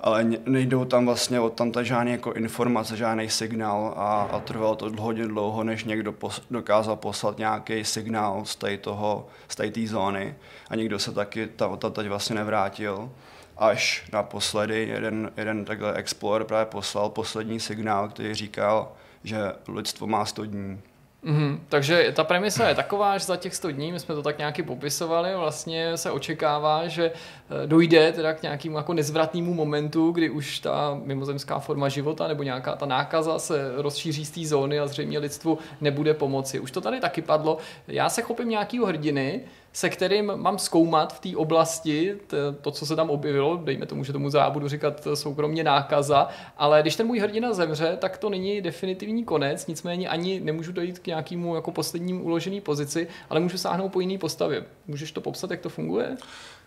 [0.02, 4.76] ale nejdou tam vlastně od tam ta žádný jako informace, žádný signál a, a trvalo
[4.76, 9.86] to hodně dlouho, než někdo pos, dokázal poslat nějaký signál z té toho, z té
[9.86, 10.34] zóny
[10.70, 13.10] a nikdo se taky ta, ta teď vlastně nevrátil.
[13.56, 18.92] Až naposledy jeden, jeden takhle explorer právě poslal poslední signál, který říkal,
[19.24, 19.38] že
[19.68, 20.80] lidstvo má 100 dní.
[21.24, 21.58] Mm-hmm.
[21.68, 24.62] Takže ta premisa je taková, že za těch 100 dní, my jsme to tak nějaký
[24.62, 30.58] popisovali, vlastně se očekává, že eh, dojde teda k nějakému jako nezvratnému momentu, kdy už
[30.58, 35.18] ta mimozemská forma života nebo nějaká ta nákaza se rozšíří z té zóny a zřejmě
[35.18, 36.60] lidstvu nebude pomoci.
[36.60, 37.58] Už to tady taky padlo.
[37.88, 39.40] Já se chopím nějakého hrdiny,
[39.72, 42.16] se kterým mám zkoumat v té oblasti
[42.60, 46.28] to, co se tam objevilo, dejme tomu, že tomu já budu říkat soukromně nákaza,
[46.58, 50.98] ale když ten můj hrdina zemře, tak to není definitivní konec, nicméně ani nemůžu dojít
[50.98, 54.64] k nějakému jako posledním uložený pozici, ale můžu sáhnout po jiný postavě.
[54.86, 56.16] Můžeš to popsat, jak to funguje?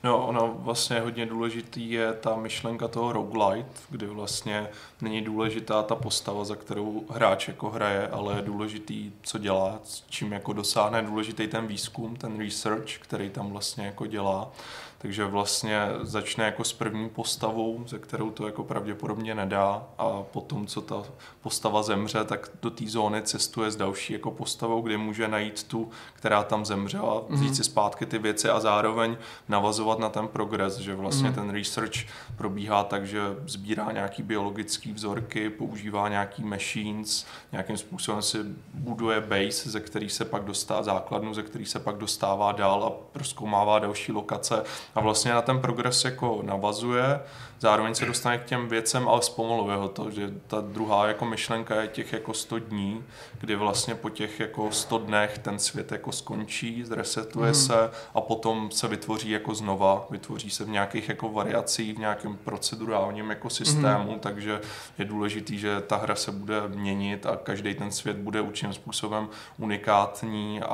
[0.03, 4.67] No, ono vlastně hodně důležitý je ta myšlenka toho roguelite, kdy vlastně
[5.01, 10.33] není důležitá ta postava, za kterou hráč jako hraje, ale je důležitý, co dělá, čím
[10.33, 14.51] jako dosáhne, důležitý ten výzkum, ten research, který tam vlastně jako dělá.
[14.97, 20.67] Takže vlastně začne jako s první postavou, ze kterou to jako pravděpodobně nedá a potom,
[20.67, 21.03] co ta
[21.41, 25.89] postava zemře, tak do té zóny cestuje s další jako postavou, kde může najít tu,
[26.13, 27.55] která tam zemřela, vzít mm-hmm.
[27.55, 29.17] si zpátky ty věci a zároveň
[29.49, 31.35] navazovat na ten progres, že vlastně mm-hmm.
[31.35, 31.95] ten research
[32.35, 38.37] probíhá tak, že sbírá nějaký biologický vzorky, používá nějaký machines, nějakým způsobem si
[38.73, 42.89] buduje base, ze který se pak dostává základnu, ze který se pak dostává dál a
[43.11, 44.63] proskoumává další lokace
[44.95, 47.19] a vlastně na ten progres jako navazuje,
[47.59, 51.81] zároveň se dostane k těm věcem, ale zpomaluje ho to, že ta druhá jako myšlenka
[51.81, 53.03] je těch jako 100 dní,
[53.39, 57.55] kdy vlastně po těch jako 100 dnech ten svět jako skončí, zresetuje mm.
[57.55, 62.37] se a potom se vytvoří jako znova, vytvoří se v nějakých jako variacích, v nějakém
[62.37, 64.19] procedurálním jako systému, mm.
[64.19, 64.61] takže
[64.97, 69.29] je důležitý, že ta hra se bude měnit a každý ten svět bude určitým způsobem
[69.57, 70.65] unikátní a,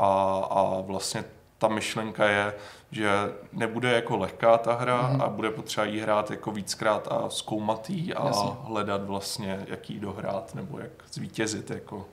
[0.50, 1.24] a vlastně
[1.62, 2.54] ta myšlenka je,
[2.92, 3.10] že
[3.54, 5.24] nebude jako lehká ta hra mm-hmm.
[5.24, 8.50] a bude potřeba jí hrát jako víckrát a zkoumat jí a Jasně.
[8.64, 11.70] hledat vlastně, jak jí dohrát nebo jak zvítězit.
[11.70, 12.06] Jako.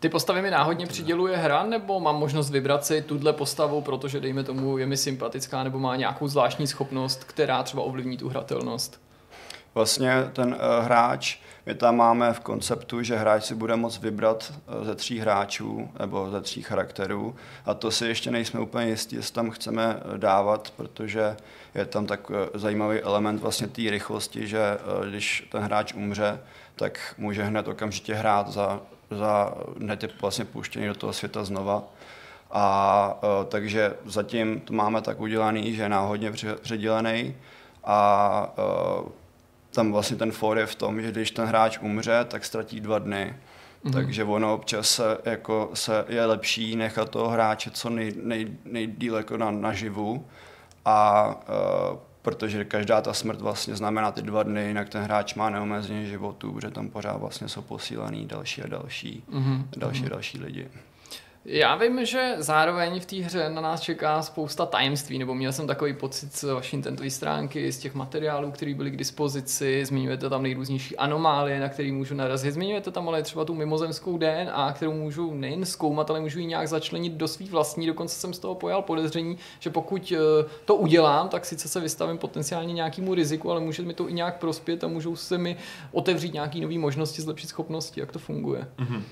[0.00, 4.44] Ty postavy mi náhodně přiděluje hra, nebo mám možnost vybrat si tuhle postavu, protože dejme
[4.44, 9.00] tomu je mi sympatická, nebo má nějakou zvláštní schopnost, která třeba ovlivní tu hratelnost?
[9.74, 14.52] Vlastně ten uh, hráč my tam máme v konceptu, že hráč si bude moct vybrat
[14.52, 17.36] eh, ze tří hráčů nebo ze tří charakterů
[17.66, 21.36] a to si ještě nejsme úplně jistí, jestli tam chceme eh, dávat, protože
[21.74, 24.78] je tam tak eh, zajímavý element vlastně té rychlosti, že
[25.08, 26.40] když ten hráč umře,
[26.76, 28.80] tak může hned okamžitě hrát za,
[29.10, 31.82] za hned je vlastně puštěný do toho světa znova.
[32.54, 36.32] A takže zatím to máme tak udělaný, že je náhodně
[36.62, 37.36] předělený
[37.84, 38.54] a
[39.74, 42.98] tam vlastně ten for je v tom, že když ten hráč umře, tak ztratí dva
[42.98, 43.34] dny.
[43.84, 43.92] Mm-hmm.
[43.92, 49.16] Takže ono občas se, jako se je lepší nechat toho hráče co nej, nej, nejdíl
[49.16, 50.26] jako na, naživu
[50.84, 51.28] a
[51.92, 56.06] uh, protože každá ta smrt vlastně znamená ty dva dny, jinak ten hráč má neomezeně
[56.06, 59.64] životů, protože tam pořád vlastně jsou posílaný další a další, mm-hmm.
[59.76, 60.68] další a další lidi.
[61.44, 65.66] Já vím, že zároveň v té hře na nás čeká spousta tajemství, nebo měl jsem
[65.66, 70.42] takový pocit z vaší intentové stránky, z těch materiálů, které byly k dispozici, zmiňujete tam
[70.42, 75.34] nejrůznější anomálie, na které můžu narazit, zmiňujete tam ale třeba tu mimozemskou DNA, kterou můžu
[75.34, 78.82] nejen zkoumat, ale můžu ji nějak začlenit do svých vlastní, dokonce jsem z toho pojal
[78.82, 83.82] podezření, že pokud eh, to udělám, tak sice se vystavím potenciálně nějakému riziku, ale může
[83.82, 85.56] mi to i nějak prospět a můžou se mi
[85.92, 88.68] otevřít nějaké nové možnosti, zlepšit schopnosti, jak to funguje.
[88.78, 89.02] Mm-hmm.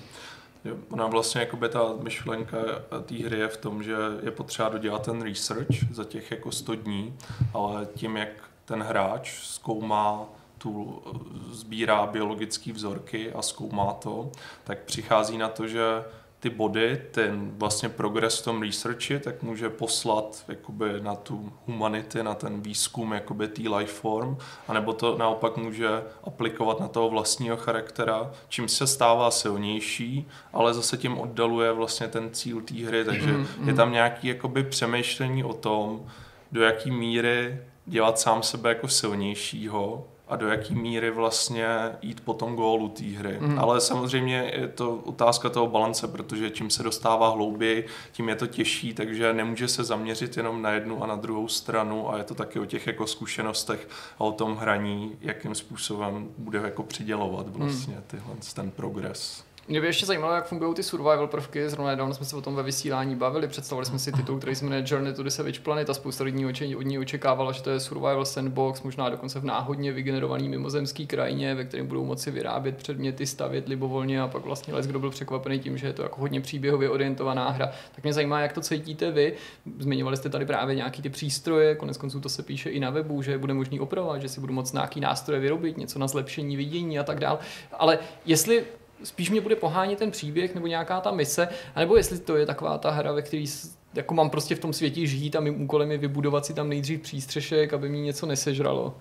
[0.89, 2.57] Ona vlastně jakoby ta myšlenka
[3.05, 6.75] té hry je v tom, že je potřeba dodělat ten research za těch jako 100
[6.75, 7.17] dní,
[7.53, 8.29] ale tím, jak
[8.65, 10.25] ten hráč zkoumá
[10.57, 11.03] tu,
[11.51, 14.31] sbírá biologické vzorky a zkoumá to,
[14.63, 16.03] tak přichází na to, že
[16.41, 22.23] ty body, ten vlastně progres v tom researchi, tak může poslat jakoby na tu humanity,
[22.23, 24.37] na ten výzkum jakoby té life form,
[24.67, 25.87] anebo to naopak může
[26.23, 32.29] aplikovat na toho vlastního charaktera, čím se stává silnější, ale zase tím oddaluje vlastně ten
[32.31, 33.67] cíl té hry, takže mm-hmm.
[33.67, 36.05] je tam nějaký jakoby přemýšlení o tom,
[36.51, 41.65] do jaký míry dělat sám sebe jako silnějšího a do jaký míry vlastně
[42.01, 43.37] jít po tom gólu té hry.
[43.39, 43.59] Mm.
[43.59, 48.47] Ale samozřejmě je to otázka toho balance, protože čím se dostává hlouběji, tím je to
[48.47, 52.35] těžší, takže nemůže se zaměřit jenom na jednu a na druhou stranu a je to
[52.35, 53.89] taky o těch jako zkušenostech
[54.19, 58.03] a o tom hraní, jakým způsobem bude jako přidělovat vlastně mm.
[58.07, 59.43] tyhle, ten progres.
[59.71, 61.69] Mě by ještě zajímalo, jak fungují ty survival prvky.
[61.69, 63.47] Zrovna nedávno jsme se o tom ve vysílání bavili.
[63.47, 66.45] Představili jsme si titul, který se jmenuje Journey to the Savage Planet a spousta lidí
[66.75, 71.55] od ní očekávala, že to je survival sandbox, možná dokonce v náhodně vygenerovaný mimozemský krajině,
[71.55, 75.59] ve kterém budou moci vyrábět předměty, stavět libovolně a pak vlastně les, kdo byl překvapený
[75.59, 77.71] tím, že je to jako hodně příběhově orientovaná hra.
[77.95, 79.33] Tak mě zajímá, jak to cítíte vy.
[79.79, 83.21] Zmiňovali jste tady právě nějaký ty přístroje, konec konců to se píše i na webu,
[83.21, 86.99] že bude možný opravovat, že si budu moct nějaký nástroje vyrobit, něco na zlepšení vidění
[86.99, 87.39] a tak dál.
[87.71, 88.63] Ale jestli
[89.03, 92.77] spíš mě bude pohánět ten příběh nebo nějaká ta mise, anebo jestli to je taková
[92.77, 93.45] ta hra, ve které
[93.93, 97.01] jako mám prostě v tom světě žít a mým úkolem je vybudovat si tam nejdřív
[97.01, 98.97] přístřešek, aby mi něco nesežralo.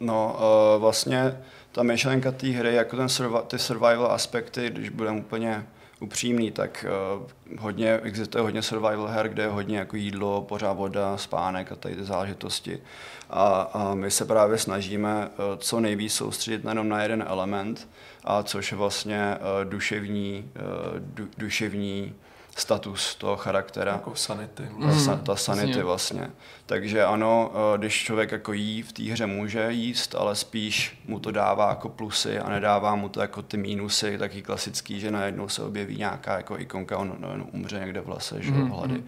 [0.00, 0.36] No,
[0.74, 1.38] uh, vlastně
[1.72, 5.66] ta myšlenka té hry, jako ten survi- ty survival aspekty, když budeme úplně
[6.00, 6.86] upřímný, tak
[7.18, 11.76] uh, hodně, existuje hodně survival her, kde je hodně jako jídlo, pořád voda, spánek a
[11.76, 12.82] tady ty záležitosti.
[13.30, 17.88] A, a my se právě snažíme uh, co nejvíc soustředit jenom na jeden element,
[18.24, 22.14] a což je vlastně uh, duševní, uh, du, duševní
[22.60, 23.92] status toho charaktera.
[23.92, 24.62] Jako sanity.
[24.76, 25.06] Mm.
[25.06, 26.30] Ta, ta sanity vlastně.
[26.66, 31.30] Takže ano, když člověk jako jí v té hře může jíst, ale spíš mu to
[31.30, 35.62] dává jako plusy a nedává mu to jako ty mínusy, taky klasický, že najednou se
[35.62, 38.70] objeví nějaká jako ikonka, on, on umře někde v lese, že mm.
[38.70, 39.04] hlady.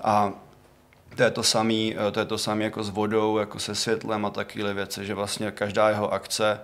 [0.00, 0.32] A
[1.16, 4.30] to je to samé to je to samý jako s vodou, jako se světlem a
[4.30, 6.60] takové věci, že vlastně každá jeho akce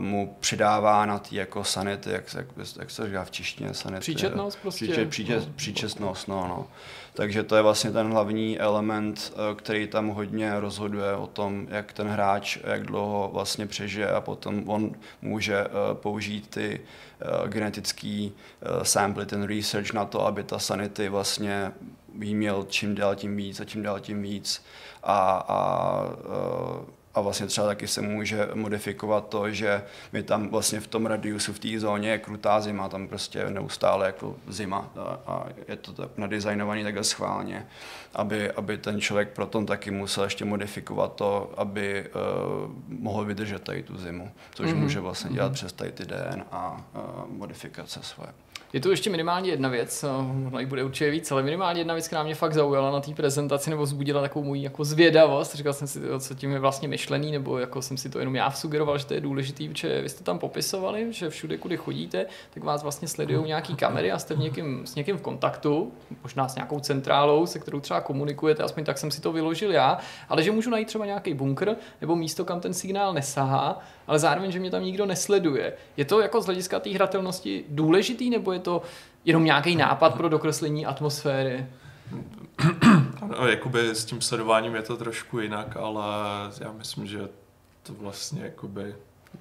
[0.00, 2.46] mu přidává na ty jako sanity, jak, jak,
[2.78, 4.00] jak se říká v češtině, sanity.
[4.00, 4.84] Příčetnost prostě.
[4.84, 5.46] Příče, příče, no.
[5.56, 6.66] příčetnost, no, no.
[7.14, 11.92] Takže to je vlastně ten hlavní element, eh, který tam hodně rozhoduje o tom, jak
[11.92, 14.92] ten hráč, jak dlouho vlastně přežije a potom on
[15.22, 18.32] může uh, použít ty uh, genetický
[18.82, 21.72] sample, ten research na to, aby ta sanity vlastně
[22.20, 24.64] jí měl čím dál tím víc a čím dál tím víc.
[25.02, 26.04] A, a
[27.14, 29.82] a vlastně třeba taky se může modifikovat to, že
[30.12, 34.06] my tam vlastně v tom radiusu v té zóně je krutá zima, tam prostě neustále
[34.06, 37.66] jako zima a, a je to tak nadizajnovaný takhle schválně,
[38.14, 43.82] aby, aby ten člověk proto taky musel ještě modifikovat to, aby uh, mohl vydržet tady
[43.82, 44.76] tu zimu, což mm-hmm.
[44.76, 45.54] může vlastně dělat mm-hmm.
[45.54, 48.32] přes tady ty DN a uh, modifikace svoje.
[48.72, 50.04] Je tu ještě minimálně jedna věc,
[50.46, 53.14] ona jich bude určitě víc, ale minimálně jedna věc, která mě fakt zaujala na té
[53.14, 55.54] prezentaci nebo vzbudila takovou můj jako zvědavost.
[55.54, 58.50] Říkal jsem si, co tím je vlastně myšlený, nebo jako jsem si to jenom já
[58.50, 62.64] sugeroval, že to je důležitý, protože vy jste tam popisovali, že všude, kudy chodíte, tak
[62.64, 65.92] vás vlastně sledují nějaký kamery a jste v někým, s někým v kontaktu,
[66.22, 69.98] možná s nějakou centrálou, se kterou třeba komunikujete, aspoň tak jsem si to vyložil já,
[70.28, 74.52] ale že můžu najít třeba nějaký bunkr nebo místo, kam ten signál nesahá, ale zároveň,
[74.52, 75.72] že mě tam nikdo nesleduje.
[75.96, 78.82] Je to jako z hlediska té hratelnosti důležitý, nebo je to
[79.24, 81.66] jenom nějaký nápad pro dokreslení atmosféry?
[83.38, 86.04] No, jakoby s tím sledováním je to trošku jinak, ale
[86.60, 87.28] já myslím, že
[87.82, 88.94] to vlastně jakoby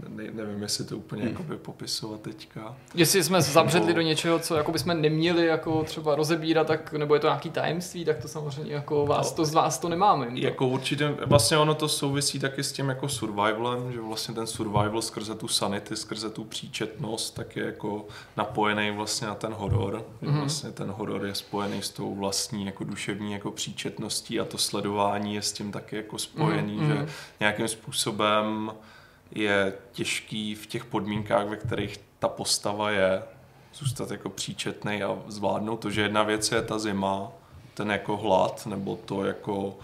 [0.07, 1.31] ne, nevím, jestli to úplně hmm.
[1.31, 2.75] jakoby popisovat teďka.
[2.95, 3.95] Jestli jsme zabředli nebo...
[3.95, 8.05] do něčeho, co jako jsme neměli jako třeba rozebírat, tak, nebo je to nějaký tajemství,
[8.05, 10.25] tak to samozřejmě jako vás, to z vás to nemáme.
[10.25, 10.31] To.
[10.35, 15.01] Jako určitě, vlastně ono to souvisí taky s tím jako survivalem, že vlastně ten survival
[15.01, 18.05] skrze tu sanity, skrze tu příčetnost, tak je jako
[18.37, 20.05] napojený vlastně na ten horor.
[20.23, 20.39] Mm-hmm.
[20.39, 25.35] Vlastně ten horor je spojený s tou vlastní jako duševní jako příčetností a to sledování
[25.35, 26.87] je s tím taky jako spojený, mm-hmm.
[26.87, 27.07] že
[27.39, 28.71] nějakým způsobem
[29.31, 33.23] je těžký v těch podmínkách, ve kterých ta postava je,
[33.73, 37.31] zůstat jako příčetný a zvládnout to, že jedna věc je ta zima,
[37.73, 39.77] ten jako hlad, nebo to jako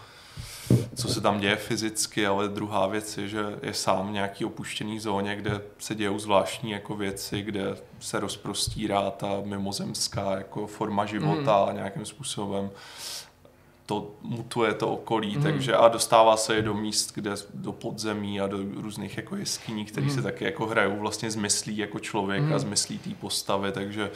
[0.95, 4.99] co se tam děje fyzicky, ale druhá věc je, že je sám v nějaký opuštěný
[4.99, 11.65] zóně, kde se dějou zvláštní jako věci, kde se rozprostírá ta mimozemská jako forma života
[11.65, 11.75] mm.
[11.75, 12.69] nějakým způsobem
[13.87, 15.43] to mutuje to okolí, mm.
[15.43, 19.85] takže a dostává se je do míst, kde do podzemí a do různých jako jeskyní,
[19.85, 20.13] které mm.
[20.13, 22.53] se taky jako hrajou vlastně zmyslí jako člověk mm.
[22.53, 24.11] a zmyslí té postavy, takže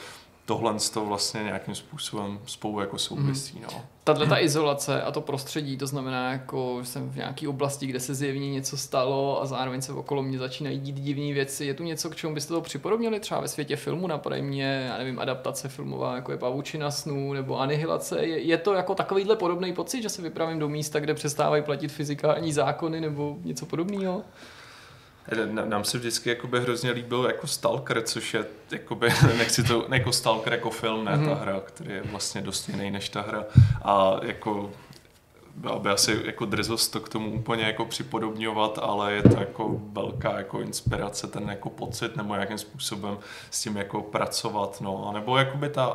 [0.46, 3.58] tohle to vlastně nějakým způsobem spolu jako souvisí.
[3.58, 3.64] Mm.
[3.64, 3.84] No.
[4.04, 8.00] Tahle ta izolace a to prostředí, to znamená, jako, že jsem v nějaké oblasti, kde
[8.00, 11.66] se zjevně něco stalo a zároveň se okolo mě začínají dít divné věci.
[11.66, 14.08] Je tu něco, k čemu byste to připodobnili třeba ve světě filmu?
[14.08, 18.26] Napadají mě, já nevím, adaptace filmová, jako je Pavučina snů nebo Anihilace.
[18.26, 21.92] Je, je to jako takovýhle podobný pocit, že se vypravím do místa, kde přestávají platit
[21.92, 24.24] fyzikální zákony nebo něco podobného?
[25.46, 30.54] Nám se vždycky jakoby hrozně líbil jako Stalker, což je jakoby, nechci to, jako Stalker
[30.54, 31.30] jako film, ne mm-hmm.
[31.30, 33.46] ta hra, který je vlastně dost jiný než ta hra.
[33.82, 34.72] A jako
[35.56, 39.82] byla by asi jako drzost to k tomu úplně jako připodobňovat, ale je to jako
[39.92, 43.18] velká jako inspirace, ten jako pocit nebo jakým způsobem
[43.52, 45.86] s tím jako pracovat, no, a nebo jakoby ta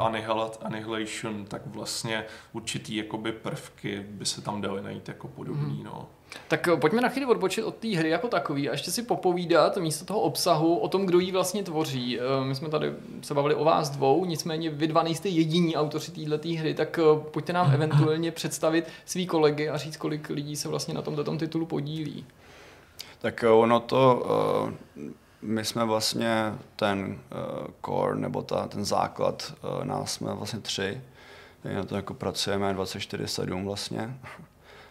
[0.62, 5.84] annihilation, tak vlastně určitý jakoby prvky by se tam daly najít jako podobný, mm.
[5.84, 6.08] no.
[6.48, 9.76] Tak eh, pojďme na chvíli odbočit od té hry jako takový a ještě si popovídat
[9.76, 12.20] místo toho obsahu o tom, kdo ji vlastně tvoří.
[12.20, 12.92] Eh, my jsme tady
[13.22, 17.20] se bavili o vás dvou, nicméně vy dva nejste jediní autoři této hry, tak eh,
[17.30, 21.38] pojďte nám eventuálně představit svý kolegy a říct, kolik lidí se vlastně na tomto tom
[21.38, 22.26] titulu podílí.
[23.18, 24.26] Tak ono to,
[25.42, 27.18] my jsme vlastně ten
[27.86, 31.00] core, nebo ta, ten základ, nás jsme vlastně tři,
[31.74, 34.18] na to jako pracujeme 24-7 vlastně.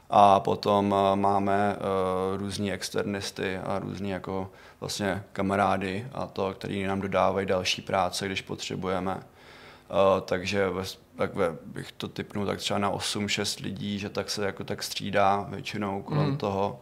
[0.10, 6.84] A potom eh, máme uh, různí externisty a různí jako vlastně kamarády a to, který
[6.84, 9.16] nám dodávají další práce, když potřebujeme.
[9.16, 10.84] Uh, takže ve,
[11.18, 14.84] tak ve, bych to typnul tak třeba na 8-6 lidí, že tak se jako tak
[14.84, 16.38] střídá většinou kolem mm.
[16.38, 16.80] toho.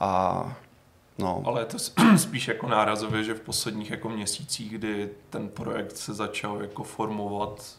[0.00, 0.52] A
[1.18, 1.42] No.
[1.46, 1.78] Ale je to
[2.16, 7.76] spíš jako nárazově, že v posledních jako měsících, kdy ten projekt se začal jako formovat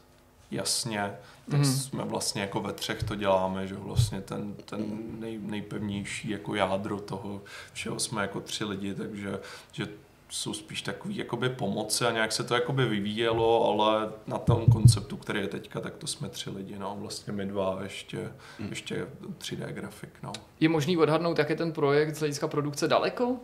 [0.51, 1.13] jasně,
[1.51, 1.65] tak mm.
[1.65, 6.99] jsme vlastně jako ve třech to děláme, že vlastně ten, ten nej, nejpevnější jako jádro
[6.99, 7.41] toho
[7.73, 9.39] všeho jsme jako tři lidi, takže
[9.71, 9.87] že
[10.29, 15.17] jsou spíš takový jakoby pomoci a nějak se to jakoby vyvíjelo, ale na tom konceptu,
[15.17, 18.67] který je teďka, tak to jsme tři lidi, no, vlastně my dva a ještě, mm.
[18.69, 19.07] ještě
[19.39, 20.31] 3D grafik, no.
[20.59, 23.37] Je možný odhadnout, jak je ten projekt z hlediska produkce daleko?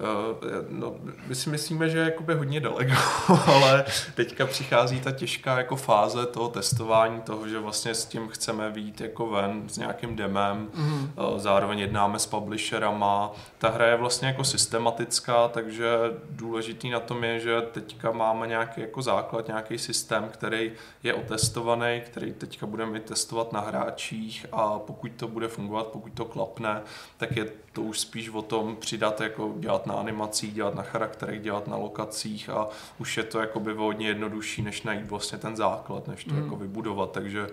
[0.00, 0.94] Eh, no,
[1.26, 2.92] my si myslíme, že je jakoby hodně daleko,
[3.46, 3.84] ale
[4.14, 9.00] teďka přichází ta těžká jako fáze toho testování, toho, že vlastně s tím chceme výjít
[9.00, 11.38] jako ven s nějakým demem, mm-hmm.
[11.38, 13.32] zároveň jednáme s publisherama.
[13.58, 15.86] Ta hra je vlastně jako systematická, takže
[16.30, 20.72] důležitý na tom je, že teďka máme nějaký jako základ, nějaký systém, který
[21.02, 26.24] je otestovaný, který teďka budeme testovat na hráčích a pokud to bude fungovat, pokud to
[26.24, 26.82] klapne,
[27.16, 31.42] tak je to už spíš o tom přidat, jako dělat na animacích, dělat na charakterech,
[31.42, 32.68] dělat na lokacích a
[32.98, 36.42] už je to jakoby hodně jednodušší, než najít vlastně ten základ, než to hmm.
[36.42, 37.46] jako vybudovat, takže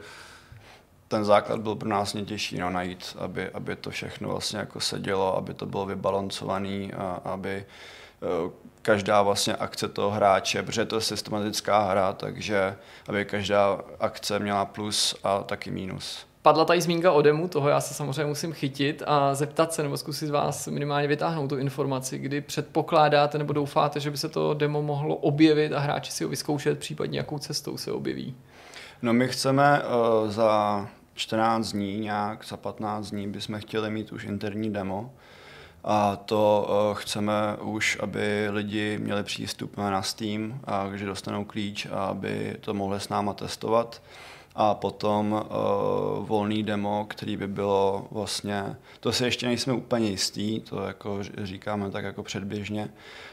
[1.07, 5.37] ten základ byl pro nás nejtěžší no, najít, aby, aby to všechno vlastně jako sedělo,
[5.37, 11.01] aby to bylo vybalancované a aby eh, každá vlastně akce toho hráče, protože to je
[11.01, 12.75] systematická hra, takže
[13.07, 16.30] aby každá akce měla plus a taky mínus.
[16.43, 19.97] Padla tady zmínka o demu, toho já se samozřejmě musím chytit a zeptat se nebo
[19.97, 24.81] zkusit vás minimálně vytáhnout tu informaci, kdy předpokládáte nebo doufáte, že by se to demo
[24.81, 28.35] mohlo objevit a hráči si ho vyzkoušet, případně jakou cestou se objeví.
[29.01, 34.23] No my chceme uh, za 14 dní nějak, za 15 dní bychom chtěli mít už
[34.23, 35.13] interní demo,
[35.83, 41.87] a to uh, chceme už, aby lidi měli přístup na Steam, a že dostanou klíč
[41.91, 44.01] a aby to mohli s náma testovat
[44.55, 50.59] a potom uh, volný demo, který by bylo vlastně, to si ještě nejsme úplně jistí,
[50.59, 52.89] to jako říkáme tak jako předběžně,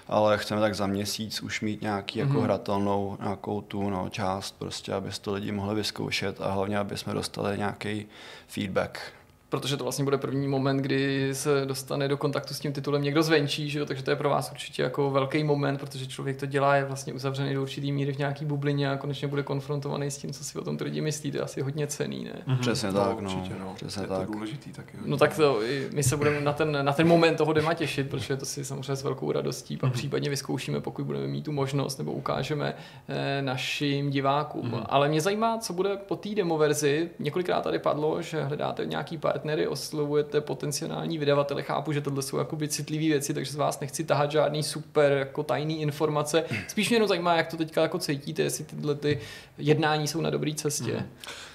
[0.08, 2.22] ale chceme tak za měsíc už mít nějaký mm-hmm.
[2.22, 2.42] jako mhm.
[2.42, 7.14] hratelnou nějakou tu no, část, prostě, aby to lidi mohli vyzkoušet a hlavně, aby jsme
[7.14, 8.06] dostali nějaký
[8.46, 9.00] feedback
[9.48, 13.22] protože to vlastně bude první moment, kdy se dostane do kontaktu s tím titulem někdo
[13.22, 13.86] zvenčí, že jo?
[13.86, 17.12] takže to je pro vás určitě jako velký moment, protože člověk to dělá, je vlastně
[17.12, 20.58] uzavřený do určitý míry v nějaký bublině a konečně bude konfrontovaný s tím, co si
[20.58, 22.42] o tom ty lidi myslí, to je asi hodně cený, ne?
[22.46, 22.58] Mm-hmm.
[22.58, 23.34] Přesně no, tak, no.
[23.34, 23.74] Určitě, no.
[23.74, 24.26] Přesně je tak.
[24.26, 24.96] to důležitý taky.
[25.04, 25.60] No tak to,
[25.92, 28.96] my se budeme na ten, na ten moment toho dema těšit, protože to si samozřejmě
[28.96, 29.92] s velkou radostí pak mm-hmm.
[29.92, 32.74] případně vyzkoušíme, pokud budeme mít tu možnost nebo ukážeme
[33.08, 34.70] eh, našim divákům.
[34.70, 34.86] Mm-hmm.
[34.86, 37.10] Ale mě zajímá, co bude po té demo verzi.
[37.18, 41.62] Několikrát tady padlo, že hledáte nějaký partnery, oslovujete potenciální vydavatele.
[41.62, 45.42] Chápu, že tohle jsou jakoby citlivé věci, takže z vás nechci tahat žádný super jako
[45.42, 46.44] tajný informace.
[46.68, 49.20] Spíš mě jenom zajímá, jak to teďka jako cítíte, jestli tyhle ty
[49.58, 50.92] jednání jsou na dobré cestě.
[50.92, 51.08] Hmm.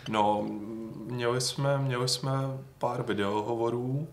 [0.09, 0.45] No,
[1.05, 2.31] měli jsme, měli jsme
[2.77, 4.07] pár videohovorů,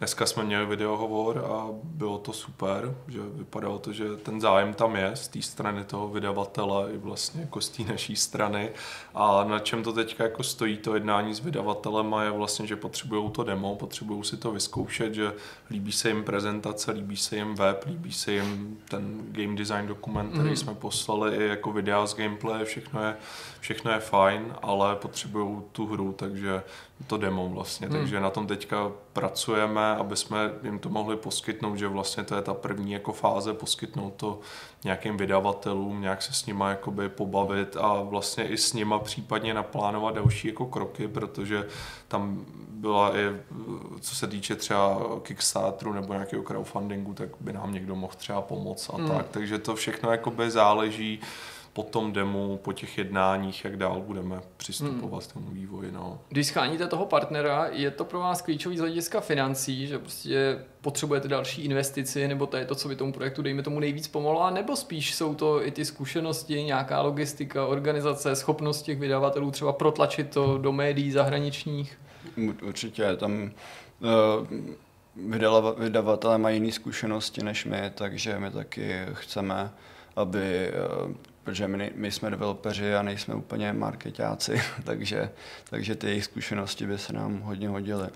[0.00, 4.96] Dneska jsme měli videohovor a bylo to super, že vypadalo to, že ten zájem tam
[4.96, 8.70] je z té strany toho vydavatele i vlastně jako z té naší strany
[9.14, 13.30] a na čem to teďka jako stojí to jednání s vydavatelem je vlastně, že potřebují
[13.30, 15.32] to demo, potřebují si to vyzkoušet, že
[15.70, 20.30] líbí se jim prezentace, líbí se jim web, líbí se jim ten game design dokument,
[20.30, 20.56] který mm.
[20.56, 23.16] jsme poslali i jako videa z gameplay, všechno je,
[23.60, 26.62] všechno je fajn, ale potřebují tu hru, takže
[27.06, 27.96] to demo vlastně, hmm.
[27.96, 32.42] takže na tom teďka pracujeme, aby jsme jim to mohli poskytnout, že vlastně to je
[32.42, 34.40] ta první jako fáze, poskytnout to
[34.84, 40.14] nějakým vydavatelům, nějak se s nima jakoby pobavit a vlastně i s nima případně naplánovat
[40.14, 41.66] další jako kroky, protože
[42.08, 43.20] tam byla i,
[44.00, 48.90] co se týče třeba Kickstarteru nebo nějakého crowdfundingu, tak by nám někdo mohl třeba pomoct
[48.90, 49.08] a hmm.
[49.08, 51.20] tak, takže to všechno jakoby záleží
[51.72, 55.32] po tom demu, po těch jednáních, jak dál budeme přistupovat hmm.
[55.32, 55.92] tomu vývoji.
[55.92, 56.20] No.
[56.28, 61.28] Když scháníte toho partnera, je to pro vás klíčový z hlediska financí, že prostě potřebujete
[61.28, 64.76] další investici, nebo to je to, co by tomu projektu, dejme tomu, nejvíc pomohlo, nebo
[64.76, 70.58] spíš jsou to i ty zkušenosti, nějaká logistika, organizace, schopnost těch vydavatelů třeba protlačit to
[70.58, 71.98] do médií zahraničních?
[72.62, 73.50] Určitě, tam
[74.00, 74.46] uh,
[75.78, 79.70] vydavatelé mají jiné zkušenosti než my, takže my taky chceme,
[80.16, 80.72] aby
[81.06, 81.12] uh,
[81.50, 85.30] protože my, my jsme developeři a nejsme úplně marketáci, takže,
[85.70, 88.08] takže ty jejich zkušenosti by se nám hodně hodily.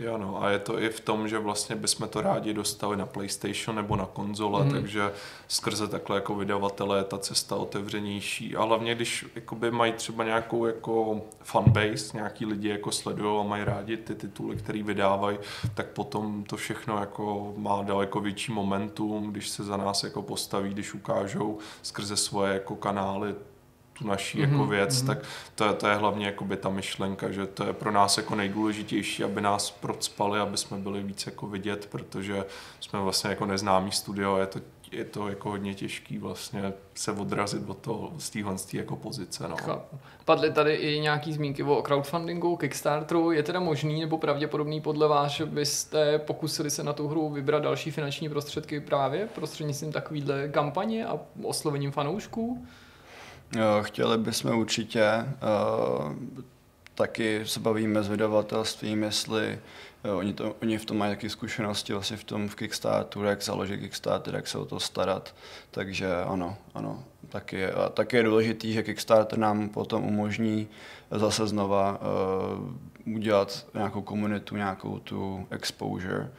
[0.00, 3.06] Jo, no, a je to i v tom, že vlastně bychom to rádi dostali na
[3.06, 4.70] PlayStation nebo na konzole, mm.
[4.70, 5.12] takže
[5.48, 8.56] skrze takhle jako vydavatele je ta cesta otevřenější.
[8.56, 13.64] A hlavně, když jakoby mají třeba nějakou jako fanbase, nějaký lidi jako sledují a mají
[13.64, 15.38] rádi ty tituly, které vydávají,
[15.74, 20.70] tak potom to všechno jako má daleko větší momentum, když se za nás jako postaví,
[20.70, 23.34] když ukážou skrze svoje jako kanály
[24.00, 24.52] tu naší mm-hmm.
[24.52, 25.06] jako věc, mm-hmm.
[25.06, 25.18] tak
[25.54, 29.24] to je, to je hlavně jakoby ta myšlenka, že to je pro nás jako nejdůležitější,
[29.24, 32.44] aby nás procpali, aby jsme byli víc jako vidět, protože
[32.80, 34.60] jsme vlastně jako neznámý studio a je to
[34.92, 39.48] je to jako hodně těžký vlastně se odrazit od toho, z téhle jako pozice.
[39.48, 39.82] No.
[40.24, 43.32] Padly tady i nějaký zmínky o crowdfundingu, Kickstarteru.
[43.32, 47.62] Je teda možný nebo pravděpodobný podle vás, že byste pokusili se na tu hru vybrat
[47.62, 52.66] další finanční prostředky právě prostřednictvím takovýhle kampaně a oslovením fanoušků?
[53.82, 55.02] Chtěli bychom určitě.
[55.02, 55.26] Eh,
[56.94, 59.58] taky se bavíme s vydavatelstvím, jestli
[60.04, 63.42] eh, oni, to, oni v tom mají taky zkušenosti vlastně v tom v Kickstarteru, jak
[63.42, 65.34] založit Kickstarter, jak se o to starat.
[65.70, 67.04] Takže ano, ano.
[67.28, 70.68] Taky, a taky je důležitý, že Kickstarter nám potom umožní
[71.10, 72.00] zase znova
[73.06, 76.30] uh, udělat nějakou komunitu, nějakou tu exposure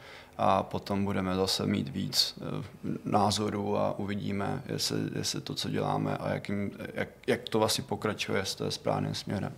[0.43, 2.65] a potom budeme zase mít víc eh,
[3.05, 8.45] názorů a uvidíme, jestli, jestli to, co děláme a jakým, jak, jak to vlastně pokračuje
[8.45, 9.53] s správným směrem.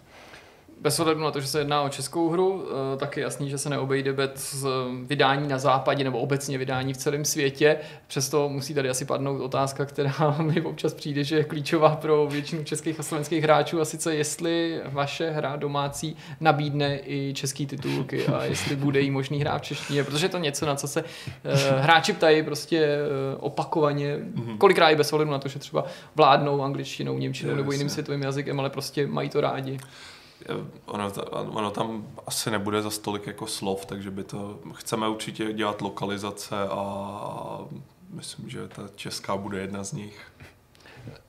[0.83, 3.57] Bez ohledu na to, že se jedná o českou hru, eh, tak je jasný, že
[3.57, 4.65] se neobejde bez
[5.05, 7.77] vydání na západě nebo obecně vydání v celém světě.
[8.07, 12.63] Přesto musí tady asi padnout otázka, která mi občas přijde, že je klíčová pro většinu
[12.63, 18.43] českých a slovenských hráčů, a sice jestli vaše hra domácí nabídne i český titulky a
[18.43, 21.09] jestli bude jí možný hrát v češtině, protože je to něco, na co se uh,
[21.79, 22.97] hráči ptají prostě
[23.37, 24.57] opakovaně, mm-hmm.
[24.57, 25.85] kolikrát i bez ohledu na to, že třeba
[26.15, 29.77] vládnou angličtinou, němčinou nebo jiným světovým jazykem, ale prostě mají to rádi
[30.85, 35.81] ono, ono tam asi nebude za stolik jako slov, takže by to, chceme určitě dělat
[35.81, 37.59] lokalizace a
[38.09, 40.31] myslím, že ta česká bude jedna z nich.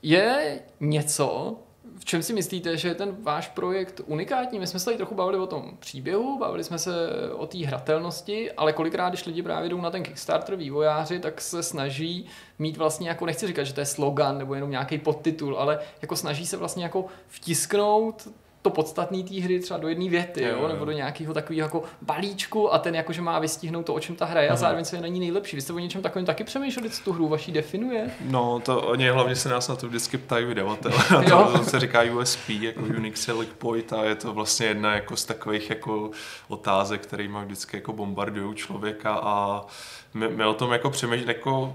[0.01, 1.55] Je něco,
[1.99, 4.59] v čem si myslíte, že je ten váš projekt unikátní?
[4.59, 6.91] My jsme se tady trochu bavili o tom příběhu, bavili jsme se
[7.33, 11.63] o té hratelnosti, ale kolikrát, když lidi právě jdou na ten Kickstarter vývojáři, tak se
[11.63, 12.25] snaží
[12.59, 16.15] mít vlastně, jako nechci říkat, že to je slogan nebo jenom nějaký podtitul, ale jako
[16.15, 18.27] snaží se vlastně jako vtisknout
[18.65, 21.83] to podstatné té hry třeba do jedné věty, jo, jo, nebo do nějakého takového jako
[22.01, 24.95] balíčku a ten jakože má vystihnout to, o čem ta hra je a zároveň se
[24.95, 25.55] je na ní nejlepší.
[25.55, 28.11] Vy jste o něčem takovém taky přemýšleli, co tu hru vaší definuje?
[28.21, 30.95] No, to oni hlavně se nás na to vždycky ptají vydavatele.
[31.29, 35.17] to, to se říká USP, jako Unique Selling Point a je to vlastně jedna jako
[35.17, 36.11] z takových jako
[36.47, 39.65] otázek, který má vždycky jako bombardují člověka a
[40.13, 41.73] my, my o tom jako přemýšlíme, jako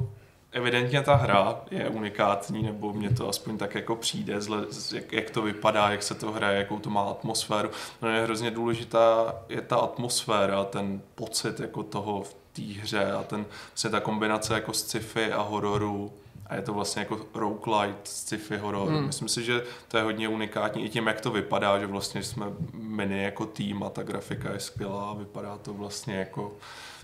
[0.52, 4.59] evidentně ta hra je unikátní, nebo mě to aspoň tak jako přijde, zle,
[4.94, 7.70] jak, jak to vypadá, jak se to hraje, jakou to má atmosféru.
[8.02, 13.22] No je hrozně důležitá je ta atmosféra, ten pocit jako toho v té hře a
[13.22, 16.12] ten, vlastně ta kombinace jako sci-fi a hororu
[16.47, 18.89] a je to vlastně jako roguelite, sci-fi horor.
[18.89, 19.06] Hmm.
[19.06, 22.47] Myslím si, že to je hodně unikátní i tím, jak to vypadá, že vlastně jsme
[22.72, 26.56] mini jako tým a ta grafika je skvělá a vypadá to vlastně jako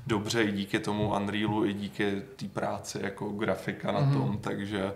[0.06, 4.12] dobře i díky tomu Unrealu, i díky té práci jako grafika na mm-hmm.
[4.12, 4.92] tom, takže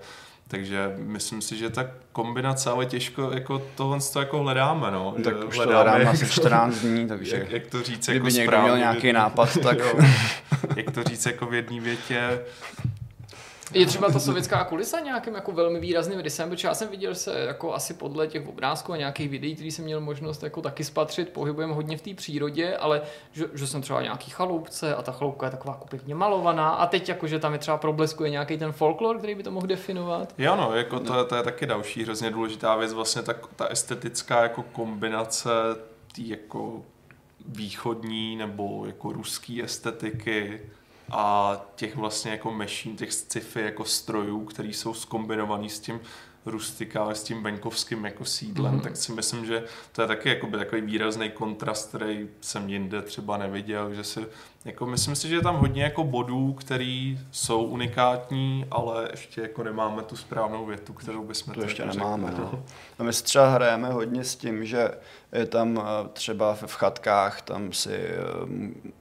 [0.48, 5.14] takže myslím si, že ta kombinace, ale těžko jako tohle to jako hledáme, no.
[5.24, 8.28] Tak už hledáme, to hledáme asi 14 dní, takže jak, jak to říct kdyby jako
[8.28, 9.78] někdo správně, měl nějaký nápad, tak...
[10.76, 12.40] jak to říct jako v jedné větě,
[13.72, 17.38] je třeba ta sovětská kulisa nějakým jako velmi výrazným rysem, protože já jsem viděl se
[17.38, 21.28] jako asi podle těch obrázků a nějakých videí, který jsem měl možnost jako taky spatřit,
[21.28, 23.02] pohybujeme hodně v té přírodě, ale
[23.32, 26.70] že, že, jsem třeba nějaký chaloupce a ta chaloupka je taková pěkně malovaná.
[26.70, 29.66] A teď jako, že tam je třeba probleskuje nějaký ten folklor, který by to mohl
[29.66, 30.34] definovat.
[30.38, 34.42] Jo, no, jako to, to je taky další hrozně důležitá věc, vlastně ta, ta estetická
[34.42, 35.50] jako kombinace
[36.12, 36.82] tý jako
[37.46, 40.60] východní nebo jako ruský estetiky
[41.10, 46.00] a těch vlastně jako machine, těch sci-fi jako strojů, které jsou skombinovaný s tím
[46.46, 48.82] rustiká, s tím venkovským jako sídlem, mm-hmm.
[48.82, 53.36] tak si myslím, že to je taky jakoby takový výrazný kontrast, který jsem jinde třeba
[53.36, 54.26] neviděl, že si
[54.64, 59.62] jako myslím si, že je tam hodně jako bodů, které jsou unikátní, ale ještě jako
[59.62, 62.26] nemáme tu správnou větu, kterou bychom To ještě nemáme.
[62.26, 62.44] řekli.
[62.44, 62.64] No.
[62.98, 64.90] A my si třeba hrajeme hodně s tím, že
[65.32, 68.16] je tam eh, třeba v chatkách, tam si eh,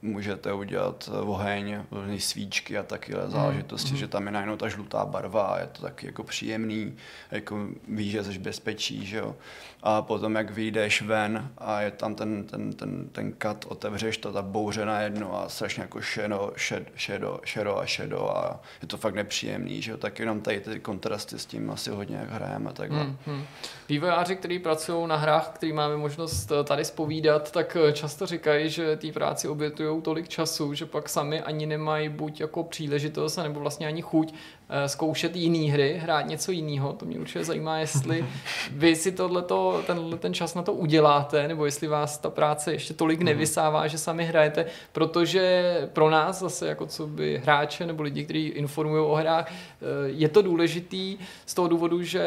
[0.02, 5.04] můžete udělat eh, oheň, různé svíčky a takové záležitosti, že tam je najednou ta žlutá
[5.04, 6.96] barva a je to taky jako příjemný,
[7.30, 9.34] jako víš, že jsi bezpečí, že jo.
[9.82, 14.32] A potom, jak vyjdeš ven a je tam ten, ten, ten, ten kat, otevřeš to,
[14.32, 18.96] ta bouře najednou a strašně jako šedo, šed, šedo, šedo a šedo a je to
[18.96, 19.96] fakt nepříjemný, že jo.
[19.96, 23.00] Tak jenom tady ty kontrasty s tím asi hodně jak hrajeme, takhle.
[23.00, 23.44] Hmm, hmm.
[23.90, 28.70] Vývojáři, kteří pracují na hrách, který máme možnost eh, tady spovídat, tak eh, často říkají,
[28.70, 33.60] že té práci obětují tolik času, že pak sami ani nemají buď jako příležitost, nebo
[33.60, 34.34] vlastně ani chuť
[34.68, 36.92] eh, zkoušet jiné hry, hrát něco jiného.
[36.92, 38.24] To mě určitě zajímá, jestli
[38.72, 42.94] vy si tohleto, tenhle ten čas na to uděláte, nebo jestli vás ta práce ještě
[42.94, 48.24] tolik nevysává, že sami hrajete, protože pro nás zase jako co by hráče nebo lidi,
[48.24, 49.52] kteří informují o hrách,
[50.06, 52.22] je to důležitý z toho důvodu, že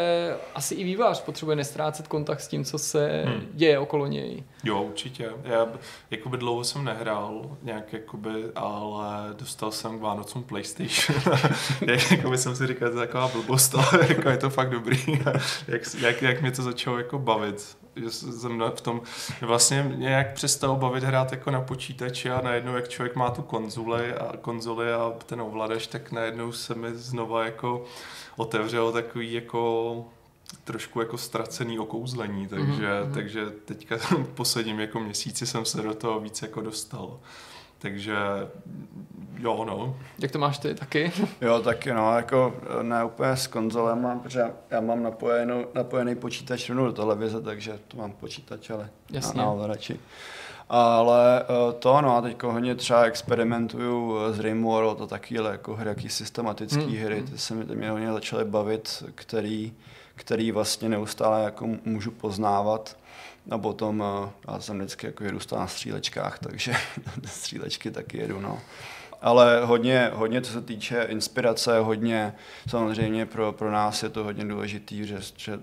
[0.56, 3.48] asi i vývář potřebuje nestrácet kontakt s tím, co se Hmm.
[3.54, 4.44] děje okolo něj.
[4.64, 5.30] Jo, určitě.
[5.44, 5.68] Já
[6.12, 11.22] jakoby dlouho jsem nehrál nějak jakoby, ale dostal jsem k Vánocům PlayStation.
[11.88, 15.00] jak, jakoby jsem si říkal, to je taková blbost, ale jako je to fakt dobrý.
[15.68, 17.78] jak, jak, jak, mě to začalo jako bavit.
[17.96, 19.02] Že jsem v tom
[19.42, 23.42] vlastně mě nějak přestalo bavit hrát jako na počítači a najednou, jak člověk má tu
[23.42, 27.84] konzoli a konzoli a ten ovladač, tak najednou se mi znova jako
[28.38, 29.96] otevřelo takový jako
[30.64, 35.94] trošku jako ztracený okouzlení, takže, Mhm, takže teďka v posledním jako měsíci jsem se do
[35.94, 37.20] toho víc jako dostal.
[37.80, 38.16] Takže
[39.38, 39.96] jo, no.
[40.20, 41.12] Jak to máš ty taky?
[41.42, 46.86] Jo, taky no, jako ne úplně s konzolem, protože já mám napojenou, napojený počítač rovnou
[46.86, 49.38] do televize, takže to mám počítač, ale Jasně.
[49.38, 50.00] na, na ovladači.
[50.70, 55.76] Ale eh, to no, a teď hodně třeba experimentuju eh, s Rimworld a takovýhle jako
[55.76, 59.74] hry, jaký systematický Hmm, hry, ty se mi, ty mě hodně začaly bavit, který,
[60.16, 62.98] který vlastně neustále jako můžu poznávat.
[63.50, 66.74] A potom eh, já jsem vždycky jako vyrůstal na střílečkách, takže
[67.26, 68.60] střílečky taky jedu, no.
[69.22, 72.36] Ale hodně, hodně, co se týče inspirace, hodně
[72.68, 75.62] samozřejmě pro, pro nás je to hodně důležitý, že, že uh,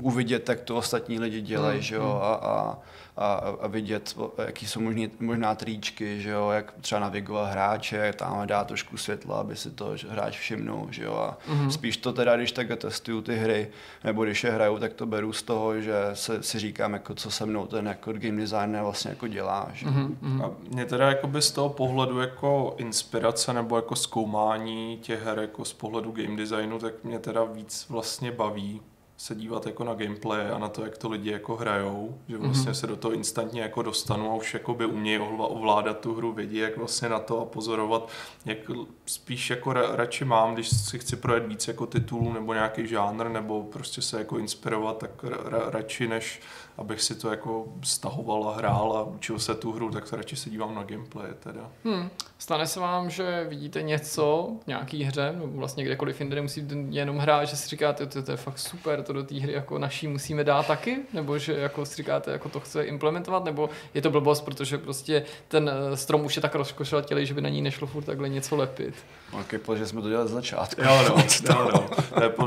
[0.00, 2.22] uvidět, jak to ostatní lidi dělají, Mm, že jo, mm.
[2.22, 2.78] a, a,
[3.16, 4.16] a, a vidět,
[4.46, 9.40] jaký jsou možný, možná tričky, že jo, jak třeba navigovat hráče, tam dá trošku světla,
[9.40, 11.70] aby si to že hráč všimnul, že jo, a Mhm.
[11.70, 13.68] spíš to teda, když takhle testuju ty hry,
[14.04, 17.30] nebo když je hraju, tak to beru z toho, že se, si říkám, jako co
[17.30, 20.42] se mnou ten jako game designer vlastně jako dělá, že mhm.
[20.44, 25.64] A mě teda jakoby z toho pohledu jako inspirace nebo jako zkoumání těch her jako
[25.64, 28.80] z pohledu game designu, tak mě teda víc vlastně baví
[29.22, 32.64] se dívat jako na gameplay a na to, jak to lidi jako hrajou, že vlastně
[32.70, 32.74] Mhm.
[32.74, 36.56] se do toho instantně jako dostanu a už jako by umějí ovládat tu hru, vědí
[36.56, 38.08] jak vlastně na to a pozorovat,
[38.44, 38.58] jak
[39.06, 43.28] spíš jako ra- radši mám, když si chci projet víc jako titulů nebo nějaký žánr
[43.28, 46.40] nebo prostě se jako inspirovat, tak ra- ra- radši než
[46.78, 50.36] abych si to jako stahoval a hrál a učil se tu hru, tak to radši
[50.36, 51.60] se dívám na gameplay teda.
[51.84, 52.10] Hmm.
[52.38, 57.18] Stane se vám, že vidíte něco v nějaký hře, nebo vlastně kdekoliv jinde nemusíte jenom
[57.18, 60.08] hrát, že si říkáte, to, to je fakt super, to do té hry jako naší
[60.08, 64.10] musíme dát taky, nebo že jako si říkáte, jako to chce implementovat, nebo je to
[64.10, 67.86] blbost, protože prostě ten eh, strom už je tak rozkošatělý, že by na ní nešlo
[67.86, 68.94] furt takhle něco lepit.
[69.40, 70.80] Okay, že jsme to dělali z začátku.
[70.82, 71.84] Jo, no, jo, no.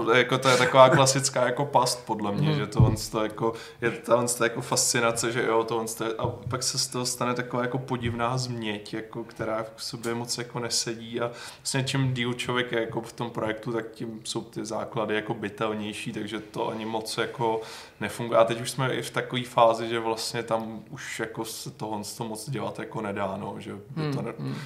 [0.01, 2.57] To, je, jako, to je taková klasická jako past podle mě, Mhm.
[2.59, 6.03] že to, on to jako, je to, to jako fascinace, že jo, to, on to
[6.03, 10.13] je, a pak se z toho stane taková jako podivná změť, jako, která v sobě
[10.13, 14.21] moc jako nesedí a vlastně čím díl člověk je jako v tom projektu, tak tím
[14.23, 17.61] jsou ty základy jako bytelnější, takže to ani moc jako
[17.99, 18.39] nefunguje.
[18.39, 22.01] A teď už jsme i v takové fázi, že vlastně tam už jako se toho
[22.17, 24.61] to moc dělat jako nedá, no, že by to ne, Hmm, hmm.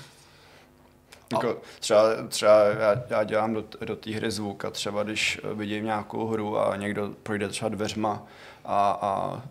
[1.32, 5.86] Jako třeba, třeba já, já dělám do, do té hry zvuk a třeba když vidím
[5.86, 8.24] nějakou hru a někdo projde třeba dveřma
[8.66, 9.42] a, a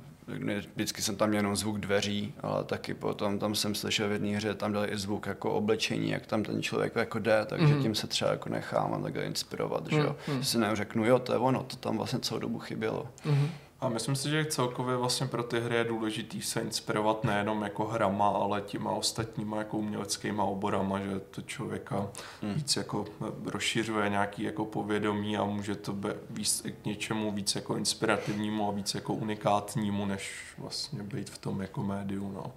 [0.74, 4.54] vždycky jsem tam jenom zvuk dveří, ale taky potom tam jsem slyšel v jedné hře,
[4.54, 7.82] tam dali i zvuk jako oblečení, jak tam ten člověk jako jde, takže mm.
[7.82, 10.16] tím se třeba jako nechám takhle inspirovat, že jo.
[10.38, 13.06] Že si neřeknu, jo, to je ono, to tam vlastně celou dobu chybělo.
[13.24, 13.50] Mhm.
[13.80, 17.84] A myslím si, že celkově vlastně pro ty hry je důležitý se inspirovat nejenom jako
[17.84, 22.08] hrama, ale těma ostatníma jako uměleckýma oborama, že to člověka
[22.42, 22.54] Hmm.
[22.54, 23.04] víc jako
[23.44, 28.72] rozšiřuje nějaký jako povědomí a může to být víc k něčemu víc jako inspirativnímu a
[28.72, 32.52] víc jako unikátnímu, než vlastně být v tom jako médiu, no.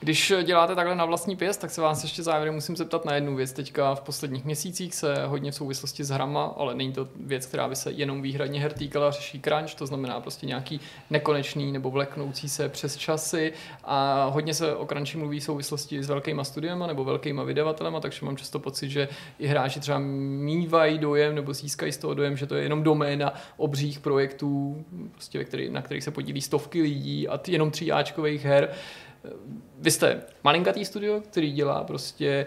[0.00, 3.36] Když děláte takhle na vlastní pěst, tak se vás ještě závěrem musím zeptat na jednu
[3.36, 3.52] věc.
[3.52, 7.68] Teďka v posledních měsících se hodně v souvislosti s hrama, ale není to věc, která
[7.68, 12.48] by se jenom výhradně her týkala, řeší crunch, to znamená prostě nějaký nekonečný nebo vleknoucí
[12.48, 13.52] se přes časy
[13.84, 18.26] a hodně se o crunchi mluví v souvislosti s velkýma studiema nebo velkýma vydavatelema, takže
[18.26, 19.08] mám často pocit, že
[19.38, 23.34] i hráči třeba mývají dojem nebo získají z toho dojem, že to je jenom doména
[23.56, 28.74] obřích projektů, prostě, na kterých se podílí stovky lidí a jenom tříáčkových her.
[29.78, 32.46] Vy jste malinkatý studio, který dělá prostě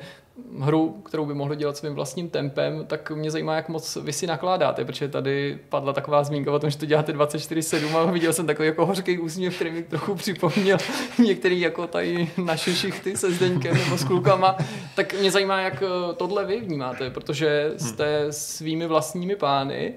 [0.60, 4.27] hru, kterou by mohli dělat svým vlastním tempem, tak mě zajímá, jak moc vy si
[4.27, 8.47] nakládáte, protože tady padla taková zmínka o tom, že to děláte 24-7 a viděl jsem
[8.47, 10.77] takový jako hořký úsměv, který mi trochu připomněl
[11.19, 14.57] některý jako tady naše šichty se Zdeňkem nebo s klukama.
[14.95, 15.84] Tak mě zajímá, jak
[16.18, 19.93] tohle vy vnímáte, protože jste svými vlastními pány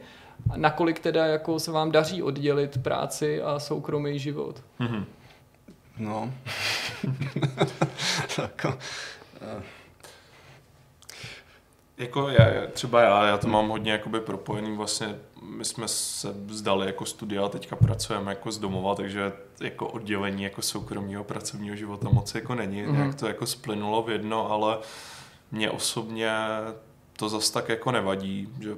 [0.57, 4.63] nakolik teda jako se vám daří oddělit práci a soukromý život?
[4.81, 5.05] Mm-hmm.
[5.99, 6.35] No.
[8.37, 9.63] tak, uh.
[11.99, 16.87] Jako já, třeba já, já to mám hodně jakoby propojený vlastně, my jsme se vzdali
[16.87, 22.09] jako studia a teďka pracujeme jako z domova, takže jako oddělení jako soukromého pracovního života
[22.09, 22.93] moc jako není, mm-hmm.
[22.93, 24.79] nějak to jako splynulo v jedno, ale
[25.51, 26.33] mě osobně
[27.17, 28.77] to zas tak jako nevadí, že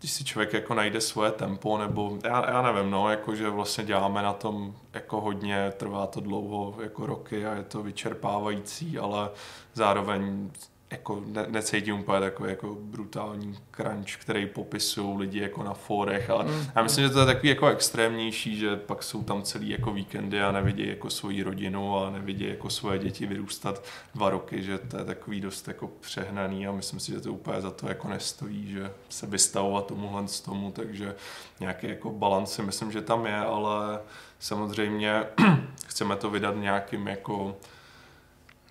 [0.00, 3.84] když si člověk jako najde svoje tempo, nebo já, já nevím, no, jako že vlastně
[3.84, 9.30] děláme na tom jako hodně, trvá to dlouho, jako roky a je to vyčerpávající, ale
[9.74, 10.50] zároveň
[10.90, 16.44] jako ne, necítím úplně takový jako brutální crunch, který popisují lidi jako na fórech, ale
[16.44, 16.66] mm.
[16.76, 20.42] já myslím, že to je takový jako extrémnější, že pak jsou tam celý jako víkendy
[20.42, 23.84] a nevidí jako svoji rodinu a nevidí jako svoje děti vyrůstat
[24.14, 27.60] dva roky, že to je takový dost jako přehnaný a myslím si, že to úplně
[27.60, 31.14] za to jako nestojí, že se vystavovat tomuhle z tomu, takže
[31.60, 34.00] nějaký jako balans si myslím, že tam je, ale
[34.38, 35.24] samozřejmě
[35.86, 37.56] chceme to vydat nějakým jako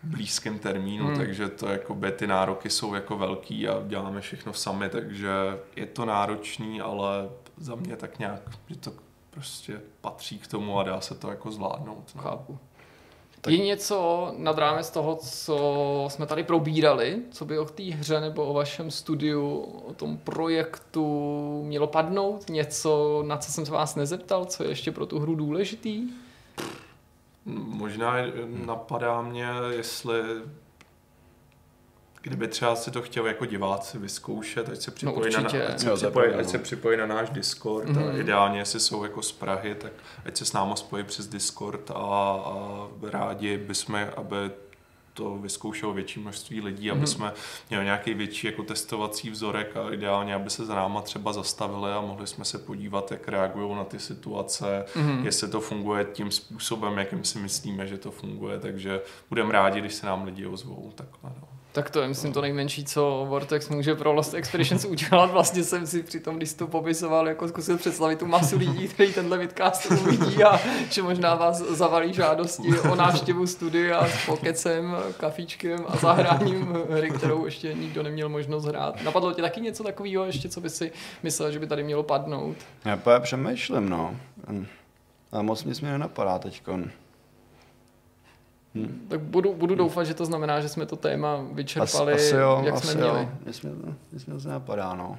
[0.03, 1.17] blízkém termínu, hmm.
[1.17, 5.30] takže to jako by ty nároky jsou jako velký a děláme všechno sami, takže
[5.76, 8.91] je to náročný, ale za mě tak nějak, že to
[9.30, 12.11] prostě patří k tomu a dá se to jako zvládnout.
[12.15, 12.21] No.
[12.21, 12.57] Chápu.
[13.41, 13.53] Tak...
[13.53, 18.45] Je něco nad rámec toho, co jsme tady probírali, co by o té hře nebo
[18.45, 22.49] o vašem studiu, o tom projektu mělo padnout?
[22.49, 26.07] Něco, na co jsem se vás nezeptal, co je ještě pro tu hru důležitý?
[27.55, 28.15] Možná
[28.65, 30.21] napadá mě, jestli
[32.21, 35.93] kdyby třeba si to chtěl jako diváci vyzkoušet, ať se připojí, no, na, ať se,
[35.95, 38.09] připojí, ať se připojí na náš Discord mm-hmm.
[38.09, 39.91] a ideálně, jestli jsou jako z Prahy, tak
[40.26, 44.38] ať se s náma spojí přes Discord a, a rádi bychom, aby
[45.19, 47.05] to vyzkoušelo větší množství lidí, aby mm-hmm.
[47.05, 47.33] jsme
[47.69, 52.01] měli nějaký větší jako testovací vzorek a ideálně, aby se za náma třeba zastavili a
[52.01, 55.25] mohli jsme se podívat, jak reagují na ty situace, mm-hmm.
[55.25, 59.93] jestli to funguje tím způsobem, jakým si myslíme, že to funguje, takže budeme rádi, když
[59.93, 60.91] se nám lidi ozvou.
[60.95, 61.48] Takhle, no.
[61.71, 65.31] Tak to je, myslím, to nejmenší, co Vortex může pro Lost Expeditions udělat.
[65.31, 69.13] Vlastně jsem si při tom, když to popisoval, jako zkusil představit tu masu lidí, který
[69.13, 70.59] tenhle vidcast uvidí a
[70.89, 77.45] že možná vás zavalí žádosti o návštěvu studia s pokecem, kafíčkem a zahráním hry, kterou
[77.45, 79.03] ještě nikdo neměl možnost hrát.
[79.03, 80.91] Napadlo tě taky něco takového ještě, co by si
[81.23, 82.57] myslel, že by tady mělo padnout?
[82.85, 84.15] Já přemýšlím, no.
[85.31, 86.91] A moc nic mi nenapadá teďkon.
[88.75, 89.05] Hmm.
[89.07, 92.61] Tak budu, budu doufat, že to znamená, že jsme to téma vyčerpali, asi, asi jo,
[92.65, 93.19] jak asi jsme měli.
[93.19, 93.29] Jo.
[93.63, 95.17] Mi, nic mi to nenapadá, no.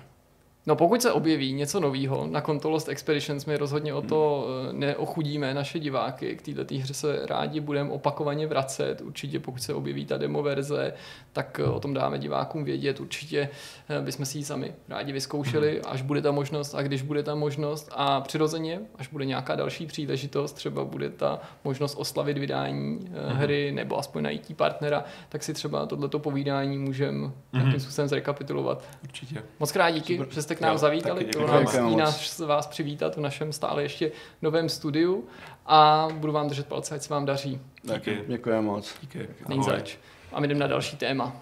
[0.70, 4.46] No pokud se objeví něco nového na konto Lost Expeditions, my rozhodně o to.
[4.68, 6.36] Eh, neochudíme naše diváky.
[6.36, 9.00] K této hře se rádi budeme opakovaně vracet.
[9.00, 10.92] Určitě pokud se objeví ta demo verze,
[11.32, 13.00] tak eh, o tom dáme divákům vědět.
[13.00, 13.48] Určitě
[13.88, 15.92] eh, bychom si ji sami rádi vyzkoušeli, hmm.
[15.92, 17.88] až bude ta možnost a když bude ta možnost.
[17.92, 23.36] A přirozeně, až bude nějaká další příležitost, třeba bude ta možnost oslavit vydání hmm.
[23.36, 27.32] hry nebo aspoň najít partnera, tak si třeba tohleto povídání můžeme hmm.
[27.52, 28.84] nějakým způsobem zrekapitulovat.
[29.02, 29.42] Určitě.
[29.60, 31.24] Moc krát díky, že jste k nám jo, zavítali.
[31.24, 34.12] Bylo nám ctí nás vás přivítat v našem stále ještě
[34.42, 35.24] novém studiu
[35.66, 37.60] a budu vám držet palce, ať se vám daří.
[37.82, 38.24] Díky.
[38.26, 38.94] Děkuji moc.
[39.00, 39.28] Díky.
[39.48, 39.96] Není zač.
[40.32, 41.36] A my jdeme na další téma.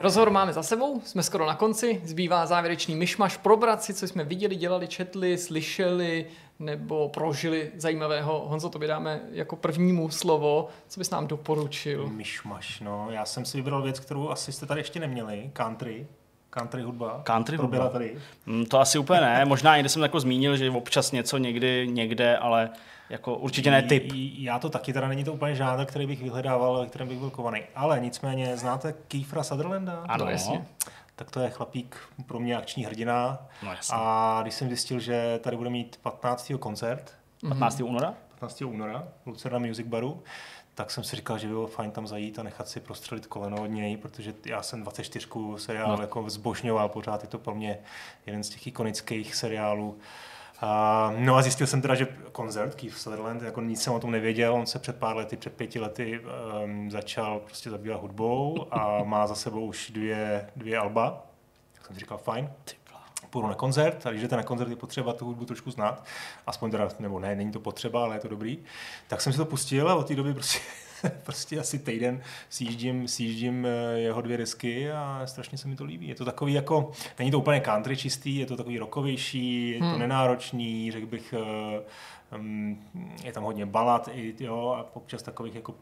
[0.00, 4.24] Rozhovor máme za sebou, jsme skoro na konci, zbývá závěrečný myšmaš, probrat si, co jsme
[4.24, 6.26] viděli, dělali, četli, slyšeli
[6.58, 8.44] nebo prožili zajímavého.
[8.48, 12.08] Honzo, to dáme jako prvnímu slovo, co bys nám doporučil?
[12.08, 16.06] Myšmaš, no, já jsem si vybral věc, kterou asi jste tady ještě neměli, country.
[16.50, 17.20] Country hudba?
[17.24, 17.88] Country hudba?
[17.88, 18.18] tady?
[18.46, 19.44] Mm, to asi úplně ne.
[19.44, 22.70] Možná někde jsem jako zmínil, že občas něco někdy, někde, ale
[23.10, 24.12] jako určitě ne typ.
[24.14, 27.30] Já to taky, teda není to úplně žádný, který bych vyhledával, ve kterém bych byl
[27.30, 27.62] kovaný.
[27.74, 30.04] Ale nicméně, znáte Kiefer Sutherlanda?
[30.08, 30.64] Ano, jasně.
[31.16, 31.96] Tak to je chlapík
[32.26, 33.38] pro mě akční hrdina.
[33.62, 33.96] No, jasně.
[33.98, 36.52] A když jsem zjistil, že tady bude mít 15.
[36.58, 37.14] koncert,
[37.48, 37.80] 15.
[37.80, 38.14] února?
[38.40, 38.62] 15.
[38.62, 40.22] února v Lucerna Music Baru,
[40.80, 43.62] tak jsem si říkal, že by bylo fajn tam zajít a nechat si prostřelit koleno
[43.62, 46.02] od něj, protože já jsem 24 seriál no.
[46.02, 47.78] jako zbožňoval, pořád je to pro mě
[48.26, 49.98] jeden z těch ikonických seriálů.
[50.60, 54.10] A, no a zjistil jsem teda, že koncert Keith Sutherland, jako nic jsem o tom
[54.10, 56.20] nevěděl, on se před pár lety, před pěti lety
[56.64, 61.26] um, začal prostě zabývat hudbou a má za sebou už dvě, dvě alba.
[61.72, 62.50] Tak jsem si říkal, fajn,
[63.30, 66.04] půjdu na koncert a když jdete na koncert, je potřeba tu hudbu trošku znát,
[66.46, 68.58] aspoň teda, nebo ne, není to potřeba, ale je to dobrý,
[69.08, 70.58] tak jsem si to pustil a od té doby prostě,
[71.22, 76.08] prostě asi týden sjíždím, sjíždím eh, jeho dvě desky a strašně se mi to líbí.
[76.08, 79.84] Je to takový jako, není to úplně country čistý, je to takový rokovější, je to
[79.84, 79.98] hmm.
[79.98, 81.34] nenáročný, řekl bych,
[82.38, 82.78] um,
[83.24, 85.80] je tam hodně balad i, jo, a občas takových jako pod,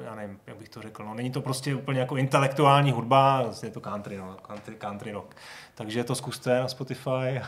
[0.00, 3.70] já nevím, jak bych to řekl, no, není to prostě úplně jako intelektuální hudba, je
[3.70, 5.36] to country, no, country, country rock.
[5.74, 7.40] Takže to zkuste na Spotify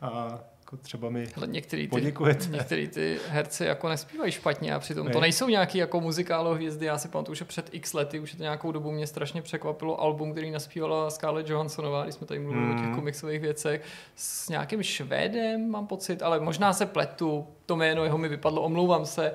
[0.00, 0.38] a
[0.74, 2.14] jako třeba mi Ale některý ty,
[2.50, 5.12] některý ty herci jako nespívají špatně a přitom ne.
[5.12, 6.86] to nejsou nějaký jako muzikálo hvězdy.
[6.86, 10.00] Já si pamatuju, že před x lety, už je to nějakou dobu, mě strašně překvapilo
[10.00, 12.70] album, který naspívala Scarlett Johanssonová, když jsme tady mluvili mm.
[12.70, 12.94] o těch hmm.
[12.94, 13.82] komiksových věcech,
[14.16, 19.06] s nějakým Švédem, mám pocit, ale možná se pletu, to jméno jeho mi vypadlo, omlouvám
[19.06, 19.34] se,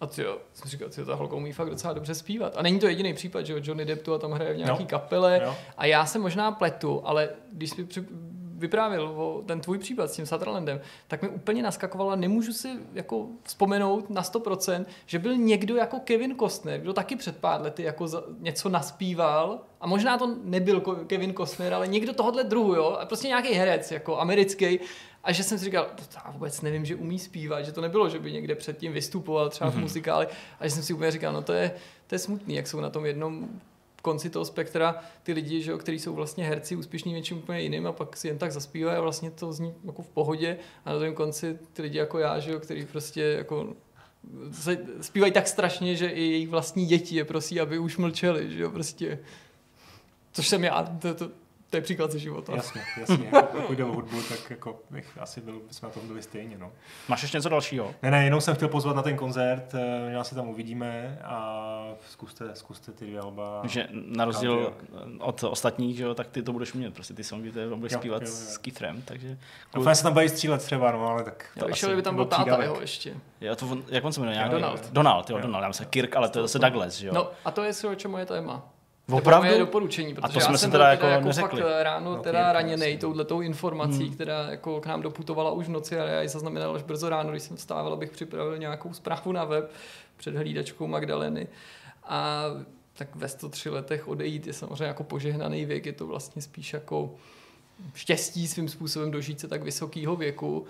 [0.00, 2.56] a ty jo, jsem říkal, ty ta holka umí fakt docela dobře zpívat.
[2.56, 4.82] A není to jediný případ, že jo, Johnny Depp tu a tam hraje v nějaký
[4.82, 4.88] no.
[4.88, 5.42] kapele.
[5.44, 5.56] No.
[5.76, 7.84] A já se možná pletu, ale když jsi
[8.58, 12.68] vyprávěl o ten tvůj případ s tím Sutherlandem, tak mi úplně naskakovalo a nemůžu si
[12.94, 17.82] jako vzpomenout na 100%, že byl někdo jako Kevin Costner, kdo taky před pár lety
[17.82, 22.96] jako za, něco naspíval a možná to nebyl Kevin Costner, ale někdo tohohle druhu, jo,
[23.00, 24.80] a prostě nějaký herec, jako americký,
[25.24, 28.18] a že jsem si říkal, já vůbec nevím, že umí zpívat, že to nebylo, že
[28.18, 29.82] by někde předtím vystupoval třeba v mhm.
[29.82, 30.26] muzikáli.
[30.60, 31.72] A že jsem si úplně říkal, no to je,
[32.06, 33.48] to je smutný, jak jsou na tom jednom
[34.02, 37.92] konci toho spektra ty lidi, že, kteří jsou vlastně herci úspěšní něčím úplně jiným a
[37.92, 41.14] pak si jen tak zaspívají a vlastně to zní jako v pohodě a na tom
[41.14, 43.74] konci ty lidi jako já, že, kteří prostě jako
[45.00, 48.70] zpívají tak strašně, že i jejich vlastní děti je prosí, aby už mlčeli, že jo,
[48.70, 49.18] prostě.
[50.32, 51.30] Což jsem já, to, to,
[51.70, 52.52] to je příklad ze života.
[52.56, 53.30] Jasně, jasně.
[53.52, 56.58] Pokud jde o hudbu, tak jako bych asi byl, jsme na tom byli stejně.
[56.58, 56.72] No.
[57.08, 57.94] Máš ještě něco dalšího?
[58.02, 59.74] Ne, ne, jenom jsem chtěl pozvat na ten koncert,
[60.08, 63.62] já eh, se tam uvidíme a zkuste, zkuste ty dvě alba.
[63.64, 64.74] Že na rozdíl
[65.18, 67.98] od ostatních, že jo, tak ty to budeš mít, prostě ty songy, ty budeš jo,
[67.98, 68.34] zpívat jo, jo.
[68.34, 69.38] s Kithrem, takže...
[69.76, 71.46] No, se tam baví střílet třeba, no, ale tak...
[71.58, 73.14] To ještě by tam byl táta jeho ještě.
[73.40, 74.48] Jo, to, jak on se jmenuje?
[74.50, 74.90] Donald.
[74.92, 77.12] Donald, jo, Donald, já myslím Kirk, ale to je zase Douglas, že jo.
[77.14, 78.77] No a to je o čem moje téma.
[79.10, 79.46] Opravdu?
[79.46, 82.52] Moje doporučení, protože a to jsme já jsem teda, jako, jako fakt ráno no, teda
[82.52, 84.14] raněnej touhletou informací, hmm.
[84.14, 87.30] která jako k nám doputovala už v noci a já ji zaznamenal až brzo ráno,
[87.30, 89.70] když jsem vstával, abych připravil nějakou zprávu na web
[90.16, 91.46] před hlídačkou Magdaleny.
[92.04, 92.44] A
[92.94, 97.14] tak ve 103 letech odejít je samozřejmě jako požehnaný věk, je to vlastně spíš jako
[97.94, 100.66] štěstí svým způsobem dožít se tak vysokého věku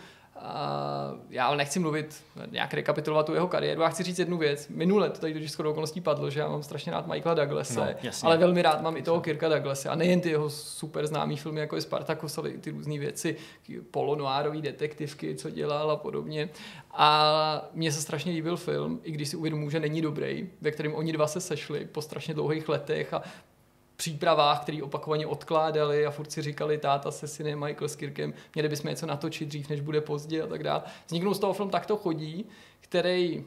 [1.30, 3.82] já ale nechci mluvit, nějak rekapitulovat tu jeho kariéru.
[3.82, 4.68] Já chci říct jednu věc.
[4.68, 8.10] Minule to tady totiž shodou okolností padlo, že já mám strašně rád Michaela Douglase, no,
[8.22, 9.88] ale velmi rád mám i toho Kirka Douglase.
[9.88, 13.36] A nejen ty jeho super známý filmy, jako je Spartacus, ale i ty různé věci,
[13.90, 16.48] polonoárový detektivky, co dělal a podobně.
[16.92, 20.94] A mně se strašně líbil film, i když si uvědomuji, že není dobrý, ve kterém
[20.94, 23.22] oni dva se sešli po strašně dlouhých letech a
[23.98, 28.68] přípravách, který opakovaně odkládali a furt si říkali táta se synem Michael s Kirkem, měli
[28.68, 30.82] bychom něco natočit dřív, než bude pozdě a tak dále.
[31.06, 32.46] Vzniknul z toho film Takto chodí,
[32.80, 33.44] který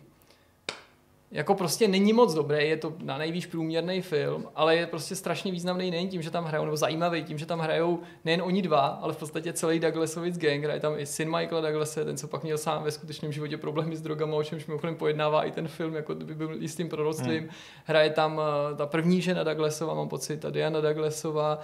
[1.32, 5.52] jako prostě není moc dobrý, je to na nejvýš průměrný film, ale je prostě strašně
[5.52, 8.80] významný nejen tím, že tam hrajou, nebo zajímavý tím, že tam hrajou nejen oni dva,
[8.80, 12.44] ale v podstatě celý Douglasovic gang, hraje tam i syn Michaela Douglase, ten, co pak
[12.44, 15.96] měl sám ve skutečném životě problémy s drogama, o čemž mimochodem pojednává i ten film,
[15.96, 17.40] jako by byl jistým proroctvím.
[17.40, 17.50] Hmm.
[17.86, 18.42] Hraje tam
[18.72, 21.62] eh, ta první žena Douglasova, mám pocit, ta Diana Douglasova,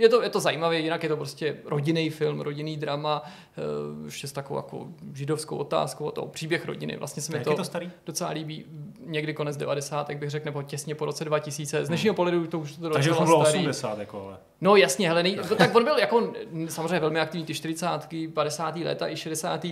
[0.00, 3.62] je to, je to zajímavé, jinak je to prostě rodinný film, rodinný drama, eh,
[4.04, 6.96] ještě s takovou jako židovskou otázkou, to příběh rodiny.
[6.96, 7.90] Vlastně se mi to, to starý?
[8.06, 8.64] docela líbí.
[9.06, 10.10] Někdy konec 90.
[10.14, 11.84] bych řekl, nebo těsně po roce 2000.
[11.84, 14.36] Z dnešního pohledu to už to Takže už bylo 80, jako ale.
[14.60, 16.32] No jasně, hele, nej, tak on byl jako
[16.68, 17.86] samozřejmě velmi aktivní ty 40.
[18.34, 18.76] 50.
[18.76, 19.66] léta i 60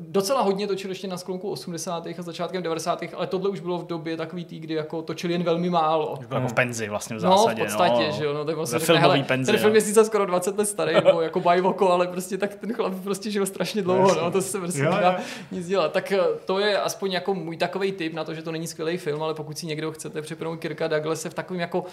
[0.00, 2.06] docela hodně točil ještě na sklonku 80.
[2.06, 3.02] a začátkem 90.
[3.16, 6.16] ale tohle už bylo v době takový tý, kdy jako točili jen velmi málo.
[6.20, 7.60] Už bylo jako v penzi vlastně v zásadě.
[7.60, 8.12] No, v podstatě, no.
[8.12, 8.34] že jo.
[8.34, 11.20] No, tak vlastně řekne, hele, penzi, ten film je sice skoro 20 let starý, nebo
[11.20, 14.82] jako bajvoko, ale prostě tak ten chlap prostě žil strašně dlouho, no, to se prostě
[14.82, 15.20] nedá
[15.50, 15.92] nic dělat.
[15.92, 18.96] Tak eh, to je aspoň jako můj takový tip na to, že to není skvělý
[18.96, 21.84] film, ale pokud si někdo chcete připomenout Kirka Douglase v takovém jako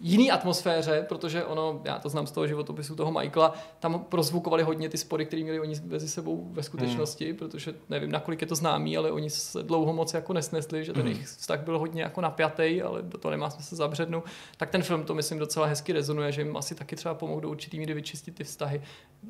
[0.00, 4.88] jiný atmosféře, protože ono, já to znám z toho životopisu toho Michaela, tam prozvukovali hodně
[4.88, 7.36] ty spory, které měli oni mezi sebou ve skutečnosti, hmm.
[7.54, 11.02] Protože nevím, nakolik je to známý, ale oni se dlouho moc jako nesnesli, že ten
[11.02, 11.12] Mhm.
[11.12, 14.24] jejich vztah byl hodně jako napjatý, ale do toho nemá smysl zabřednout.
[14.56, 17.48] Tak ten film to myslím docela hezky rezonuje, že jim asi taky třeba pomohou do
[17.50, 18.82] určitý míry vyčistit ty vztahy.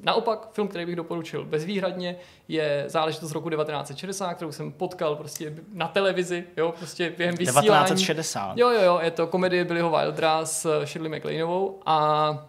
[0.02, 2.16] Naopak, film, který bych doporučil bezvýhradně,
[2.48, 7.66] je záležitost z roku 1960, kterou jsem potkal prostě na televizi, jo, prostě během vysílání.
[7.68, 8.58] 1960.
[8.58, 12.48] Jo, jo, jo, je to komedie Billyho Wildera s Shirley MacLaineovou a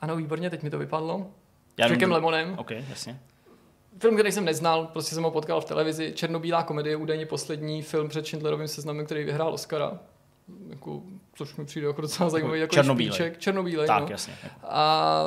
[0.00, 1.26] ano, výborně, teď mi to vypadlo.
[1.78, 2.54] Já Jackem Lemonem.
[2.58, 3.20] OK, jasně.
[3.98, 6.12] Film, který jsem neznal, prostě jsem ho potkal v televizi.
[6.14, 9.98] Černobílá komedie, údajně poslední film před Schindlerovým seznamem, který vyhrál Oscara.
[10.68, 11.02] Jako,
[11.34, 13.12] což mi přijde jako docela zajímavý jako černobílej.
[13.12, 13.38] špiček.
[13.38, 14.08] Černobílej, Tak, no.
[14.10, 14.34] jasně.
[14.62, 15.24] A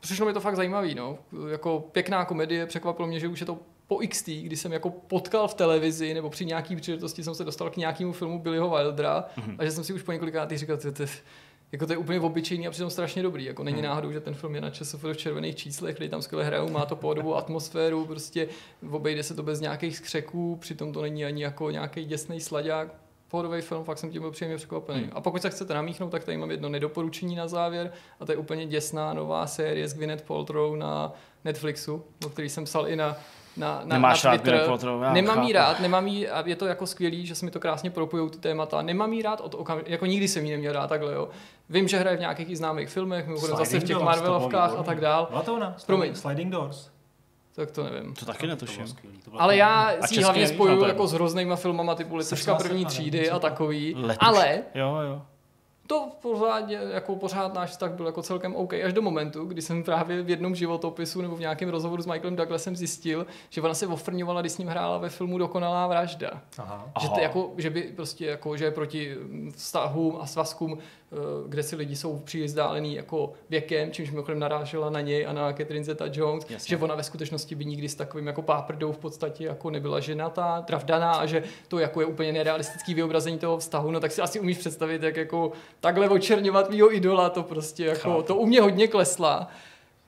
[0.00, 1.18] přišlo mi to fakt zajímavý, no.
[1.50, 5.48] Jako pěkná komedie, překvapilo mě, že už je to po XT, kdy jsem jako potkal
[5.48, 9.56] v televizi nebo při nějaký příležitosti jsem se dostal k nějakému filmu Billyho Wildera Mhm.
[9.58, 11.04] a že jsem si už po několikátých říkal, to, to,
[11.72, 13.44] jako to je úplně obyčejný a přitom strašně dobrý.
[13.44, 16.44] Jako není náhodou, že ten film je na ČSFD v červených číslech, kdy tam skvěle
[16.44, 18.48] hrajou, má to pohodovou atmosféru, prostě
[18.90, 22.94] obejde se to bez nějakých skřeků, přitom to není ani jako nějaký děsný sladák.
[23.28, 25.00] Pohodový film, fakt jsem tím byl příjemně překvapený.
[25.00, 25.10] Hmm.
[25.14, 28.38] A pokud se chcete namíchnout, tak tady mám jedno nedoporučení na závěr a to je
[28.38, 31.12] úplně děsná nová série s Gwyneth Paltrow na
[31.44, 33.16] Netflixu, o který jsem psal i na,
[33.56, 34.66] na, na, Nemáš na rád Twitter.
[34.66, 35.66] Paltrow, já Nemám jí chápu.
[35.66, 38.38] rád, nemám jí, a je to jako skvělý, že se mi to krásně propojou ty
[38.38, 38.82] témata.
[38.82, 41.28] Nemám jí rád od okam, jako nikdy jsem jí neměl rád takhle, jo.
[41.68, 44.82] Vím, že hraje v nějakých i známých filmech, mimochodem zase v těch to Marvelovkách a
[44.82, 45.76] tak dál, Byla to ona?
[45.86, 46.14] Promiň.
[46.14, 46.90] Sliding Doors.
[47.54, 48.14] tak to nevím.
[48.14, 48.86] To taky To netuším.
[48.88, 51.56] skvělý, to Ale já A si ji hlavně spojuju no to je- jako s hroznýma
[51.56, 53.94] filmama typu Letečka první třídy a to- takový.
[53.98, 54.16] Letuš.
[54.20, 55.22] Ale Jo, jo.
[55.90, 58.72] To pořád, jako pořád náš vztah byl jako celkem OK.
[58.72, 62.36] Až do momentu, kdy jsem právě v jednom životopisu nebo v nějakém rozhovoru s Michaelem
[62.36, 66.30] Douglasem zjistil, že ona se ofrňovala, když s ním hrála ve filmu Dokonalá vražda.
[66.58, 66.90] Aha.
[67.00, 70.78] Že, to jako, že by prostě jako, že je proti mm, vztahům a svazkům,
[71.48, 75.52] kde si lidi jsou příliš vzdálený jako věkem, čímž mimochodem narážela na něj a na
[75.52, 76.68] Catherine Zeta-Jones, Jasně.
[76.68, 80.62] že ona ve skutečnosti by nikdy s takovým jako páprdou v podstatě jako nebyla ženatá,
[80.62, 84.40] travdaná a že to jako je úplně nerealistický vyobrazení toho vztahu, no tak si asi
[84.40, 88.22] umíš představit, jak jako takhle očerňovat mýho idola, to prostě jako, Chápu.
[88.22, 89.48] to u mě hodně klesla.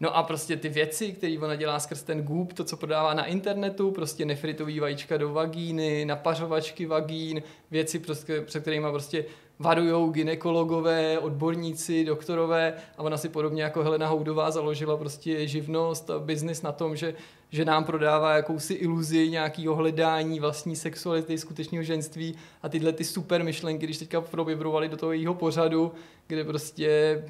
[0.01, 3.25] No a prostě ty věci, které ona dělá skrz ten Goop, to, co prodává na
[3.25, 9.25] internetu, prostě nefritový vajíčka do vagíny, napařovačky vagín, věci, prostě, před kterými prostě
[9.63, 16.19] varujou ginekologové, odborníci, doktorové a ona si podobně jako Helena Houdová založila prostě živnost a
[16.19, 17.15] biznis na tom, že,
[17.51, 23.45] že nám prodává jakousi iluzi nějakého hledání vlastní sexuality, skutečného ženství a tyhle ty super
[23.45, 25.93] myšlenky, když teďka proběbrovali do toho jejího pořadu,
[26.27, 27.23] kde prostě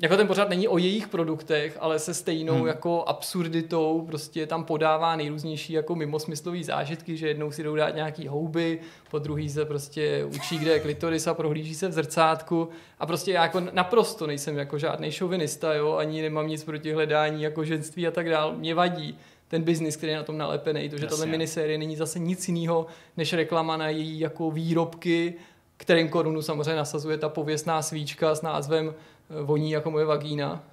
[0.00, 2.66] jako ten pořád není o jejich produktech, ale se stejnou hmm.
[2.66, 8.28] jako absurditou prostě tam podává nejrůznější jako mimosmyslový zážitky, že jednou si jdou dát nějaký
[8.28, 12.68] houby, po druhý se prostě učí, kde je klitoris a prohlíží se v zrcátku
[13.00, 17.42] a prostě já jako naprosto nejsem jako žádný šovinista, jo, ani nemám nic proti hledání
[17.42, 18.54] jako ženství a tak dál.
[18.56, 22.18] Mě vadí ten biznis, který je na tom nalepený, to, že tato minisérie není zase
[22.18, 22.86] nic jiného,
[23.16, 25.34] než reklama na její jako výrobky,
[25.76, 28.94] kterým korunu samozřejmě nasazuje ta pověstná svíčka s názvem
[29.42, 30.64] Voní jako moje vagína.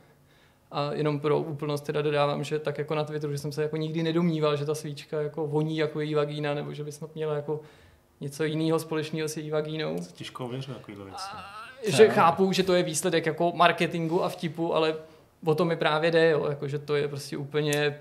[0.72, 3.78] A jenom pro úplnost teda dodávám, že tak jako na Twitteru, že jsem se jako
[3.78, 7.36] nikdy nedomníval, že ta svíčka jako voní jako její vagína, nebo že by snad měla
[7.36, 7.60] jako
[8.22, 9.96] něco jiného společného s její vagínou.
[10.14, 11.26] Těžko ověřu takovýhle věci.
[11.88, 14.96] Že chápu, že to je výsledek jako marketingu a vtipu, ale
[15.46, 18.00] o to mi právě jde, jo, jako, že to je prostě úplně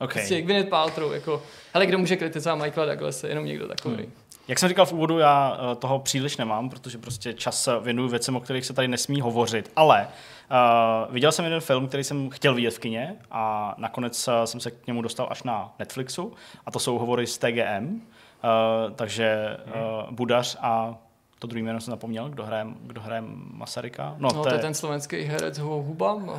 [0.00, 0.12] OK.
[0.12, 1.42] prostě Gwyneth Paltrow, jako,
[1.74, 3.96] hele, kdo může kritizovat Michaela Douglase, jenom někdo takový.
[3.96, 4.12] Hmm.
[4.48, 8.08] Jak jsem říkal v úvodu, já eh, toho příliš nemám, protože prostě čas eh, věnuju
[8.08, 9.72] věcem, o kterých se tady nesmí hovořit.
[9.76, 14.34] Ale uh, viděl jsem jeden film, který jsem chtěl vidět v kině a nakonec uh,
[14.44, 16.32] jsem se k němu dostal až na Netflixu
[16.66, 17.86] a to jsou hovory z TGM.
[17.86, 20.94] Uh, takže uh, Budař a
[21.42, 24.14] to druhý jméno jsem zapomněl, kdo hraje, kdo hraje Masaryka.
[24.18, 26.38] No, no to je ten slovenský herec Ho- Huba, Ho,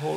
[0.00, 0.16] Ho,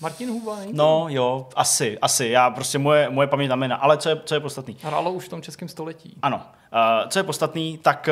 [0.00, 0.78] Martin Huba, není to?
[0.78, 2.28] No jo, asi, asi.
[2.28, 3.76] Já prostě moje, moje paměť na jména.
[3.76, 4.76] Ale co je, co je podstatný?
[4.82, 6.16] Hrálo už v tom českém století.
[6.22, 6.36] Ano.
[6.36, 8.08] Uh, co je podstatný, tak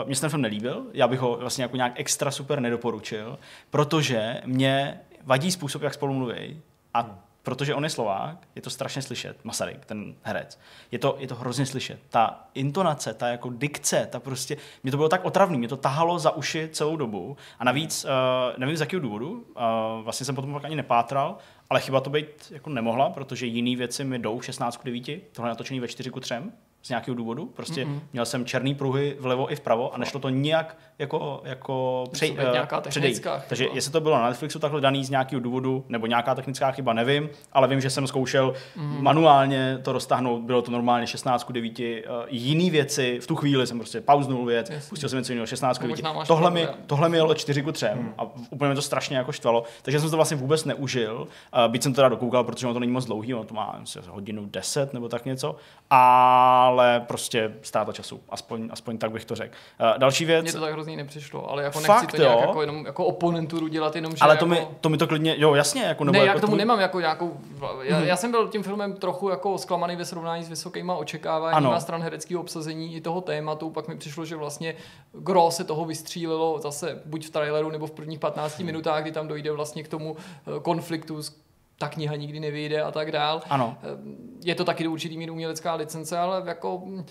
[0.00, 0.86] uh, mě se ten film nelíbil.
[0.92, 3.38] Já bych ho vlastně jako nějak extra super nedoporučil,
[3.70, 6.60] protože mě vadí způsob, jak spolu mluví.
[6.94, 10.58] A protože on je Slovák, je to strašně slyšet, Masaryk, ten herec.
[10.90, 12.00] Je to, je to hrozně slyšet.
[12.08, 16.18] Ta intonace, ta jako dikce, ta prostě, mě to bylo tak otravný, mě to tahalo
[16.18, 17.36] za uši celou dobu.
[17.58, 18.10] A navíc, uh,
[18.58, 21.38] nevím z jakého důvodu, uh, vlastně jsem potom pak ani nepátral,
[21.70, 25.48] ale chyba to být jako nemohla, protože jiné věci mi jdou 16 k 9, tohle
[25.48, 26.34] je natočený ve 4 ku 3,
[26.82, 27.46] z nějakého důvodu.
[27.46, 28.00] Prostě mm-hmm.
[28.12, 32.36] měl jsem černý pruhy vlevo i vpravo a nešlo to nijak jako, jako přej, uh,
[32.88, 33.14] předejít.
[33.14, 33.74] technická Takže chyba.
[33.74, 37.28] jestli to bylo na Netflixu takhle daný z nějakého důvodu, nebo nějaká technická chyba, nevím,
[37.52, 39.02] ale vím, že jsem zkoušel mm.
[39.02, 41.78] manuálně to roztáhnout, bylo to normálně 16 k 9.
[41.78, 41.84] Uh,
[42.28, 44.88] jiný věci, v tu chvíli jsem prostě pauznul věc, Jasně.
[44.88, 46.02] pustil jsem něco jiného 16 k No, 9.
[46.02, 47.86] možná máš Tohle mi, tohle mi jelo 4 ku 3
[48.18, 51.28] a úplně mě to strašně jako štvalo, takže jsem to vlastně vůbec neužil,
[51.66, 53.76] uh, byť jsem to teda dokoukal, protože ono to není moc dlouhý, ono to má
[53.80, 55.56] myslím, hodinu 10 nebo tak něco,
[56.70, 59.54] ale prostě ztráta času, aspoň, aspoň tak bych to řekl.
[59.80, 62.60] Uh, další věc, Mně to tak hrozně nepřišlo, ale jako Fakt, nechci to nějak jako,
[62.60, 64.44] jenom jako oponenturu dělat, jenom že ale jako...
[64.44, 66.52] to, mi, to mi to klidně, jo jasně, jako nebo ne, jako já k tomu
[66.52, 67.40] tvůj- nemám jako nějakou...
[67.82, 68.06] Já, Mhm.
[68.08, 71.80] já, jsem byl tím filmem trochu jako zklamaný ve srovnání s vysokýma očekáváníma Ano.
[71.80, 73.70] stran hereckého obsazení i toho tématu.
[73.70, 74.74] Pak mi přišlo, že vlastně
[75.12, 78.66] gro se toho vystřílilo zase buď v traileru nebo v prvních 15 Mhm.
[78.66, 80.16] minutách, kdy tam dojde vlastně k tomu
[80.56, 81.36] eh, konfliktu s
[81.80, 83.42] ta kniha nikdy nevyjde a tak dál.
[83.50, 83.76] Ano.
[83.82, 83.86] Eh,
[84.44, 87.04] Je to taky do určitý míry umělecká licence, ale jako mm,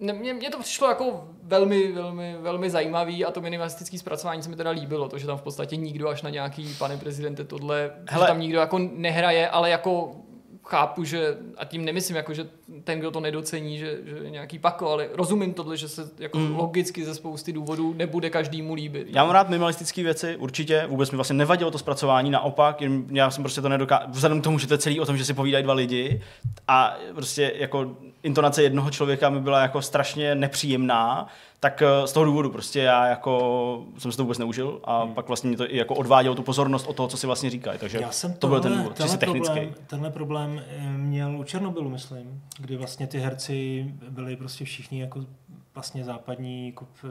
[0.00, 4.48] ne, mně, mně to přišlo jako velmi, velmi, velmi zajímavý a to minimalistické zpracování se
[4.48, 7.90] mi teda líbilo, to, že tam v podstatě nikdo až na nějaký, pane prezidente, tohle.
[8.08, 8.24] Hele.
[8.24, 10.16] že tam nikdo jako nehraje, ale jako
[10.64, 12.48] chápu, že, a tím nemyslím jako, že
[12.84, 16.38] ten, kdo to nedocení, že, že je nějaký pako, ale rozumím tohle, že se jako
[16.38, 16.56] mm.
[16.56, 19.06] logicky ze spousty důvodů nebude každému líbit.
[19.10, 23.30] Já mám rád minimalistické věci, určitě, vůbec mi vlastně nevadilo to zpracování, naopak, jen já
[23.30, 25.34] jsem prostě to nedokázal, vzhledem k tomu, že to je celý o tom, že si
[25.34, 26.22] povídají dva lidi
[26.68, 31.26] a prostě jako intonace jednoho člověka mi byla jako strašně nepříjemná,
[31.60, 35.14] tak eh, z toho důvodu prostě já jako jsem si to vůbec neužil a hmm.
[35.14, 37.78] pak vlastně mi to i jako odvádělo tu pozornost od toho, co si vlastně říkají,
[37.78, 39.54] takže Já jsem to byl tohle- ten důvod, tenhle čistě technický.
[39.54, 45.00] Problém, tenhle problém eh, měl u Černobylu, myslím, kdy vlastně ty herci byli prostě všichni
[45.00, 45.26] jako
[45.74, 47.04] vlastně západní jako, v,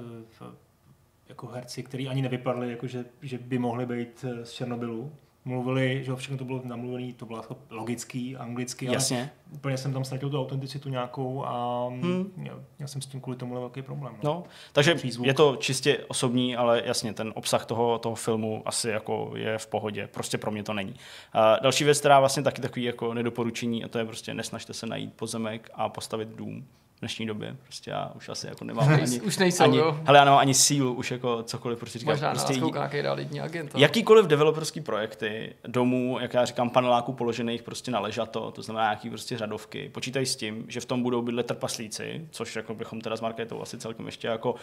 [1.29, 5.11] jako herci, kteří ani nevypadli, jako že, že by mohli být eh, z Černobylu.
[5.45, 9.17] Mluvili, že všechno to bylo namluvené, to bylo jako logický, anglicky, Jasně.
[9.19, 12.31] ale úplně jsem tam ztratil tu autenticitu nějakou a Hmm.
[12.37, 14.15] měl, měl, jsem s tím kvůli tomu velký problém.
[14.23, 14.43] No,
[14.73, 15.27] takže Přízvuk.
[15.27, 19.67] je to čistě osobní, ale jasně, ten obsah toho, toho filmu asi jako je v
[19.67, 20.07] pohodě.
[20.13, 20.95] Prostě pro mě to není.
[21.33, 24.85] A další věc, která vlastně taky takový jako nedoporučení, a to je prostě nesnažte se
[24.87, 26.67] najít pozemek a postavit dům
[27.03, 27.55] dnešní době.
[27.63, 29.99] Prostě já už asi jako nemám ani, už nejsou, ani, jo.
[30.05, 32.11] hele, já nemám ani sílu už jako cokoliv prostě říkat.
[32.11, 33.71] Možná prostě nás kouká nějaký realitní agent.
[33.73, 38.83] ale- Jakýkoliv developerský projekty domů, jak já říkám, paneláků položených prostě na ležato, to znamená
[38.85, 43.01] nějaký prostě řadovky, počítají s tím, že v tom budou bydlet trpaslíci, což jako bychom
[43.01, 44.59] teda s Marketou asi celkem ještě jako, uh,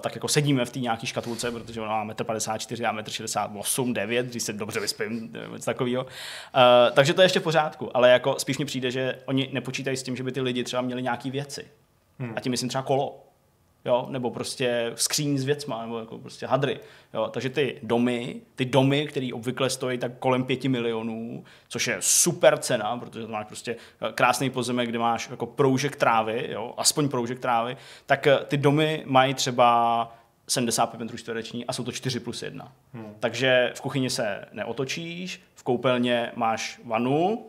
[0.00, 4.26] tak jako sedíme v té nějaký škatulce, protože ona má 1,54 m, já 1,68 9
[4.26, 6.02] když se dobře vyspím, něco takového.
[6.04, 6.10] Uh,
[6.92, 10.02] takže to je ještě v pořádku, ale jako spíš mi přijde, že oni nepočítají s
[10.02, 11.64] tím, že by ty lidi třeba měli nějaký věci.
[12.18, 12.32] Hmm.
[12.36, 13.22] A tím myslím třeba kolo
[13.84, 16.80] jo, nebo prostě skříň s věcma, nebo jako prostě hadry.
[17.14, 17.28] Jo.
[17.32, 22.58] Takže ty domy, ty domy, které obvykle stojí tak kolem pěti milionů, což je super
[22.58, 27.08] cena, protože to máš prostě eh, krásný pozemek, kde máš jako proužek trávy, jo, aspoň
[27.08, 27.76] proužek trávy,
[28.06, 30.12] tak eh, ty domy mají třeba
[30.48, 32.72] 75 metrů čtvereční a jsou to 4 plus 1.
[32.94, 33.14] Hmm.
[33.20, 37.46] Takže v kuchyni se neotočíš, v koupelně máš vanu,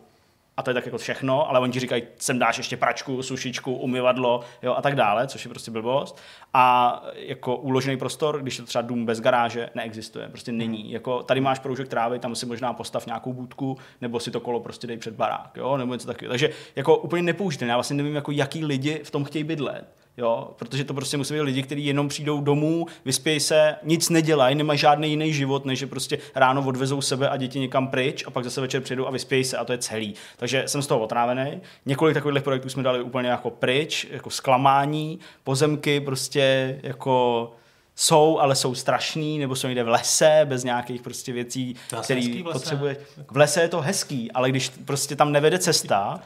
[0.58, 3.76] a to je tak jako všechno, ale oni ti říkají, sem dáš ještě pračku, sušičku,
[3.76, 6.22] umyvadlo jo, a tak dále, což je prostě blbost.
[6.54, 10.92] A jako uložený prostor, když je to třeba dům bez garáže, neexistuje, prostě není.
[10.92, 14.60] Jako, tady máš proužek trávy, tam si možná postav nějakou budku, nebo si to kolo
[14.60, 16.32] prostě dej před barák, jo, nebo něco takového.
[16.32, 17.72] Takže jako úplně nepoužitelné.
[17.72, 20.03] Já vlastně nevím, jako jaký lidi v tom chtějí bydlet.
[20.18, 24.56] Jo, protože to prostě musí být lidi, kteří jenom přijdou domů, vyspějí se, nic nedělají,
[24.56, 28.32] nemají žádný jiný život, než že prostě ráno odvezou sebe a děti někam pryč a
[28.32, 30.14] pak zase večer přijdou a vyspějí se a to je celý.
[30.38, 31.62] Takže jsem z toho otrávený.
[31.86, 37.52] Několik takových projektů jsme dali úplně jako pryč, jako zklamání, pozemky prostě jako
[37.96, 42.98] jsou, ale jsou strašný, nebo jsou někde v lese, bez nějakých prostě věcí, které potřebuje.
[43.32, 46.20] V lese je to hezký, ale když prostě tam nevede cesta,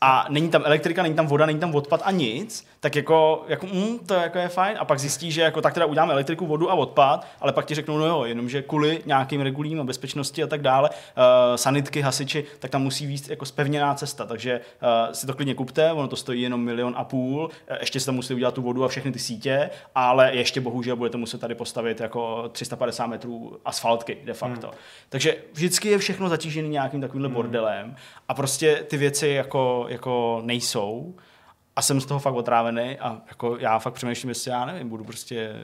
[0.00, 3.66] a není tam elektrika, není tam voda, není tam odpad a nic, tak jako, jako
[3.66, 4.76] mm, to jako je fajn.
[4.80, 7.74] A pak zjistí, že jako tak teda uděláme elektriku, vodu a odpad, ale pak ti
[7.74, 10.94] řeknou, no jo, jenomže kvůli nějakým regulím a bezpečnosti a tak dále, uh,
[11.56, 14.24] sanitky, hasiči, tak tam musí být jako spevněná cesta.
[14.24, 18.00] Takže uh, si to klidně kupte, ono to stojí jenom milion a půl, eh, ještě
[18.00, 21.40] si tam musí udělat tu vodu a všechny ty sítě, ale ještě bohužel budete muset
[21.40, 24.66] tady postavit jako 350 metrů asfaltky de facto.
[24.66, 24.76] Hmm.
[25.08, 27.34] Takže vždycky je všechno zatížené nějakým takovýmhle hmm.
[27.34, 27.96] bordelem
[28.28, 31.14] a prostě ty věci jako, jako nejsou
[31.76, 35.04] a jsem z toho fakt otrávený a jako já fakt přemýšlím, jestli já nevím, budu
[35.04, 35.54] prostě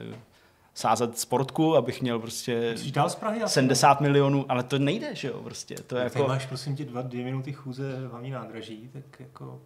[0.73, 3.41] sázet sportku, abych měl prostě dál z Prahy?
[3.41, 3.53] asi?
[3.53, 5.75] 70 milionů, ale to nejde, že jo, prostě.
[5.75, 6.13] To je Jako...
[6.13, 6.29] Ty jako...
[6.29, 9.61] máš prosím tě dva, dvě minuty chůze hlavní nádraží, tak jako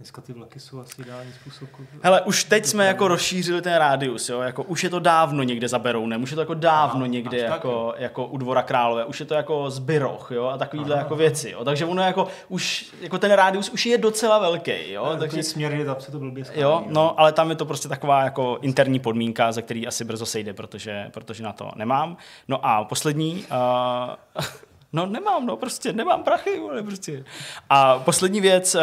[0.00, 1.68] Dneska ty vlaky jsou asi ideální způsob.
[2.02, 5.68] Hele, už teď jsme jako rozšířili ten rádius, jo, jako už je to dávno někde
[5.68, 9.04] za Berounem, už je to jako dávno Aha, někde tak, jako, jako u Dvora Králové,
[9.04, 12.92] už je to jako zbyroch, jo, a takovýhle jako věci, jo, takže ono jako už,
[13.00, 16.60] jako ten rádius už je docela velký, jo, Takže takže směr, se to blbě skladí,
[16.60, 20.26] Jo, no, ale tam je to prostě taková jako interní podmínka, ze který asi brzo
[20.26, 22.16] sejde, protože, protože na to nemám.
[22.48, 24.44] No a poslední, uh,
[24.92, 27.24] no nemám, no prostě nemám prachy, vole, prostě.
[27.70, 28.80] A poslední věc, uh,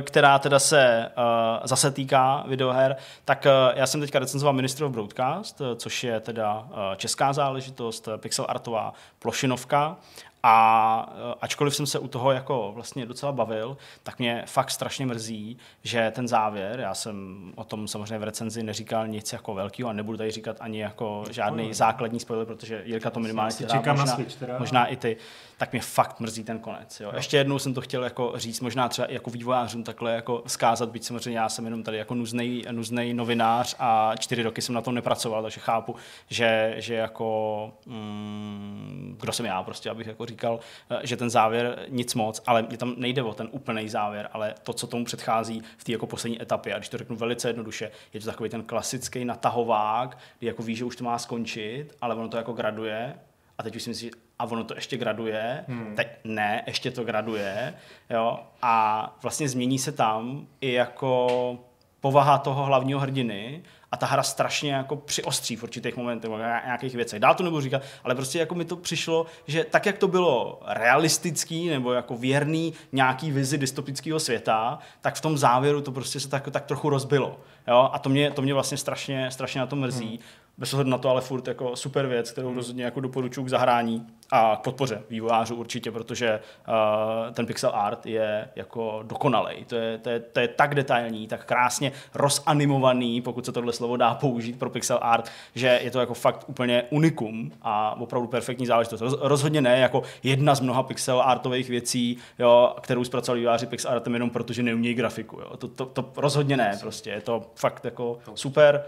[0.00, 1.24] která teda se uh,
[1.64, 6.68] zase týká videoher, tak uh, já jsem teďka recenzoval Ministry of Broadcast, což je teda
[6.96, 9.96] česká záležitost, pixel artová plošinovka
[10.46, 15.06] a eh, ačkoliv jsem se u toho jako vlastně docela bavil, tak mě fakt strašně
[15.06, 19.90] mrzí, že ten závěr, já jsem o tom samozřejmě v recenzi neříkal nic jako velkého
[19.90, 23.96] a nebudu tady říkat ani jako žádný základní spoiler, protože Jirka to minimálně si čekám
[23.96, 24.58] na možná, Switch teda.
[24.58, 25.16] možná i ty,
[25.56, 27.00] tak mě fakt mrzí ten konec.
[27.00, 27.12] Jo.
[27.14, 31.04] Ještě jednou jsem to chtěl jako říct, možná třeba jako vývojářům takhle jako vzkázat, byť
[31.04, 34.94] samozřejmě já jsem jenom tady jako nuznej, nuznej novinář a čtyři roky jsem na tom
[34.94, 35.96] nepracoval, takže chápu,
[36.28, 40.60] že, že jako mm, kdo jsem já prostě, abych jako říkal,
[40.90, 44.54] eh, že ten závěr nic moc, ale mě tam nejde o ten úplný závěr, ale
[44.62, 46.74] to, co tomu předchází v té jako poslední etapě.
[46.74, 50.76] A když to řeknu velice jednoduše, je to takový ten klasický natahovák, kdy jako ví,
[50.76, 53.14] že už to má skončit, ale ono to jako graduje
[53.58, 54.10] a teď už si myslíš,
[54.44, 55.94] a ono to ještě graduje, hmm.
[55.96, 57.74] teď ne, ještě to graduje,
[58.10, 61.58] jo, a vlastně změní se tam i jako
[62.00, 63.62] povaha toho hlavního hrdiny
[63.92, 67.20] a ta hra strašně jako přiostří v určitých momentech, v nějakých věcech.
[67.20, 70.60] Dál to nebudu říkat, ale prostě jako mi to přišlo, že tak, jak to bylo
[70.66, 76.28] realistický nebo jako věrný nějaký vizi dystopického světa, tak v tom závěru to prostě se
[76.28, 77.40] tak, tak trochu rozbilo.
[77.68, 77.90] Jo?
[77.92, 80.08] A to mě, to mě vlastně strašně, strašně na to mrzí.
[80.08, 80.43] Hmm.
[80.58, 82.56] Bez ohledu na to ale furt jako super věc, kterou hmm.
[82.56, 88.06] rozhodně jako doporučuji k zahrání a k podpoře vývojářů určitě, protože uh, ten pixel art
[88.06, 89.64] je jako dokonalej.
[89.64, 93.96] To je, to, je, to je tak detailní, tak krásně rozanimovaný, pokud se tohle slovo
[93.96, 98.66] dá použít pro pixel art, že je to jako fakt úplně unikum a opravdu perfektní
[98.66, 99.00] záležitost.
[99.00, 103.90] Roz, rozhodně ne jako jedna z mnoha pixel artových věcí, jo, kterou zpracovali vývojáři pixel
[103.90, 105.40] artem jenom protože neumějí grafiku.
[105.40, 105.56] Jo.
[105.56, 108.84] To, to, to rozhodně ne, prostě je to fakt jako super,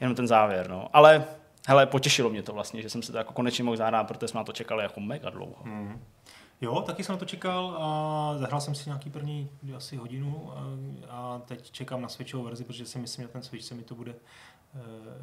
[0.00, 0.70] jenom ten závěr.
[0.70, 0.88] No.
[0.92, 1.24] Ale
[1.66, 4.38] hele, potěšilo mě to vlastně, že jsem se to jako konečně mohl zahrát, protože jsme
[4.38, 5.62] na to čekali jako mega dlouho.
[5.64, 6.04] Hmm.
[6.62, 10.64] Jo, taky jsem na to čekal a zahrál jsem si nějaký první asi hodinu a,
[11.08, 13.94] a teď čekám na Switchovou verzi, protože si myslím, že ten Switch se mi to
[13.94, 14.14] bude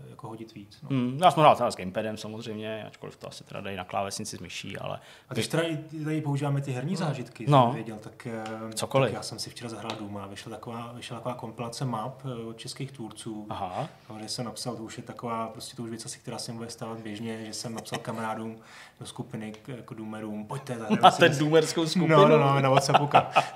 [0.10, 0.80] jako hodit víc.
[0.84, 0.90] No.
[0.90, 4.38] Hmm, já jsem hrál teda s gamepadem samozřejmě, ačkoliv to asi teda dají na klávesnici
[4.38, 5.00] s myší, ale...
[5.30, 5.64] A když teda
[6.04, 7.66] tady používáme ty herní zážitky, No.
[7.66, 8.44] jsem věděl, tak, eh,
[8.74, 9.10] Cokoliv.
[9.12, 12.58] tak já jsem si včera zahrál Duma, vyšla taková, vyšla taková kompilace map eh, od
[12.58, 13.90] českých tvůrců, Aha.
[14.18, 16.70] kde jsem napsal, to už je taková, prostě to už věc asi, která se bude
[16.70, 18.58] stávat běžně, že jsem napsal kamarádům
[19.00, 22.08] do skupiny k- jako Doomerům, pojďte, zahrajeme Máte si dnes- důmerskou skupinu?
[22.18, 23.10] No, no, no, na Whatsappu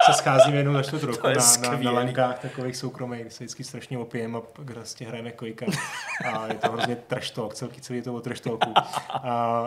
[0.06, 3.98] se scházíme jednou za čtvrt roku na, na, na lankách takových soukromých, se vždycky strašně
[3.98, 5.66] opijeme a prostě hrajeme kojka.
[6.34, 6.96] A je to hrozně
[7.34, 8.74] talk, celý, celý je to o trash talku.
[9.10, 9.64] A,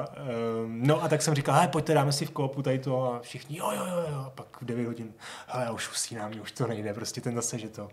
[0.65, 3.21] um, no a tak jsem říkal, hej, pojďte, dáme si v koopu tady to a
[3.21, 4.19] všichni, jo, jo, jo, jo.
[4.27, 5.13] A pak v 9 hodin,
[5.47, 7.89] hele, už usínám, už to nejde, prostě ten zase, že to.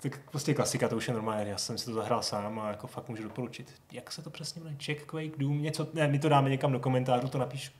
[0.00, 2.86] Tak prostě klasika, to už je normálně, já jsem si to zahrál sám a jako
[2.86, 3.74] fakt můžu doporučit.
[3.92, 4.76] Jak se to přesně jmenuje?
[4.84, 7.72] Check, Quake, Doom, něco, ne, my to dáme někam do komentářů, to napíšu.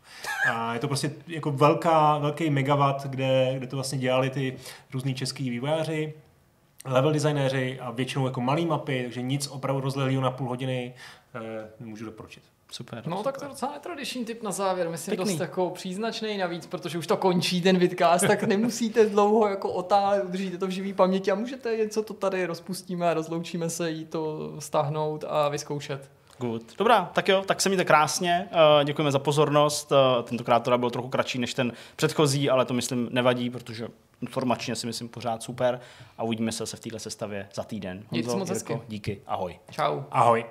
[0.52, 4.56] A je to prostě jako velká, velký megawatt, kde, kde to vlastně dělali ty
[4.92, 6.14] různý český vývojáři,
[6.84, 10.94] level designéři a většinou jako malý mapy, takže nic opravdu rozlehlého na půl hodiny
[11.34, 12.42] eh, můžu doporučit.
[12.72, 13.02] Super.
[13.06, 15.32] No tak to je docela netradiční tip na závěr, myslím Pěkný.
[15.32, 20.24] dost jako příznačný navíc, protože už to končí ten vidcast, tak nemusíte dlouho jako otálet,
[20.24, 24.10] udržíte to v živý paměti a můžete něco to tady rozpustíme a rozloučíme se, jít
[24.10, 26.10] to stáhnout a vyzkoušet.
[26.42, 26.76] Good.
[26.78, 30.90] Dobrá, tak jo, tak se mějte krásně, uh, děkujeme za pozornost, uh, tentokrát teda byl
[30.90, 33.88] trochu kratší než ten předchozí, ale to myslím nevadí, protože
[34.22, 35.80] informačně si myslím pořád super
[36.18, 38.02] a uvidíme se zase v této sestavě za týden.
[38.10, 39.58] Moc Jirko, díky, ahoj.
[39.70, 40.00] Čau.
[40.10, 40.44] Ahoj.